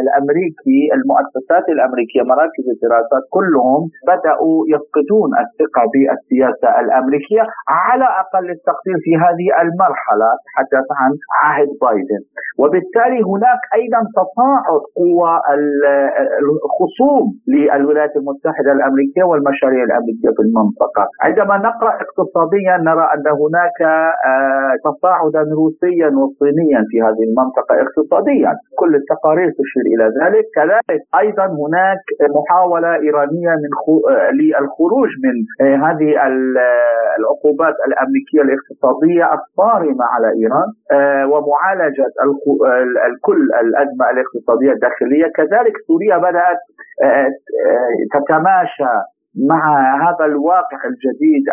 الأمريكي 0.02 0.78
المؤسسات 0.96 1.68
الأمريكية 1.68 2.22
مراكز 2.22 2.64
الدراسات 2.74 3.24
كلهم 3.30 3.82
بدأوا 4.10 4.56
يفقدون 4.74 5.30
الثقة 5.44 5.82
بالسياسة 5.92 6.80
الأمريكية. 6.80 7.03
الأمريكية 7.04 7.44
على 7.68 8.04
أقل 8.22 8.50
التقدير 8.50 8.96
في 9.04 9.12
هذه 9.24 9.46
المرحلة 9.62 10.28
تحدث 10.46 10.88
عن 11.00 11.10
عهد 11.42 11.70
بايدن. 11.82 12.22
وبالتالي 12.60 13.20
هناك 13.32 13.60
أيضا 13.80 14.00
تصاعد 14.20 14.82
قوى 15.00 15.32
الخصوم 16.64 17.24
للولايات 17.52 18.16
المتحدة 18.16 18.72
الأمريكية 18.72 19.24
والمشاريع 19.30 19.82
الأمريكية 19.84 20.30
في 20.36 20.42
المنطقة. 20.46 21.04
عندما 21.26 21.56
نقرأ 21.68 21.92
اقتصاديا 22.04 22.74
نرى 22.88 23.06
أن 23.14 23.26
هناك 23.42 23.78
تصاعدا 24.86 25.42
روسيا 25.60 26.08
وصينيا 26.20 26.80
في 26.90 26.96
هذه 27.06 27.22
المنطقة 27.28 27.72
اقتصاديا. 27.84 28.52
كل 28.80 28.92
التقارير 29.00 29.48
تشير 29.60 29.84
إلى 29.94 30.06
ذلك. 30.20 30.44
كذلك 30.56 31.02
أيضا 31.22 31.46
هناك 31.62 32.02
محاولة 32.36 32.94
إيرانية 32.94 33.52
من 33.62 33.72
للخروج 34.38 35.10
من 35.24 35.36
هذه 35.86 36.08
العقوبات 37.18 37.74
الأمريكية 37.88 38.40
الاقتصادية 38.46 39.24
الصارمة 39.38 40.04
على 40.14 40.28
إيران 40.40 40.68
ومعالجة 41.32 42.06
كل 43.20 43.40
الأزمة 43.60 44.04
الاقتصادية 44.10 44.72
الداخلية. 44.72 45.26
كذلك 45.36 45.74
سوريا 45.86 46.16
بدأت 46.18 46.58
تتماشى 48.14 48.94
مع 49.50 49.62
هذا 50.08 50.24
الواقع 50.24 50.78
الجديد 50.90 51.44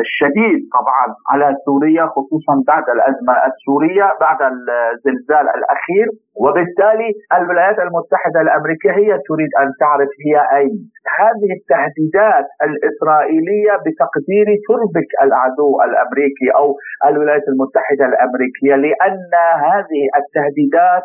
الشديد 0.00 0.58
طبعا 0.78 1.06
على 1.30 1.56
سوريا 1.64 2.06
خصوصا 2.06 2.54
بعد 2.66 2.84
الأزمة 2.96 3.34
السورية 3.50 4.06
بعد 4.20 4.40
الزلزال 4.52 5.46
الأخير. 5.58 6.06
وبالتالي 6.42 7.10
الولايات 7.38 7.78
المتحدة 7.78 8.40
الأمريكية 8.40 8.90
هي 8.90 9.10
تريد 9.28 9.50
أن 9.62 9.68
تعرف 9.80 10.08
هي 10.26 10.34
أين. 10.58 10.76
هذه 11.20 11.48
التهديدات 11.58 12.46
الإسرائيلية 12.68 13.72
بتقديري 13.84 14.56
تربك 14.68 15.10
العدو 15.24 15.70
الأمريكي 15.86 16.48
أو 16.56 16.66
الولايات 17.08 17.44
المتحدة 17.48 18.04
الأمريكية 18.12 18.74
لأن 18.86 19.30
هذه 19.68 20.02
التهديدات 20.20 21.02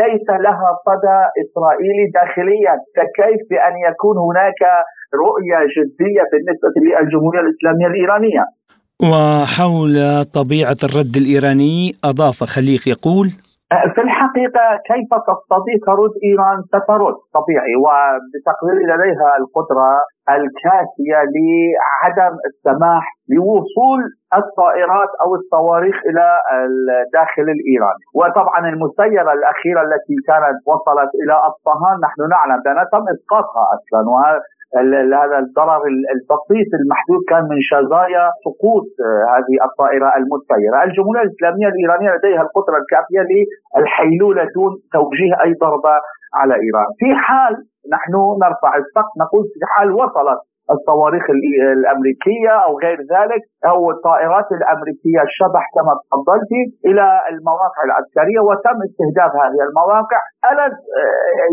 ليس 0.00 0.28
لها 0.46 0.68
صدى 0.86 1.18
إسرائيلي 1.42 2.06
داخليا. 2.14 2.74
فكيف 2.96 3.40
بأن 3.50 3.74
يكون 3.90 4.16
هناك 4.28 4.60
رؤية 5.24 5.58
جدية 5.76 6.22
بالنسبة 6.32 6.68
للجمهورية 6.76 7.40
الإسلامية 7.40 7.86
الإيرانية؟ 7.86 8.44
وحول 9.02 10.24
طبيعة 10.24 10.76
الرد 10.84 11.16
الإيراني 11.16 11.94
أضاف 12.04 12.44
خليق 12.44 12.88
يقول 12.88 13.30
في 13.94 14.00
الحقيقة 14.00 14.66
كيف 14.90 15.10
تستطيع 15.30 15.76
ترد 15.86 16.14
إيران 16.24 16.62
سترد 16.62 17.16
طبيعي 17.34 17.74
وبتقديري 17.84 18.84
لديها 18.90 19.30
القدرة 19.40 19.90
الكافية 20.30 21.18
لعدم 21.34 22.34
السماح 22.48 23.04
بوصول 23.30 24.00
الطائرات 24.40 25.08
أو 25.22 25.34
الصواريخ 25.34 25.96
إلى 26.08 26.26
الداخل 26.66 27.46
الإيراني، 27.56 28.02
وطبعا 28.14 28.68
المسيرة 28.68 29.32
الأخيرة 29.32 29.80
التي 29.82 30.16
كانت 30.28 30.56
وصلت 30.70 31.10
إلى 31.22 31.34
أصفهان 31.48 31.96
نحن 32.06 32.20
نعلم 32.34 32.62
بأن 32.64 32.78
تم 32.92 33.04
إسقاطها 33.14 33.62
أصلا 33.76 34.00
هذا 35.22 35.38
الضرر 35.38 35.82
البسيط 36.14 36.70
المحدود 36.80 37.20
كان 37.28 37.42
من 37.50 37.60
شظايا 37.70 38.24
سقوط 38.44 38.86
هذه 39.34 39.54
الطائرة 39.68 40.08
المسيرة 40.16 40.78
الجمهورية 40.84 41.22
الإسلامية 41.22 41.68
الإيرانية 41.68 42.10
لديها 42.16 42.42
القدرة 42.42 42.76
الكافية 42.82 43.22
للحيلولة 43.30 44.42
دون 44.54 44.72
توجيه 44.92 45.32
أي 45.44 45.52
ضربة 45.62 45.94
على 46.34 46.54
إيران. 46.54 46.88
في 46.98 47.14
حال 47.14 47.54
نحن 47.92 48.12
نرفع 48.42 48.76
السقف 48.76 49.12
نقول 49.22 49.44
في 49.52 49.60
حال 49.72 49.92
وصلت 49.92 50.40
الصواريخ 50.70 51.24
الأمريكية 51.76 52.50
أو 52.64 52.78
غير 52.78 52.98
ذلك 53.14 53.42
أو 53.70 53.90
الطائرات 53.90 54.48
الأمريكية 54.58 55.20
الشبح 55.28 55.64
كما 55.76 55.92
تفضلت 56.02 56.52
إلى 56.88 57.06
المواقع 57.32 57.80
العسكرية 57.88 58.40
وتم 58.48 58.78
استهداف 58.88 59.32
هذه 59.42 59.60
المواقع. 59.68 60.20
أنا 60.52 60.64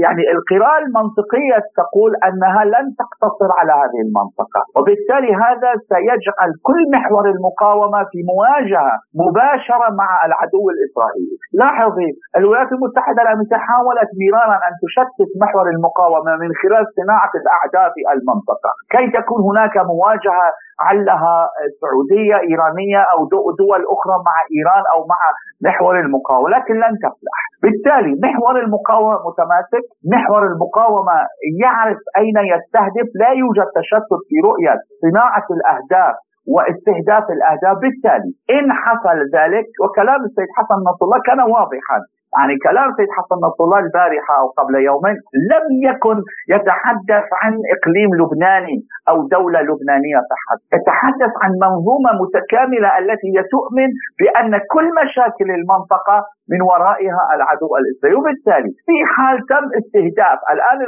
يعني 0.04 0.24
القراءة 0.36 0.80
المنطقية 0.86 1.58
تقول 1.82 2.12
أنها 2.28 2.62
لن 2.74 2.86
تقتصر 3.01 3.49
على 3.60 3.74
هذه 3.82 3.99
المنطقة 4.08 4.62
وبالتالي 4.78 5.32
هذا 5.45 5.72
سيجعل 5.93 6.49
كل 6.68 6.82
محور 6.95 7.26
المقاومة 7.36 7.99
في 8.12 8.20
مواجهة 8.34 8.93
مباشرة 9.24 9.88
مع 10.01 10.10
العدو 10.28 10.64
الإسرائيلي. 10.74 11.38
لاحظي 11.62 12.10
الولايات 12.38 12.72
المتحدة 12.78 13.22
الامريكيه 13.26 13.60
حاولت 13.68 14.10
مرارا 14.22 14.58
أن 14.68 14.74
تشتت 14.84 15.30
محور 15.43 15.66
المقاومة 15.76 16.32
من 16.41 16.49
خلال 16.62 16.84
صناعة 16.99 17.34
الأعداء 17.41 17.88
في 17.93 18.01
المنطقة. 18.16 18.72
كي 18.93 19.06
تكون 19.18 19.39
هناك 19.49 19.76
مواجهة 19.93 20.47
علها 20.88 21.36
سعودية 21.81 22.38
إيرانية 22.49 23.01
أو 23.13 23.19
دول 23.61 23.81
أخرى 23.95 24.15
مع 24.27 24.36
إيران 24.55 24.84
أو 24.93 24.99
مع 25.13 25.19
محور 25.67 25.99
المقاومة 25.99 26.49
لكن 26.49 26.73
لن 26.84 26.93
تفلح. 27.05 27.39
بالتالي 27.63 28.11
محور 28.27 28.55
المقاومة 28.65 29.15
متماسك 29.27 29.84
محور 30.13 30.43
المقاومة 30.51 31.17
يعرف 31.63 31.99
أين 32.21 32.38
يستهدف 32.53 33.07
لا 33.21 33.29
يوجد 33.41 33.67
تشتت 33.77 34.21
في 34.29 34.36
رؤية 34.49 34.75
صناعة 35.03 35.47
الأهداف 35.57 36.15
واستهداف 36.53 37.25
الأهداف. 37.38 37.75
بالتالي 37.84 38.31
إن 38.57 38.67
حصل 38.84 39.17
ذلك 39.38 39.67
وكلام 39.84 40.19
السيد 40.27 40.49
حسن 40.57 40.77
نصر 40.89 41.03
الله 41.05 41.19
كان 41.29 41.39
واضحا 41.55 41.97
يعني 42.38 42.55
كلام 42.67 42.88
سيد 42.97 43.09
حسن 43.17 43.36
نصر 43.47 43.63
الله 43.63 43.79
البارحة 43.79 44.34
أو 44.41 44.47
قبل 44.59 44.75
يومين 44.89 45.15
لم 45.53 45.65
يكن 45.89 46.17
يتحدث 46.55 47.27
عن 47.41 47.53
إقليم 47.75 48.09
لبناني 48.19 48.77
أو 49.09 49.15
دولة 49.36 49.59
لبنانية 49.61 50.19
فحسب 50.29 50.67
يتحدث 50.77 51.34
عن 51.43 51.51
منظومة 51.65 52.09
متكاملة 52.23 52.89
التي 53.01 53.34
تؤمن 53.55 53.89
بأن 54.19 54.51
كل 54.73 54.86
مشاكل 55.01 55.47
المنطقة 55.59 56.17
من 56.51 56.61
ورائها 56.61 57.21
العدو 57.36 57.69
الإسرائيلي. 57.79 58.19
وبالتالي 58.19 58.69
في 58.88 58.95
حال 59.13 59.38
تم 59.51 59.65
استهداف 59.79 60.39
الآن 60.53 60.79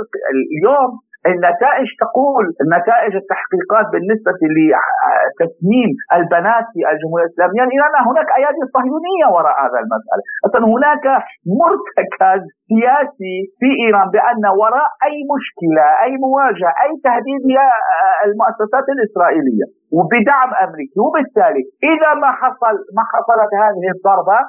اليوم 0.55 0.89
النتائج 1.31 1.87
تقول 2.03 2.45
نتائج 2.77 3.13
التحقيقات 3.21 3.85
بالنسبة 3.93 4.39
لتسميم 4.55 5.89
البنات 6.17 6.65
في 6.73 6.79
الجمهورية 6.91 7.25
الإسلامية. 7.27 7.61
الإيران 7.67 7.93
هناك 8.09 8.27
أيادي 8.39 8.61
صهيونية 8.75 9.27
وراء 9.35 9.55
هذا 9.65 9.79
المسألة. 9.83 10.21
أصلا 10.45 10.61
هناك 10.75 11.05
مرتكز 11.61 12.41
سياسي 12.71 13.37
في 13.59 13.69
إيران 13.83 14.07
بأن 14.15 14.43
وراء 14.61 14.89
أي 15.07 15.15
مشكلة 15.33 15.85
أي 16.05 16.11
مواجهة 16.25 16.71
أي 16.83 16.91
تهديد 17.07 17.41
هي 17.51 17.59
المؤسسات 18.27 18.85
الإسرائيلية. 18.95 19.65
وبدعم 19.95 20.49
أمريكي 20.65 20.99
وبالتالي 21.05 21.63
إذا 21.91 22.11
ما 22.21 22.31
حصل 22.41 22.75
ما 22.97 23.03
حصلت 23.11 23.51
هذه 23.63 23.85
الضربة 23.95 24.39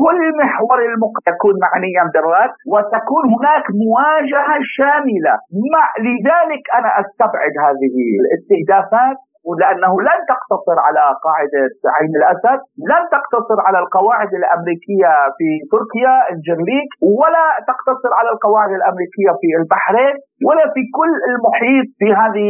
كل 0.00 0.20
محور 0.40 0.78
المق 0.90 1.14
يكون 1.32 1.54
معنيا 1.66 2.04
بالرد 2.14 2.52
وتكون 2.72 3.24
هناك 3.34 3.64
مواجهة 3.84 4.56
شاملة 4.76 5.34
مع 5.74 5.84
لذلك 6.06 6.62
أنا 6.78 6.90
أستبعد 7.00 7.54
هذه 7.66 7.94
الاستهدافات 8.20 9.18
ولأنه 9.48 9.92
لن 10.08 10.18
تقتصر 10.32 10.78
على 10.86 11.04
قاعدة 11.26 11.72
عين 11.96 12.12
الأسد، 12.20 12.60
لن 12.92 13.02
تقتصر 13.16 13.58
على 13.66 13.78
القواعد 13.78 14.30
الأمريكية 14.40 15.12
في 15.38 15.48
تركيا 15.72 16.14
الجرليك، 16.32 16.90
ولا 17.20 17.46
تقتصر 17.70 18.12
على 18.18 18.30
القواعد 18.34 18.72
الأمريكية 18.80 19.32
في 19.40 19.48
البحرين، 19.60 20.14
ولا 20.46 20.64
في 20.74 20.82
كل 20.98 21.12
المحيط 21.30 21.86
في 21.98 22.08
هذه 22.20 22.48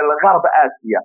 الغرب 0.00 0.44
آسيا. 0.66 1.00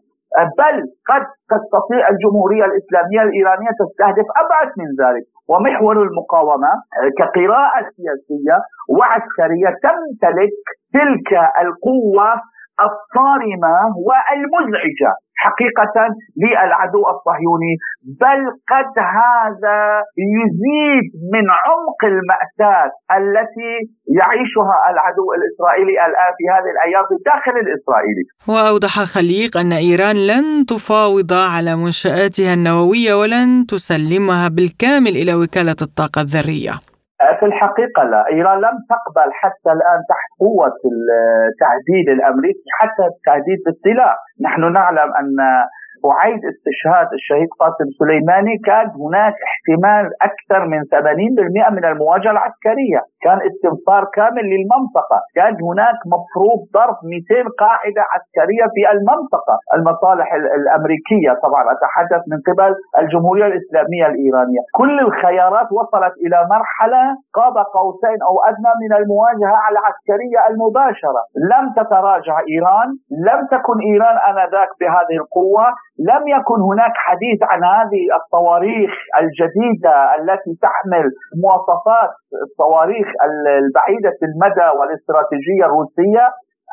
بل 0.59 0.75
قد 1.09 1.23
تستطيع 1.53 2.09
الجمهورية 2.09 2.65
الإسلامية 2.65 3.21
الإيرانية 3.27 3.69
تستهدف 3.84 4.27
ابعد 4.43 4.69
من 4.82 4.89
ذلك. 5.05 5.23
ومحور 5.49 6.03
المقاومة 6.03 6.71
كقراءة 7.19 7.82
سياسية 7.97 8.57
وعسكرية 8.97 9.69
تمتلك 9.86 10.53
تلك 10.93 11.29
القوة 11.63 12.29
الصارمة 12.88 13.75
والمزعجة 14.07 15.11
حقيقة 15.45 15.95
للعدو 16.41 17.01
الصهيوني. 17.13 17.73
بل 18.23 18.39
قد 18.71 18.93
هذا 19.19 19.79
يزيد 20.38 21.07
من 21.34 21.45
عمق 21.63 22.01
المأساة 22.13 22.91
التي 23.17 23.71
يعيشها 24.19 24.77
العدو 24.91 25.25
الإسرائيلي 25.38 25.95
الآن 26.07 26.32
في 26.38 26.45
هذه 26.53 26.69
الأيام 26.75 27.03
في 27.09 27.15
الداخل 27.19 27.55
الإسرائيلي 27.63 28.23
وأوضح 28.47 28.93
خليق 29.15 29.57
أن 29.57 29.71
إيران 29.73 30.17
لن 30.32 30.65
تفاوض 30.65 31.34
على 31.34 31.75
منشآتها 31.75 32.53
النووية 32.53 33.13
ولن 33.21 33.65
تسلمها 33.73 34.47
بالكامل 34.55 35.13
إلى 35.21 35.34
وكالة 35.34 35.79
الطاقة 35.82 36.21
الذرية. 36.21 36.73
في 37.39 37.45
الحقيقة 37.45 38.03
لا. 38.03 38.28
إيران 38.28 38.57
لم 38.57 38.76
تقبل 38.93 39.30
حتى 39.34 39.72
الآن 39.78 39.99
تحت 40.09 40.30
قوة 40.39 40.78
التهديد 40.91 42.09
الأمريكي 42.09 42.63
حتى 42.80 43.03
التهديد 43.13 43.59
بالسلاح 43.65 44.15
نحن 44.45 44.74
نعلم 44.74 45.09
أن 45.19 45.36
وعيد 46.04 46.41
استشهاد 46.54 47.08
الشهيد 47.20 47.49
قاسم 47.60 47.88
سليماني 47.99 48.56
كان 48.70 48.88
هناك 49.04 49.36
احتمال 49.49 50.06
أكثر 50.30 50.62
من 50.74 50.82
80% 50.93 51.70
من 51.76 51.86
المواجهة 51.91 52.32
العسكرية، 52.32 53.02
كان 53.26 53.39
استنفار 53.49 54.04
كامل 54.18 54.45
للمنطقة، 54.54 55.20
كان 55.36 55.54
هناك 55.70 55.97
مفروض 56.16 56.60
ضرب 56.78 56.97
200 57.04 57.45
قاعدة 57.64 58.04
عسكرية 58.14 58.66
في 58.76 58.82
المنطقة، 58.95 59.56
المصالح 59.76 60.28
الأمريكية 60.60 61.32
طبعا 61.45 61.64
أتحدث 61.74 62.22
من 62.32 62.39
قبل 62.47 62.72
الجمهورية 63.02 63.45
الإسلامية 63.52 64.06
الإيرانية، 64.12 64.62
كل 64.80 64.95
الخيارات 65.08 65.68
وصلت 65.80 66.14
إلى 66.26 66.38
مرحلة 66.56 67.04
قاب 67.38 67.56
قوسين 67.78 68.20
أو 68.28 68.36
أدنى 68.49 68.74
من 68.84 68.91
المواجهة 68.99 69.58
العسكرية 69.72 70.39
المباشرة، 70.49 71.22
لم 71.52 71.66
تتراجع 71.78 72.36
إيران، 72.54 72.89
لم 73.30 73.39
تكن 73.54 73.78
إيران 73.89 74.18
آنذاك 74.30 74.70
بهذه 74.80 75.16
القوة، 75.24 75.66
لم 75.99 76.27
يكن 76.27 76.59
هناك 76.61 76.93
حديث 76.95 77.39
عن 77.43 77.63
هذه 77.63 78.03
الصواريخ 78.19 78.91
الجديدة 79.21 79.95
التي 80.19 80.51
تحمل 80.61 81.05
مواصفات 81.43 82.09
الصواريخ 82.47 83.07
البعيدة 83.27 84.17
المدى 84.23 84.67
والاستراتيجية 84.79 85.65
الروسية. 85.65 86.25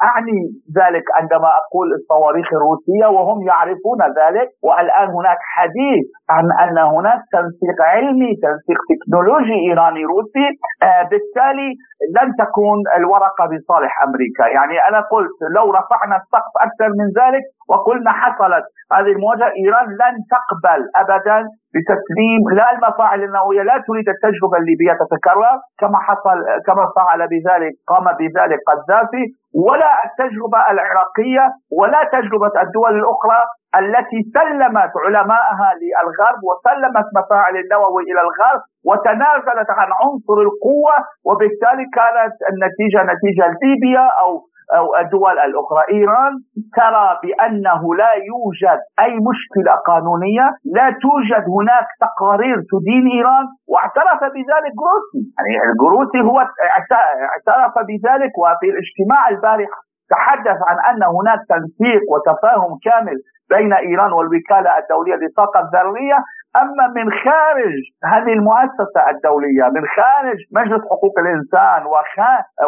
أعني 0.03 0.41
ذلك 0.81 1.05
عندما 1.19 1.51
أقول 1.61 1.89
الصواريخ 2.01 2.47
الروسية 2.53 3.07
وهم 3.17 3.39
يعرفون 3.51 4.01
ذلك. 4.21 4.49
والآن 4.63 5.09
هناك 5.19 5.41
حديث 5.57 6.05
عن 6.31 6.47
أن 6.65 6.79
هناك 6.79 7.21
تنسيق 7.33 7.79
علمي 7.93 8.31
تنسيق 8.47 8.79
تكنولوجي 8.91 9.59
إيراني 9.69 10.05
روسي 10.05 10.47
آه 10.83 11.03
بالتالي 11.11 11.71
لن 12.17 12.29
تكون 12.43 12.79
الورقة 12.99 13.45
بصالح 13.51 13.93
أمريكا. 14.07 14.45
يعني 14.57 14.77
أنا 14.89 15.01
قلت 15.13 15.39
لو 15.57 15.67
رفعنا 15.71 16.17
السقف 16.23 16.53
أكثر 16.67 16.89
من 17.01 17.09
ذلك 17.21 17.45
وقلنا 17.71 18.13
حصلت. 18.13 18.65
هذه 18.93 19.11
المواجهة 19.17 19.51
إيران 19.63 19.87
لن 20.03 20.15
تقبل 20.35 20.81
ابدا 21.03 21.39
بتسليم 21.75 22.43
لا 22.59 22.67
المفاعل 22.73 23.23
النووية 23.25 23.63
لا 23.63 23.77
تريد 23.89 24.09
التجربة 24.09 24.57
الليبية 24.61 24.93
تتكرر 25.03 25.55
كما 25.81 25.99
حصل 25.99 26.39
كما 26.67 26.85
فعل 26.97 27.21
بذلك 27.33 27.73
قام 27.89 28.05
بذلك 28.21 28.59
قذافي 28.71 29.25
ولا 29.67 29.91
التجربة 30.07 30.61
العراقية 30.71 31.45
ولا 31.79 32.01
تجربة 32.13 32.53
الدول 32.63 32.93
الأخرى 33.01 33.41
التي 33.81 34.21
سلمت 34.37 34.93
علماءها 35.05 35.69
للغرب 35.81 36.41
وسلمت 36.49 37.07
مفاعل 37.19 37.55
النووي 37.57 38.03
إلى 38.11 38.21
الغرب 38.27 38.61
وتنازلت 38.89 39.71
عن 39.79 39.89
عنصر 40.01 40.37
القوة 40.47 40.97
وبالتالي 41.29 41.85
كانت 41.99 42.35
النتيجة 42.51 43.01
نتيجة 43.13 43.47
ليبيا 43.63 44.07
أو 44.23 44.31
أو 44.77 44.97
الدول 44.97 45.39
الأخرى. 45.39 45.83
إيران 45.93 46.33
ترى 46.77 47.07
بأنه 47.23 47.95
لا 47.95 48.13
يوجد 48.31 48.81
أي 49.05 49.13
مشكلة 49.31 49.75
قانونية 49.87 50.47
لا 50.77 50.87
توجد 51.03 51.45
هناك 51.59 51.87
تقارير 52.01 52.57
تدين 52.73 53.05
إيران 53.17 53.47
واعترف 53.73 54.21
بذلك 54.35 54.73
جروسي 54.83 55.21
يعني 55.39 55.55
الجروسي 55.71 56.21
هو 56.31 56.39
اعترف 56.41 57.75
بذلك 57.89 58.33
وفي 58.43 58.67
الاجتماع 58.73 59.29
البارح 59.29 59.71
تحدث 60.11 60.59
عن 60.69 60.77
أن 60.91 61.03
هناك 61.17 61.41
تنسيق 61.53 62.03
وتفاهم 62.13 62.71
كامل 62.85 63.17
بين 63.51 63.73
إيران 63.73 64.13
والوكالة 64.13 64.79
الدولية 64.79 65.15
للطاقة 65.23 65.61
الذرية. 65.61 66.19
أما 66.63 66.87
من 66.97 67.07
خارج 67.25 67.77
هذه 68.13 68.33
المؤسسة 68.39 69.01
الدولية 69.13 69.65
من 69.77 69.85
خارج 69.97 70.39
مجلس 70.59 70.83
حقوق 70.91 71.15
الإنسان 71.25 71.81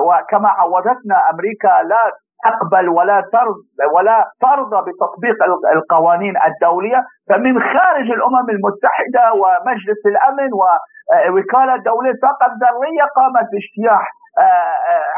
وكما 0.07 0.49
عودتنا 0.49 1.16
أمريكا 1.32 1.74
لا 1.91 2.03
تقبل 2.47 2.88
ولا 2.88 3.18
ترضى 3.32 3.84
ولا 3.95 4.18
ترضى 4.41 4.78
بتطبيق 4.86 5.36
القوانين 5.76 6.34
الدولية 6.49 7.01
فمن 7.28 7.55
خارج 7.61 8.07
الأمم 8.16 8.47
المتحدة 8.57 9.24
ومجلس 9.41 10.01
الأمن 10.12 10.51
ووكالة 10.61 11.76
دولية 11.76 12.11
الطاقه 12.11 12.47
الذريه 12.53 13.05
قامت 13.16 13.47
باجتياح 13.53 14.05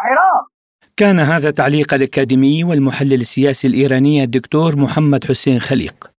عراق. 0.04 0.44
كان 0.96 1.18
هذا 1.18 1.50
تعليق 1.50 1.94
الأكاديمي 1.94 2.64
والمحلل 2.64 3.20
السياسي 3.26 3.68
الإيراني 3.68 4.24
الدكتور 4.24 4.70
محمد 4.76 5.24
حسين 5.24 5.58
خليق. 5.58 6.11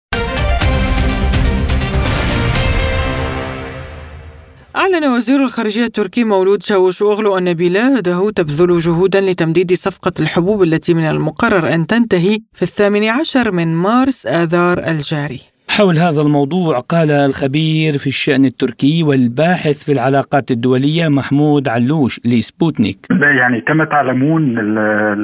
أعلن 4.75 5.05
وزير 5.05 5.43
الخارجية 5.43 5.85
التركي 5.85 6.23
مولود 6.23 6.63
شاوشوغلو 6.63 7.37
أن 7.37 7.53
بلاده 7.53 8.31
تبذل 8.31 8.79
جهودا 8.79 9.21
لتمديد 9.21 9.73
صفقة 9.73 10.11
الحبوب 10.19 10.63
التي 10.63 10.93
من 10.93 11.03
المقرر 11.03 11.73
أن 11.75 11.87
تنتهي 11.87 12.37
في 12.53 12.61
الثامن 12.61 13.03
عشر 13.09 13.51
من 13.51 13.75
مارس 13.75 14.25
آذار 14.25 14.77
الجاري. 14.77 15.39
حول 15.69 15.97
هذا 15.97 16.21
الموضوع 16.21 16.79
قال 16.79 17.11
الخبير 17.11 17.97
في 17.97 18.07
الشأن 18.07 18.45
التركي 18.45 19.03
والباحث 19.03 19.85
في 19.85 19.91
العلاقات 19.91 20.51
الدولية 20.51 21.07
محمود 21.07 21.67
علوش 21.67 22.19
لسبوتنيك. 22.25 22.97
يعني 23.11 23.61
كما 23.61 23.85
تعلمون 23.85 24.57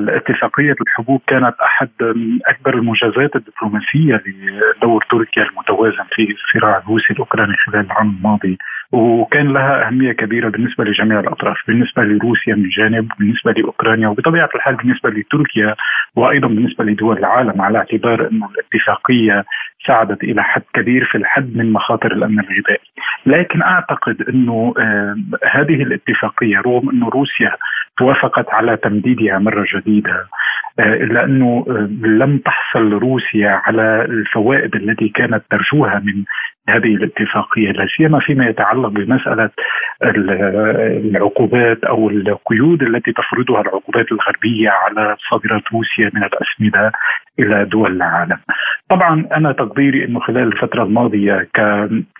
اتفاقية 0.09 0.75
الحبوب 0.81 1.21
كانت 1.27 1.55
أحد 1.63 1.89
أكبر 2.47 2.73
المنجزات 2.73 3.35
الدبلوماسية 3.35 4.23
لدور 4.77 5.05
تركيا 5.11 5.43
المتوازن 5.43 6.05
في 6.15 6.27
الصراع 6.31 6.77
الروسي 6.77 7.13
الأوكراني 7.13 7.53
خلال 7.65 7.85
العام 7.85 8.09
الماضي. 8.17 8.57
وكان 8.91 9.53
لها 9.53 9.87
أهمية 9.87 10.11
كبيرة 10.11 10.49
بالنسبة 10.49 10.83
لجميع 10.83 11.19
الأطراف 11.19 11.57
بالنسبة 11.67 12.03
لروسيا 12.03 12.55
من 12.55 12.69
جانب 12.69 13.07
بالنسبة 13.19 13.51
لأوكرانيا 13.51 14.07
وبطبيعة 14.07 14.49
الحال 14.55 14.75
بالنسبة 14.75 15.09
لتركيا 15.09 15.75
وأيضا 16.15 16.47
بالنسبة 16.47 16.83
لدول 16.85 17.17
العالم 17.17 17.61
على 17.61 17.77
اعتبار 17.77 18.21
أن 18.31 18.41
الاتفاقية 18.43 19.45
ساعدت 19.87 20.23
إلى 20.23 20.43
حد 20.43 20.61
كبير 20.73 21.05
في 21.05 21.17
الحد 21.17 21.57
من 21.57 21.73
مخاطر 21.73 22.11
الأمن 22.11 22.39
الغذائي، 22.39 22.89
لكن 23.25 23.61
أعتقد 23.61 24.21
أنه 24.29 24.73
آه 24.79 25.15
هذه 25.51 25.83
الاتفاقية 25.83 26.57
رغم 26.57 26.89
انه 26.89 27.09
روسيا 27.09 27.55
توافقت 27.97 28.53
على 28.53 28.77
تمديدها 28.77 29.39
مرة 29.39 29.65
جديدة 29.75 30.27
آه 30.79 30.93
إلا 30.93 31.23
أنه 31.23 31.65
آه 31.69 31.89
لم 32.07 32.37
تحصل 32.37 32.93
روسيا 32.93 33.49
على 33.49 34.05
الفوائد 34.05 34.75
التي 34.75 35.09
كانت 35.09 35.43
ترجوها 35.49 35.99
من 35.99 36.23
هذه 36.69 36.95
الاتفاقية 36.95 37.71
لا 37.71 37.87
سيما 37.97 38.19
فيما 38.19 38.45
يتعلق 38.47 38.87
بمسألة 38.87 39.49
العقوبات 40.03 41.83
أو 41.83 42.09
القيود 42.09 42.83
التي 42.83 43.11
تفرضها 43.11 43.61
العقوبات 43.61 44.11
الغربية 44.11 44.69
على 44.69 45.15
صادرات 45.29 45.63
روسيا 45.73 46.11
من 46.13 46.23
الأسمدة 46.23 46.91
إلى 47.39 47.65
دول 47.65 47.91
العالم. 47.91 48.37
طبعا 48.89 49.25
أنا 49.35 49.51
تقديري 49.51 50.05
إنه 50.05 50.19
خلال 50.19 50.47
الفترة 50.47 50.83
الماضية 50.83 51.47
ك 51.53 51.59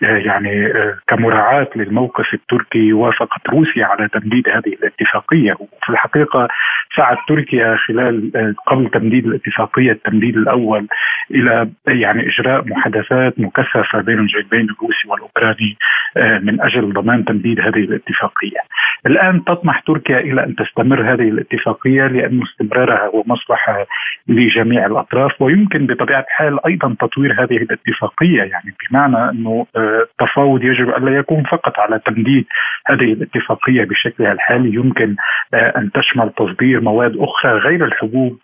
يعني 0.02 0.72
كمراعاة 1.06 1.68
للموقف 1.76 2.34
التركي 2.34 2.92
وافقت 2.92 3.50
روسيا 3.50 3.84
على 3.86 4.08
تمديد 4.08 4.48
هذه 4.48 4.72
الاتفاقية 4.82 5.52
وفي 5.52 5.90
الحقيقة 5.90 6.48
سعت 6.96 7.18
تركيا 7.28 7.76
خلال 7.76 8.32
قبل 8.66 8.90
تمديد 8.90 9.26
الاتفاقية 9.26 9.92
التمديد 9.92 10.36
الأول 10.36 10.86
إلى 11.30 11.68
يعني 11.88 12.28
إجراء 12.28 12.68
محادثات 12.68 13.40
مكثفة 13.40 14.00
بين 14.00 14.18
الجانبين 14.40 14.74
الروسي 14.74 15.08
والأوكراني 15.08 15.76
من 16.16 16.60
أجل 16.60 16.92
ضمان 16.92 17.24
تمديد 17.24 17.60
هذه 17.60 17.84
الاتفاقية. 17.84 18.60
الآن 19.06 19.44
تطمح 19.44 19.80
تركيا 19.80 20.18
إلى 20.18 20.44
أن 20.44 20.56
تستمر 20.56 21.12
هذه 21.12 21.28
الاتفاقية 21.28 22.06
لأن 22.06 22.42
استمرارها 22.42 23.06
هو 23.14 23.22
مصلحة 23.26 23.86
لجميع 24.28 24.86
الأطراف 24.86 25.42
ويمكن 25.42 25.86
بطبيعة 25.86 26.20
الحال 26.20 26.66
أيضا 26.66 26.96
تطوير 27.00 27.32
هذه 27.32 27.56
الاتفاقية 27.56 28.42
يعني 28.42 28.74
بمعنى 28.80 29.30
أنه 29.30 29.66
التفاوض 29.76 30.64
يجب 30.64 30.90
أن 30.90 31.04
لا 31.04 31.16
يكون 31.16 31.42
فقط 31.42 31.78
على 31.78 32.00
تمديد 32.06 32.46
هذه 32.86 33.12
الاتفاقية 33.12 33.84
بشكلها 33.84 34.32
الحالي 34.32 34.74
يمكن 34.74 35.16
أن 35.54 35.90
تشمل 35.94 36.32
تصدير 36.36 36.80
مواد 36.80 37.16
أخرى 37.16 37.52
غير 37.52 37.84
الحبوب 37.84 38.38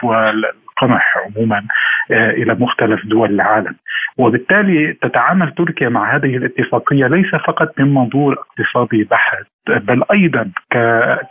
والقمح 0.83 1.15
عموما 1.27 1.63
إلى 2.11 2.55
مختلف 2.55 3.07
دول 3.07 3.31
العالم. 3.31 3.75
وبالتالي 4.19 4.93
تتعامل 4.93 5.53
تركيا 5.55 5.89
مع 5.89 6.17
هذه 6.17 6.37
الاتفاقية 6.37 7.07
ليس 7.07 7.35
فقط 7.47 7.81
من 7.81 7.95
منظور 7.95 8.33
اقتصادي 8.39 9.05
بحت 9.05 9.47
بل 9.69 10.03
أيضا 10.13 10.51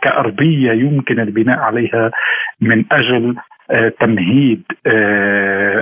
كأرضية 0.02 0.72
يمكن 0.72 1.20
البناء 1.20 1.58
عليها 1.58 2.10
من 2.60 2.84
أجل 2.92 3.36
تمهيد 4.00 4.62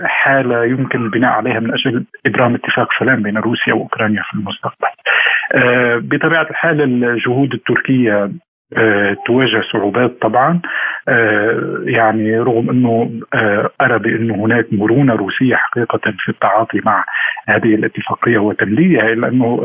حالة 0.04 0.64
يمكن 0.64 1.04
البناء 1.04 1.30
عليها 1.32 1.60
من 1.60 1.70
أجل 1.72 2.04
إبرام 2.26 2.54
اتفاق 2.54 2.88
سلام 2.98 3.22
بين 3.22 3.38
روسيا 3.38 3.74
وأوكرانيا 3.74 4.22
في 4.22 4.34
المستقبل. 4.34 4.88
بطبيعة 6.08 6.46
الحال 6.50 7.04
الجهود 7.04 7.52
التركية 7.54 8.30
تواجه 9.26 9.62
صعوبات 9.72 10.18
طبعا 10.22 10.60
يعني 11.84 12.38
رغم 12.38 12.70
إنه 12.70 13.10
أرى 13.82 13.98
بانه 13.98 14.34
هناك 14.34 14.66
مرونة 14.72 15.14
روسية 15.14 15.56
حقيقة 15.56 16.00
في 16.18 16.28
التعاطي 16.28 16.80
مع 16.84 17.04
هذه 17.48 17.74
الاتفاقية 17.74 18.38
وتمديدها 18.38 19.12
إلا 19.12 19.28
أنه 19.28 19.56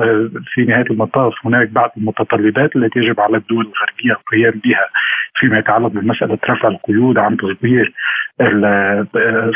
في 0.54 0.62
نهاية 0.62 0.86
المطاف 0.92 1.34
هناك 1.46 1.70
بعض 1.70 1.92
المتطلبات 1.98 2.76
التي 2.76 3.00
يجب 3.00 3.20
على 3.20 3.38
الدول 3.38 3.66
الغربية 3.66 4.12
القيام 4.12 4.62
بها 4.66 4.86
فيما 5.36 5.60
يتعلق 5.60 5.88
بمسألة 5.88 6.38
رفع 6.50 6.68
القيود 6.68 7.18
عن 7.18 7.38
تصدير 7.38 7.94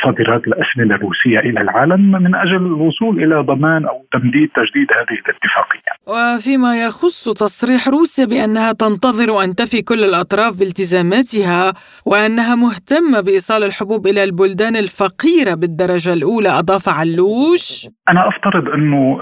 صادرات 0.03 0.47
الاسمده 0.47 0.95
الروسية 0.95 1.39
إلى 1.39 1.61
العالم 1.61 2.11
من 2.11 2.35
أجل 2.35 2.55
الوصول 2.55 3.23
إلى 3.23 3.35
ضمان 3.35 3.85
أو 3.85 4.05
تمديد 4.11 4.49
تجديد 4.55 4.87
هذه 4.93 5.19
الاتفاقية. 5.25 5.93
وفيما 6.07 6.85
يخص 6.85 7.29
تصريح 7.29 7.87
روسيا 7.87 8.25
بأنها 8.25 8.71
تنتظر 8.71 9.32
أن 9.41 9.55
تفي 9.55 9.81
كل 9.81 10.03
الأطراف 10.03 10.59
بالتزاماتها 10.59 11.73
وأنها 12.05 12.55
مهتمة 12.55 13.21
بإيصال 13.21 13.63
الحبوب 13.63 14.07
إلى 14.07 14.23
البلدان 14.23 14.75
الفقيرة 14.75 15.53
بالدرجة 15.55 16.13
الأولى 16.13 16.49
أضاف 16.49 16.89
علوش. 16.89 17.88
أنا 18.09 18.27
أفترض 18.27 18.69
أنه 18.69 19.17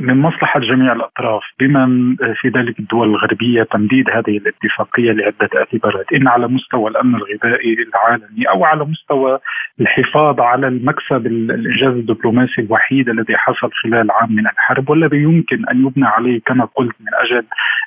من 0.00 0.16
مصلحة 0.20 0.60
جميع 0.60 0.92
الأطراف 0.92 1.42
بمن 1.60 2.16
في 2.16 2.48
ذلك 2.48 2.78
الدول 2.78 3.08
الغربية 3.08 3.62
تمديد 3.62 4.10
هذه 4.10 4.36
الاتفاقية 4.36 5.12
لعدة 5.12 5.48
اعتبارات 5.56 6.12
إن 6.12 6.28
على 6.28 6.48
مستوى 6.48 6.90
الأمن 6.90 7.14
الغذائي 7.14 7.76
العالمي 7.88 8.48
أو 8.48 8.64
على 8.64 8.84
مستوى 8.84 9.38
الحفاظ 9.80 10.40
على 10.40 10.68
المكسب 10.68 11.26
الإنجاز 11.26 11.92
الدبلوماسي 11.92 12.62
الوحيد 12.62 13.08
الذي 13.08 13.36
حصل 13.36 13.70
خلال 13.82 14.10
عام 14.10 14.32
من 14.32 14.46
الحرب 14.46 14.90
والذي 14.90 15.16
يمكن 15.16 15.68
أن 15.68 15.86
يبنى 15.86 16.06
عليه 16.06 16.40
كما 16.46 16.64
قلت 16.64 16.94
من 17.00 17.14
أجل 17.14 17.44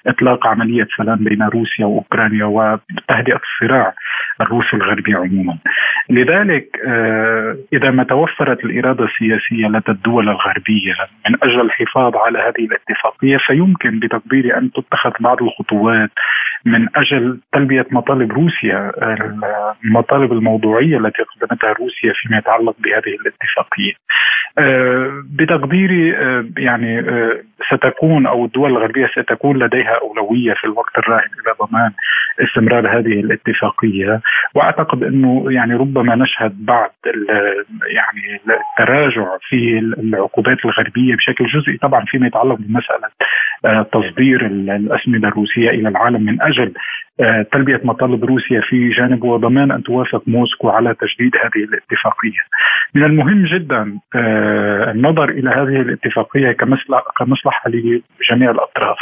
إطلاق 0.07 0.47
عملية 0.47 0.87
سلام 0.97 1.23
بين 1.23 1.41
روسيا 1.53 1.85
وأوكرانيا 1.85 2.45
وتهدئة 2.45 3.39
الصراع 3.43 3.93
الروسي 4.41 4.73
الغربي 4.73 5.13
عموما. 5.13 5.57
لذلك 6.09 6.67
إذا 7.73 7.91
ما 7.91 8.03
توفرت 8.03 8.65
الإرادة 8.65 9.05
السياسية 9.05 9.67
لدى 9.67 9.91
الدول 9.91 10.29
الغربية 10.29 10.93
من 11.29 11.35
أجل 11.43 11.61
الحفاظ 11.61 12.15
على 12.15 12.39
هذه 12.39 12.65
الاتفاقية 12.65 13.37
فيمكن 13.37 13.99
بتقديري 13.99 14.57
أن 14.57 14.71
تتخذ 14.71 15.11
بعض 15.19 15.43
الخطوات 15.43 16.09
من 16.65 16.87
أجل 16.95 17.39
تلبية 17.53 17.85
مطالب 17.91 18.31
روسيا 18.31 18.91
المطالب 19.85 20.31
الموضوعية 20.33 20.97
التي 20.97 21.23
قدمتها 21.23 21.73
روسيا 21.73 22.13
فيما 22.15 22.37
يتعلق 22.37 22.75
بهذه 22.79 23.15
الاتفاقية. 23.21 23.93
بتقديري 25.25 26.09
يعني 26.57 27.03
ستكون 27.71 28.25
أو 28.25 28.45
الدول 28.45 28.71
الغربية 28.71 29.07
ستكون 29.07 29.63
لديها 29.63 29.99
أولوية 30.01 30.53
في 30.53 30.63
الوقت 30.63 30.97
الراهن 30.97 31.29
إلى 31.45 31.67
ضمان 31.67 31.91
استمرار 32.41 32.99
هذه 32.99 33.19
الاتفاقية 33.19 34.21
وأعتقد 34.55 35.03
أنه 35.03 35.45
يعني 35.49 35.75
ربما 35.75 36.15
نشهد 36.15 36.65
بعض 36.65 36.93
يعني 37.87 38.41
التراجع 38.79 39.37
في 39.49 39.79
العقوبات 39.79 40.65
الغربية 40.65 41.15
بشكل 41.15 41.45
جزئي 41.45 41.77
طبعا 41.77 42.05
فيما 42.05 42.27
يتعلق 42.27 42.57
بمسألة 42.59 43.09
تصدير 43.83 44.45
الأسمدة 44.45 45.27
الروسية 45.27 45.69
إلى 45.69 45.89
العالم 45.89 46.23
من 46.23 46.41
أجل 46.41 46.52
تلبية 47.51 47.81
مطالب 47.83 48.25
روسيا 48.25 48.61
في 48.61 48.89
جانب 48.89 49.23
وضمان 49.23 49.71
أن 49.71 49.83
توافق 49.83 50.23
موسكو 50.27 50.69
على 50.69 50.95
تجديد 50.95 51.35
هذه 51.35 51.63
الاتفاقية. 51.63 52.39
من 52.95 53.03
المهم 53.03 53.45
جدا 53.45 53.99
النظر 54.95 55.29
إلى 55.29 55.49
هذه 55.49 55.81
الاتفاقية 55.81 56.51
كمصلحة 57.17 57.69
لجميع 57.69 58.51
الأطراف. 58.51 58.97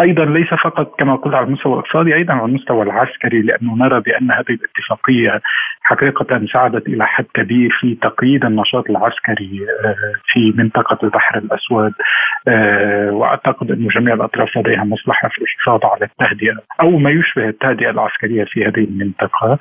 أيضا 0.00 0.24
ليس 0.24 0.48
فقط 0.48 0.94
كما 0.98 1.16
قلت 1.16 1.34
على 1.34 1.46
المستوى 1.46 1.72
الاقتصادي 1.72 2.14
أيضا 2.14 2.34
على 2.34 2.44
المستوى 2.44 2.82
العسكري 2.82 3.42
لأنه 3.42 3.74
نرى 3.76 4.00
بأن 4.00 4.30
هذه 4.30 4.50
الاتفاقية 4.50 5.40
حقيقة 5.82 6.46
ساعدت 6.52 6.86
إلى 6.86 7.06
حد 7.06 7.24
كبير 7.34 7.76
في 7.80 7.94
تقييد 7.94 8.44
النشاط 8.44 8.90
العسكري 8.90 9.66
في 10.26 10.52
منطقة 10.56 10.98
البحر 11.02 11.38
الأسود 11.38 11.92
وأعتقد 13.14 13.70
انه 13.70 13.88
جميع 13.88 14.14
الأطراف 14.14 14.56
لديها 14.56 14.84
مصلحة 14.84 15.28
في 15.28 15.42
الحفاظ 15.42 15.80
على 15.84 16.04
التهدئة 16.04 16.56
أو 16.80 16.90
ما 16.90 17.10
يشبه 17.10 17.48
التهدئة 17.48 17.90
العسكرية 17.90 18.44
في 18.44 18.64
هذه 18.64 18.84
المنطقة. 18.84 19.58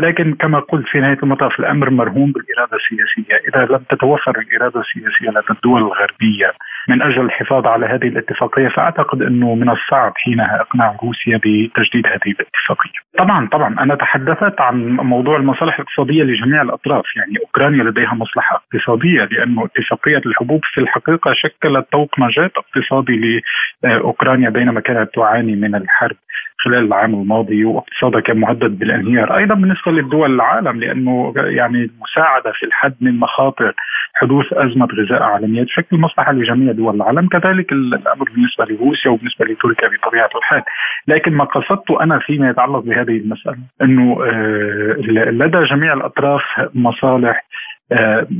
لكن 0.00 0.34
كما 0.34 0.58
قلت 0.58 0.86
في 0.88 1.00
نهاية 1.00 1.18
المطاف 1.22 1.60
الأمر 1.60 1.90
مرهون 1.90 2.32
بالإرادة 2.32 2.76
السياسية. 2.76 3.48
إذا 3.48 3.64
لم 3.74 3.84
تتوفر 3.90 4.38
الإرادة 4.38 4.80
السياسية 4.80 5.30
لدى 5.30 5.50
الدول 5.50 5.82
الغربية 5.82 6.52
من 6.88 7.02
أجل 7.02 7.20
الحفاظ 7.20 7.66
على 7.66 7.86
هذه 7.86 8.08
الاتفاقية 8.08 8.68
فأعتقد 8.68 9.22
إنه 9.22 9.54
من 9.54 9.70
الصعب 9.70 10.12
حينها 10.16 10.60
إقناع 10.60 10.96
روسيا 11.02 11.36
بتجديد 11.36 12.06
هذه 12.06 12.34
الاتفاقية. 12.40 13.00
طبعا 13.18 13.48
طبعا 13.48 13.76
أنا 13.80 13.94
تحدثت 13.94 14.60
عن 14.60 14.96
موضوع 14.96 15.36
المصالح 15.36 15.74
الاقتصادية 15.78 16.22
لجميع 16.22 16.62
الأطراف، 16.62 17.04
يعني 17.16 17.38
أوكرانيا 17.40 17.84
لديها 17.84 18.14
مصلحة 18.14 18.56
اقتصادية 18.56 19.24
لأنه 19.24 19.64
اتفاقية 19.64 20.22
الحبوب 20.26 20.60
في 20.74 20.80
الحقيقة 20.80 21.32
شكلت 21.34 21.86
طوق 21.92 22.10
نجاة 22.18 22.50
اقتصادي 22.56 23.42
لأوكرانيا 23.82 24.50
بينما 24.50 24.80
كانت 24.80 25.14
تعاني 25.14 25.56
من 25.56 25.74
الحرب 25.74 26.16
خلال 26.58 26.86
العام 26.86 27.14
الماضي 27.14 27.64
واقتصادها 27.64 28.20
كان 28.20 28.40
مهدد 28.40 28.78
بالانهيار، 28.78 29.36
أيضا 29.36 29.54
بالنسبة 29.54 29.92
للدول 29.92 30.34
العالم 30.34 30.80
لأنه 30.80 31.32
يعني 31.36 31.78
المساعده 31.84 32.52
في 32.52 32.66
الحد 32.66 32.94
من 33.00 33.18
مخاطر 33.18 33.74
حدوث 34.14 34.52
أزمة 34.52 34.86
غذاء 34.86 35.22
عالمية 35.22 35.64
تشكل 35.64 35.96
مصلحة 35.96 36.32
لجميع 36.32 36.72
دول 36.76 36.94
العالم، 36.94 37.28
كذلك 37.28 37.72
الأمر 37.72 38.30
بالنسبة 38.34 38.64
لروسيا 38.64 39.10
وبالنسبة 39.10 39.44
لتركيا 39.44 39.88
بطبيعة 39.88 40.30
الحال، 40.36 40.62
لكن 41.08 41.32
ما 41.32 41.44
قصدته 41.44 42.02
أنا 42.02 42.18
فيما 42.18 42.50
يتعلق 42.50 42.78
بهذه 42.78 43.16
المسألة 43.16 43.58
إنه 43.82 44.24
آه، 44.24 44.96
لدى 45.30 45.64
جميع 45.64 45.92
الأطراف 45.92 46.42
مصالح 46.74 47.44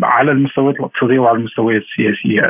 على 0.03 0.33
المستويات 0.33 0.77
الاقتصادية 0.77 1.19
وعلى 1.19 1.39
المستويات 1.39 1.83
السياسية، 1.83 2.43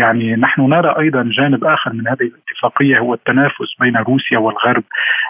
يعني 0.00 0.36
نحن 0.36 0.62
نرى 0.62 0.94
أيضا 0.98 1.30
جانب 1.38 1.64
آخر 1.64 1.92
من 1.92 2.08
هذه 2.08 2.30
الاتفاقية 2.32 2.98
هو 2.98 3.14
التنافس 3.14 3.74
بين 3.80 3.96
روسيا 3.96 4.38
والغرب 4.38 4.84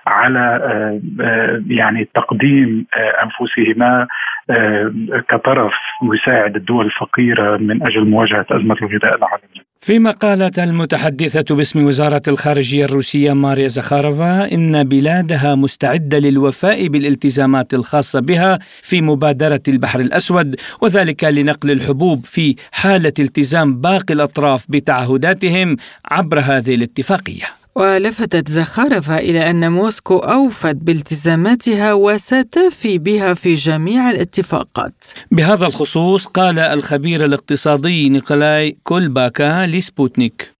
على 0.07 0.61
آه، 1.21 1.63
يعني 1.69 2.09
تقديم 2.15 2.87
أنفسهما 3.23 4.07
كطرف 5.29 5.73
يساعد 6.03 6.57
الدول 6.57 6.87
الفقيرة 6.87 7.57
من 7.57 7.83
أجل 7.83 8.09
مواجهة 8.09 8.47
أزمة 8.51 8.77
الغذاء 8.83 9.17
العالمية. 9.17 9.67
فيما 9.81 10.11
قالت 10.11 10.59
المتحدثة 10.59 11.57
باسم 11.57 11.87
وزارة 11.87 12.23
الخارجية 12.29 12.85
الروسية 12.85 13.33
ماريا 13.33 13.69
زخارفا 13.69 14.53
إن 14.53 14.85
بلادها 14.85 15.55
مستعدة 15.55 16.19
للوفاء 16.19 16.89
بالالتزامات 16.89 17.75
الخاصة 17.75 18.21
بها 18.21 18.59
في 18.83 19.03
مبادرة 19.03 19.61
البحر 19.69 20.01
الأسود 20.01 20.57
وذلك 20.87 21.25
لنقل 21.25 21.71
الحبوب 21.71 22.27
في 22.27 22.57
حالة 22.73 23.13
التزام 23.19 23.81
باقي 23.81 24.15
الأطراف 24.15 24.67
بتعهداتهم 24.69 25.77
عبر 26.05 26.41
هذه 26.41 26.75
الاتفاقية. 26.75 27.66
ولفتت 27.77 28.49
زخارفة 28.49 29.19
إلى 29.19 29.51
أن 29.51 29.73
موسكو 29.73 30.17
أوفت 30.17 30.77
بالتزاماتها 30.77 31.93
وستفي 31.93 32.99
بها 32.99 33.35
في 33.35 33.55
جميع 33.55 34.11
الاتفاقات. 34.11 35.05
بهذا 35.33 35.67
الخصوص 35.67 36.27
قال 36.27 36.59
الخبير 36.59 37.25
الاقتصادي 37.25 38.09
نيكولاي 38.09 38.77
كولباكا 38.83 39.67
لسبوتنيك. 39.67 40.57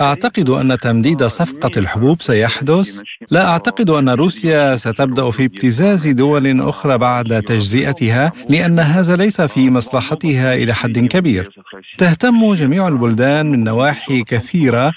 أعتقد 0.00 0.50
أن 0.50 0.78
تمديد 0.78 1.24
صفقة 1.24 1.70
الحبوب 1.76 2.22
سيحدث. 2.22 3.00
لا 3.30 3.48
أعتقد 3.48 3.90
أن 3.90 4.08
روسيا 4.08 4.76
ستبدأ 4.76 5.30
في 5.30 5.44
ابتزاز 5.44 6.08
دول 6.08 6.60
أخرى 6.60 6.98
بعد 6.98 7.42
تجزئتها 7.42 8.32
لأن 8.48 8.78
هذا 8.78 9.16
ليس 9.16 9.40
في 9.40 9.70
مصلحتها 9.70 10.54
إلى 10.54 10.74
حد 10.74 10.98
كبير. 10.98 11.50
تهتم 11.98 12.54
جميع 12.54 12.88
البلدان 12.88 13.50
من 13.50 13.64
نواحي 13.64 14.22
كثيرة. 14.22 14.92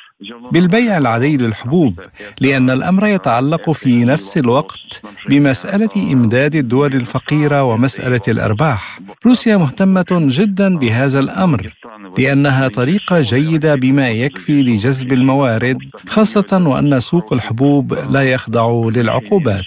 بالبيع 0.56 0.98
العادي 0.98 1.38
للحبوب 1.38 2.00
لأن 2.42 2.70
الأمر 2.70 3.08
يتعلق 3.08 3.72
في 3.72 4.06
نفس 4.06 4.38
الوقت 4.38 5.02
بمسألة 5.30 6.14
إمداد 6.14 6.56
الدول 6.56 6.94
الفقيرة 6.94 7.64
ومسألة 7.64 8.22
الأرباح. 8.28 9.00
روسيا 9.26 9.58
مهتمة 9.58 10.06
جدا 10.12 10.78
بهذا 10.78 11.20
الأمر 11.20 11.74
لأنها 12.18 12.68
طريقة 12.68 13.22
جيدة 13.22 13.76
بما 13.76 14.10
يكفي 14.10 14.64
لجذب 14.64 15.14
الموارد 15.14 15.78
خاصة 16.08 16.68
وأن 16.68 17.00
سوق 17.00 17.34
الحبوب 17.34 17.94
لا 18.10 18.24
يخضع 18.24 18.90
للعقوبات. 18.96 19.64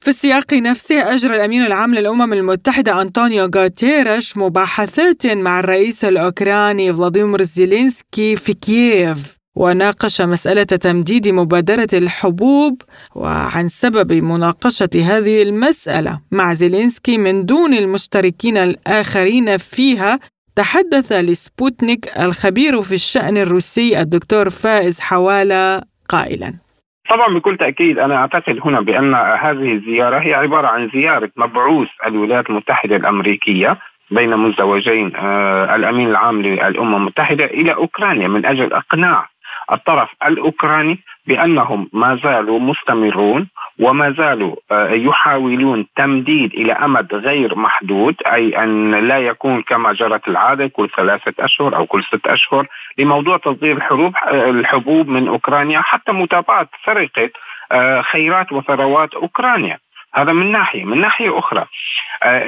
في 0.00 0.08
السياق 0.08 0.54
نفسه 0.54 1.14
أجرى 1.14 1.36
الأمين 1.36 1.66
العام 1.66 1.94
للأمم 1.94 2.32
المتحدة 2.32 3.02
أنطونيو 3.02 3.50
غوتيريش 3.56 4.36
مباحثات 4.36 5.26
مع 5.26 5.60
الرئيس 5.60 5.76
الرئيس 5.86 6.04
الأوكراني 6.26 6.92
فلاديمير 6.94 7.42
زيلينسكي 7.42 8.36
في 8.36 8.52
كييف 8.54 9.36
وناقش 9.56 10.20
مسألة 10.20 10.62
تمديد 10.62 11.28
مبادرة 11.28 11.92
الحبوب 11.92 12.82
وعن 13.14 13.68
سبب 13.68 14.12
مناقشة 14.12 14.94
هذه 15.10 15.42
المسألة 15.42 16.20
مع 16.32 16.54
زيلينسكي 16.54 17.18
من 17.18 17.44
دون 17.44 17.72
المشتركين 17.74 18.56
الآخرين 18.56 19.56
فيها 19.56 20.18
تحدث 20.56 21.12
لسبوتنيك 21.12 22.04
الخبير 22.24 22.82
في 22.82 22.94
الشأن 22.94 23.36
الروسي 23.36 24.00
الدكتور 24.00 24.50
فائز 24.50 25.00
حوالة 25.00 25.82
قائلا. 26.08 26.52
طبعا 27.10 27.38
بكل 27.38 27.56
تأكيد 27.56 27.98
أنا 27.98 28.16
أعتقد 28.16 28.58
هنا 28.64 28.80
بأن 28.80 29.14
هذه 29.14 29.72
الزيارة 29.72 30.18
هي 30.18 30.34
عبارة 30.34 30.66
عن 30.66 30.90
زيارة 30.94 31.30
مبعوث 31.36 31.88
الولايات 32.06 32.50
المتحدة 32.50 32.96
الأمريكية. 32.96 33.78
بين 34.10 34.36
مزدوجين 34.36 35.16
آه، 35.16 35.74
الأمين 35.74 36.08
العام 36.08 36.42
للأمم 36.42 36.96
المتحدة 36.96 37.44
إلى 37.44 37.74
أوكرانيا 37.74 38.28
من 38.28 38.46
أجل 38.46 38.72
إقناع 38.72 39.28
الطرف 39.72 40.08
الأوكراني 40.26 40.98
بأنهم 41.26 41.88
ما 41.92 42.20
زالوا 42.24 42.60
مستمرون 42.60 43.48
وما 43.80 44.10
زالوا 44.10 44.56
آه، 44.70 44.90
يحاولون 44.90 45.86
تمديد 45.96 46.54
إلى 46.54 46.72
أمد 46.72 47.14
غير 47.14 47.54
محدود 47.54 48.14
أي 48.26 48.62
أن 48.62 48.94
لا 49.08 49.18
يكون 49.18 49.62
كما 49.62 49.92
جرت 49.92 50.28
العادة 50.28 50.66
كل 50.66 50.90
ثلاثة 50.96 51.34
أشهر 51.40 51.76
أو 51.76 51.86
كل 51.86 52.04
ست 52.04 52.26
أشهر 52.26 52.66
لموضوع 52.98 53.36
تصدير 53.36 53.76
الحروب 53.76 54.14
آه، 54.16 54.50
الحبوب 54.50 55.08
من 55.08 55.28
أوكرانيا 55.28 55.80
حتى 55.80 56.12
متابعة 56.12 56.68
سرقة 56.86 57.30
خيرات 58.02 58.52
وثروات 58.52 59.14
أوكرانيا. 59.14 59.78
هذا 60.14 60.32
من 60.32 60.52
ناحية، 60.52 60.84
من 60.84 61.00
ناحية 61.00 61.38
أخرى 61.38 61.66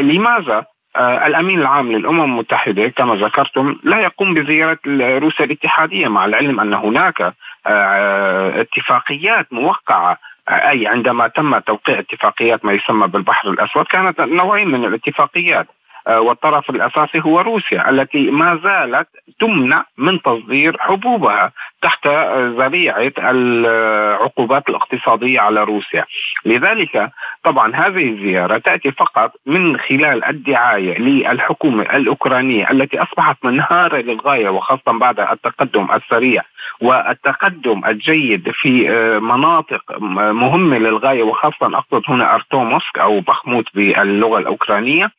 لماذا 0.01 0.65
الأمين 0.99 1.61
العام 1.61 1.93
للأمم 1.93 2.23
المتحدة 2.25 2.89
كما 2.89 3.15
ذكرتم 3.15 3.77
لا 3.83 4.01
يقوم 4.01 4.35
بزيارة 4.35 4.79
روسيا 5.19 5.45
الاتحادية 5.45 6.09
مع 6.09 6.25
العلم 6.25 6.61
أن 6.61 6.75
هناك 6.75 7.33
آه، 7.67 8.61
اتفاقيات 8.61 9.53
موقعة 9.53 10.19
آه، 10.49 10.71
أي 10.71 10.87
عندما 10.87 11.29
تم 11.29 11.59
توقيع 11.59 11.99
اتفاقيات 11.99 12.65
ما 12.65 12.73
يسمى 12.73 13.07
بالبحر 13.07 13.51
الأسود 13.51 13.85
كانت 13.85 14.21
نوعين 14.21 14.69
من 14.69 14.85
الاتفاقيات. 14.85 15.67
والطرف 16.09 16.71
الأساسي 16.71 17.21
هو 17.21 17.41
روسيا 17.41 17.91
التي 17.91 18.31
ما 18.31 18.61
زالت 18.65 19.09
تمنع 19.41 19.85
من 19.99 20.23
تصدير 20.23 20.77
حبوبها 20.81 21.53
تحت 21.83 22.07
ذريعة 22.37 23.13
العقوبات 23.19 24.69
الاقتصادية 24.69 25.41
على 25.41 25.65
روسيا، 25.65 26.05
لذلك 26.45 27.11
طبعا 27.45 27.77
هذه 27.77 28.09
الزيارة 28.09 28.59
تأتي 28.59 28.91
فقط 28.93 29.33
من 29.47 29.79
خلال 29.79 30.25
الدعاية 30.25 30.99
للحكومة 30.99 31.83
الأوكرانية 31.83 32.71
التي 32.71 32.99
أصبحت 33.03 33.45
منهارة 33.45 33.97
للغاية 33.97 34.49
وخاصة 34.49 34.93
بعد 34.93 35.21
التقدم 35.21 35.89
السريع 35.95 36.43
والتقدم 36.81 37.83
الجيد 37.87 38.51
في 38.51 38.89
مناطق 39.23 39.99
مهمة 40.33 40.79
للغاية 40.79 41.23
وخاصة 41.23 41.67
أقصد 41.79 42.03
هنا 42.09 42.35
أرتوموسك 42.35 42.99
أو 42.99 43.21
بخموت 43.21 43.65
باللغة 43.75 44.39
الأوكرانية. 44.39 45.05
آه، 45.05 45.11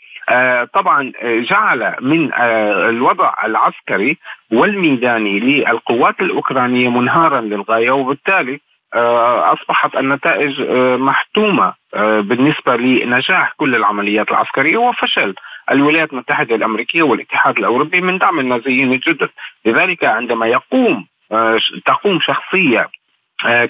طبعا 0.74 1.11
آه، 1.22 1.39
جعل 1.39 1.95
من 2.01 2.34
آه، 2.34 2.89
الوضع 2.89 3.34
العسكري 3.45 4.17
والميداني 4.51 5.39
للقوات 5.39 6.20
الأوكرانية 6.20 6.89
منهارا 6.89 7.41
للغاية 7.41 7.91
وبالتالي 7.91 8.59
أصبحت 8.93 9.95
النتائج 9.95 10.61
محتومة 10.99 11.74
بالنسبة 11.95 12.76
لنجاح 12.76 13.53
كل 13.57 13.76
العمليات 13.76 14.32
العسكرية 14.32 14.78
وفشل 14.78 15.36
الولايات 15.72 16.13
المتحدة 16.13 16.55
الأمريكية 16.55 17.03
والاتحاد 17.03 17.57
الأوروبي 17.57 18.01
من 18.01 18.17
دعم 18.17 18.39
النازيين 18.39 18.93
الجدد، 18.93 19.30
لذلك 19.65 20.03
عندما 20.03 20.47
يقوم 20.47 21.05
تقوم 21.86 22.20
شخصية 22.22 22.89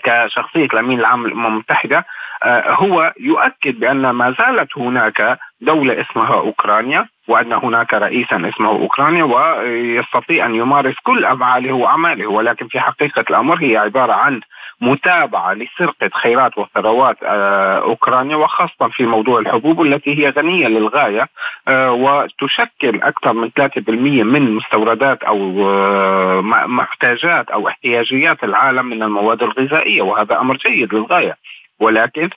كشخصية 0.04 0.66
الأمين 0.74 1.00
العام 1.00 1.28
للأمم 1.28 1.46
المتحدة 1.46 2.06
هو 2.48 3.14
يؤكد 3.20 3.80
بأن 3.80 4.10
ما 4.10 4.36
زالت 4.40 4.78
هناك 4.78 5.40
دولة 5.62 6.02
اسمها 6.02 6.36
أوكرانيا 6.36 7.06
وأن 7.28 7.54
هناك 7.54 7.94
رئيسا 7.94 8.50
اسمه 8.50 8.70
أوكرانيا 8.70 9.24
ويستطيع 9.24 10.46
أن 10.46 10.56
يمارس 10.56 10.96
كل 11.04 11.26
أفعاله 11.26 11.74
وأعماله. 11.74 12.28
ولكن 12.28 12.68
في 12.68 12.80
حقيقة 12.80 13.26
الأمر 13.30 13.64
هي 13.64 13.78
عبارة 13.78 14.14
عن 14.14 14.42
متابعة 14.82 15.54
لسرقة 15.54 16.10
خيرات 16.14 16.58
وثروات 16.58 17.18
آه، 17.24 17.80
أوكرانيا 17.80 18.36
وخاصة 18.36 18.88
في 18.92 19.06
موضوع 19.06 19.40
الحبوب 19.40 19.82
التي 19.82 20.20
هي 20.20 20.30
غنية 20.30 20.68
للغاية 20.68 21.28
آه، 21.68 21.92
وتشكل 21.92 23.02
أكثر 23.02 23.34
من 23.34 23.50
3% 23.50 24.24
من 24.24 24.56
مستوردات 24.56 25.24
أو 25.24 25.70
آه، 25.70 26.42
محتاجات 26.68 27.50
أو 27.50 27.68
احتياجيات 27.68 28.44
العالم 28.44 28.86
من 28.86 29.04
المواد 29.04 29.44
الغذائية 29.44 30.02
وهذا 30.02 30.40
أمر 30.40 30.58
جيد 30.58 30.94
للغاية. 30.94 31.36
ولكن 31.82 32.30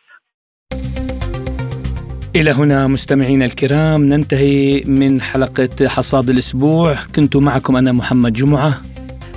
إلى 2.36 2.50
هنا 2.50 2.86
مستمعينا 2.86 3.44
الكرام 3.44 4.04
ننتهي 4.04 4.82
من 4.86 5.20
حلقة 5.20 5.88
حصاد 5.88 6.30
الأسبوع. 6.30 6.96
كنت 7.16 7.36
معكم 7.36 7.76
أنا 7.76 7.92
محمد 7.92 8.32
جمعة. 8.32 8.74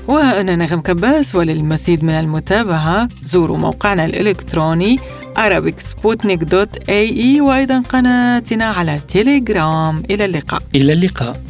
وأنا 0.07 0.55
نغم 0.55 0.81
كباس 0.81 1.35
وللمزيد 1.35 2.03
من 2.03 2.13
المتابعة 2.13 3.09
زوروا 3.21 3.57
موقعنا 3.57 4.05
الإلكتروني 4.05 4.99
arabicsputnik.ae 5.37 7.41
وأيضا 7.41 7.83
قناتنا 7.89 8.65
على 8.65 8.99
تيليجرام 9.07 10.03
إلى 10.11 10.25
اللقاء. 10.25 10.61
إلى 10.75 10.93
اللقاء. 10.93 11.41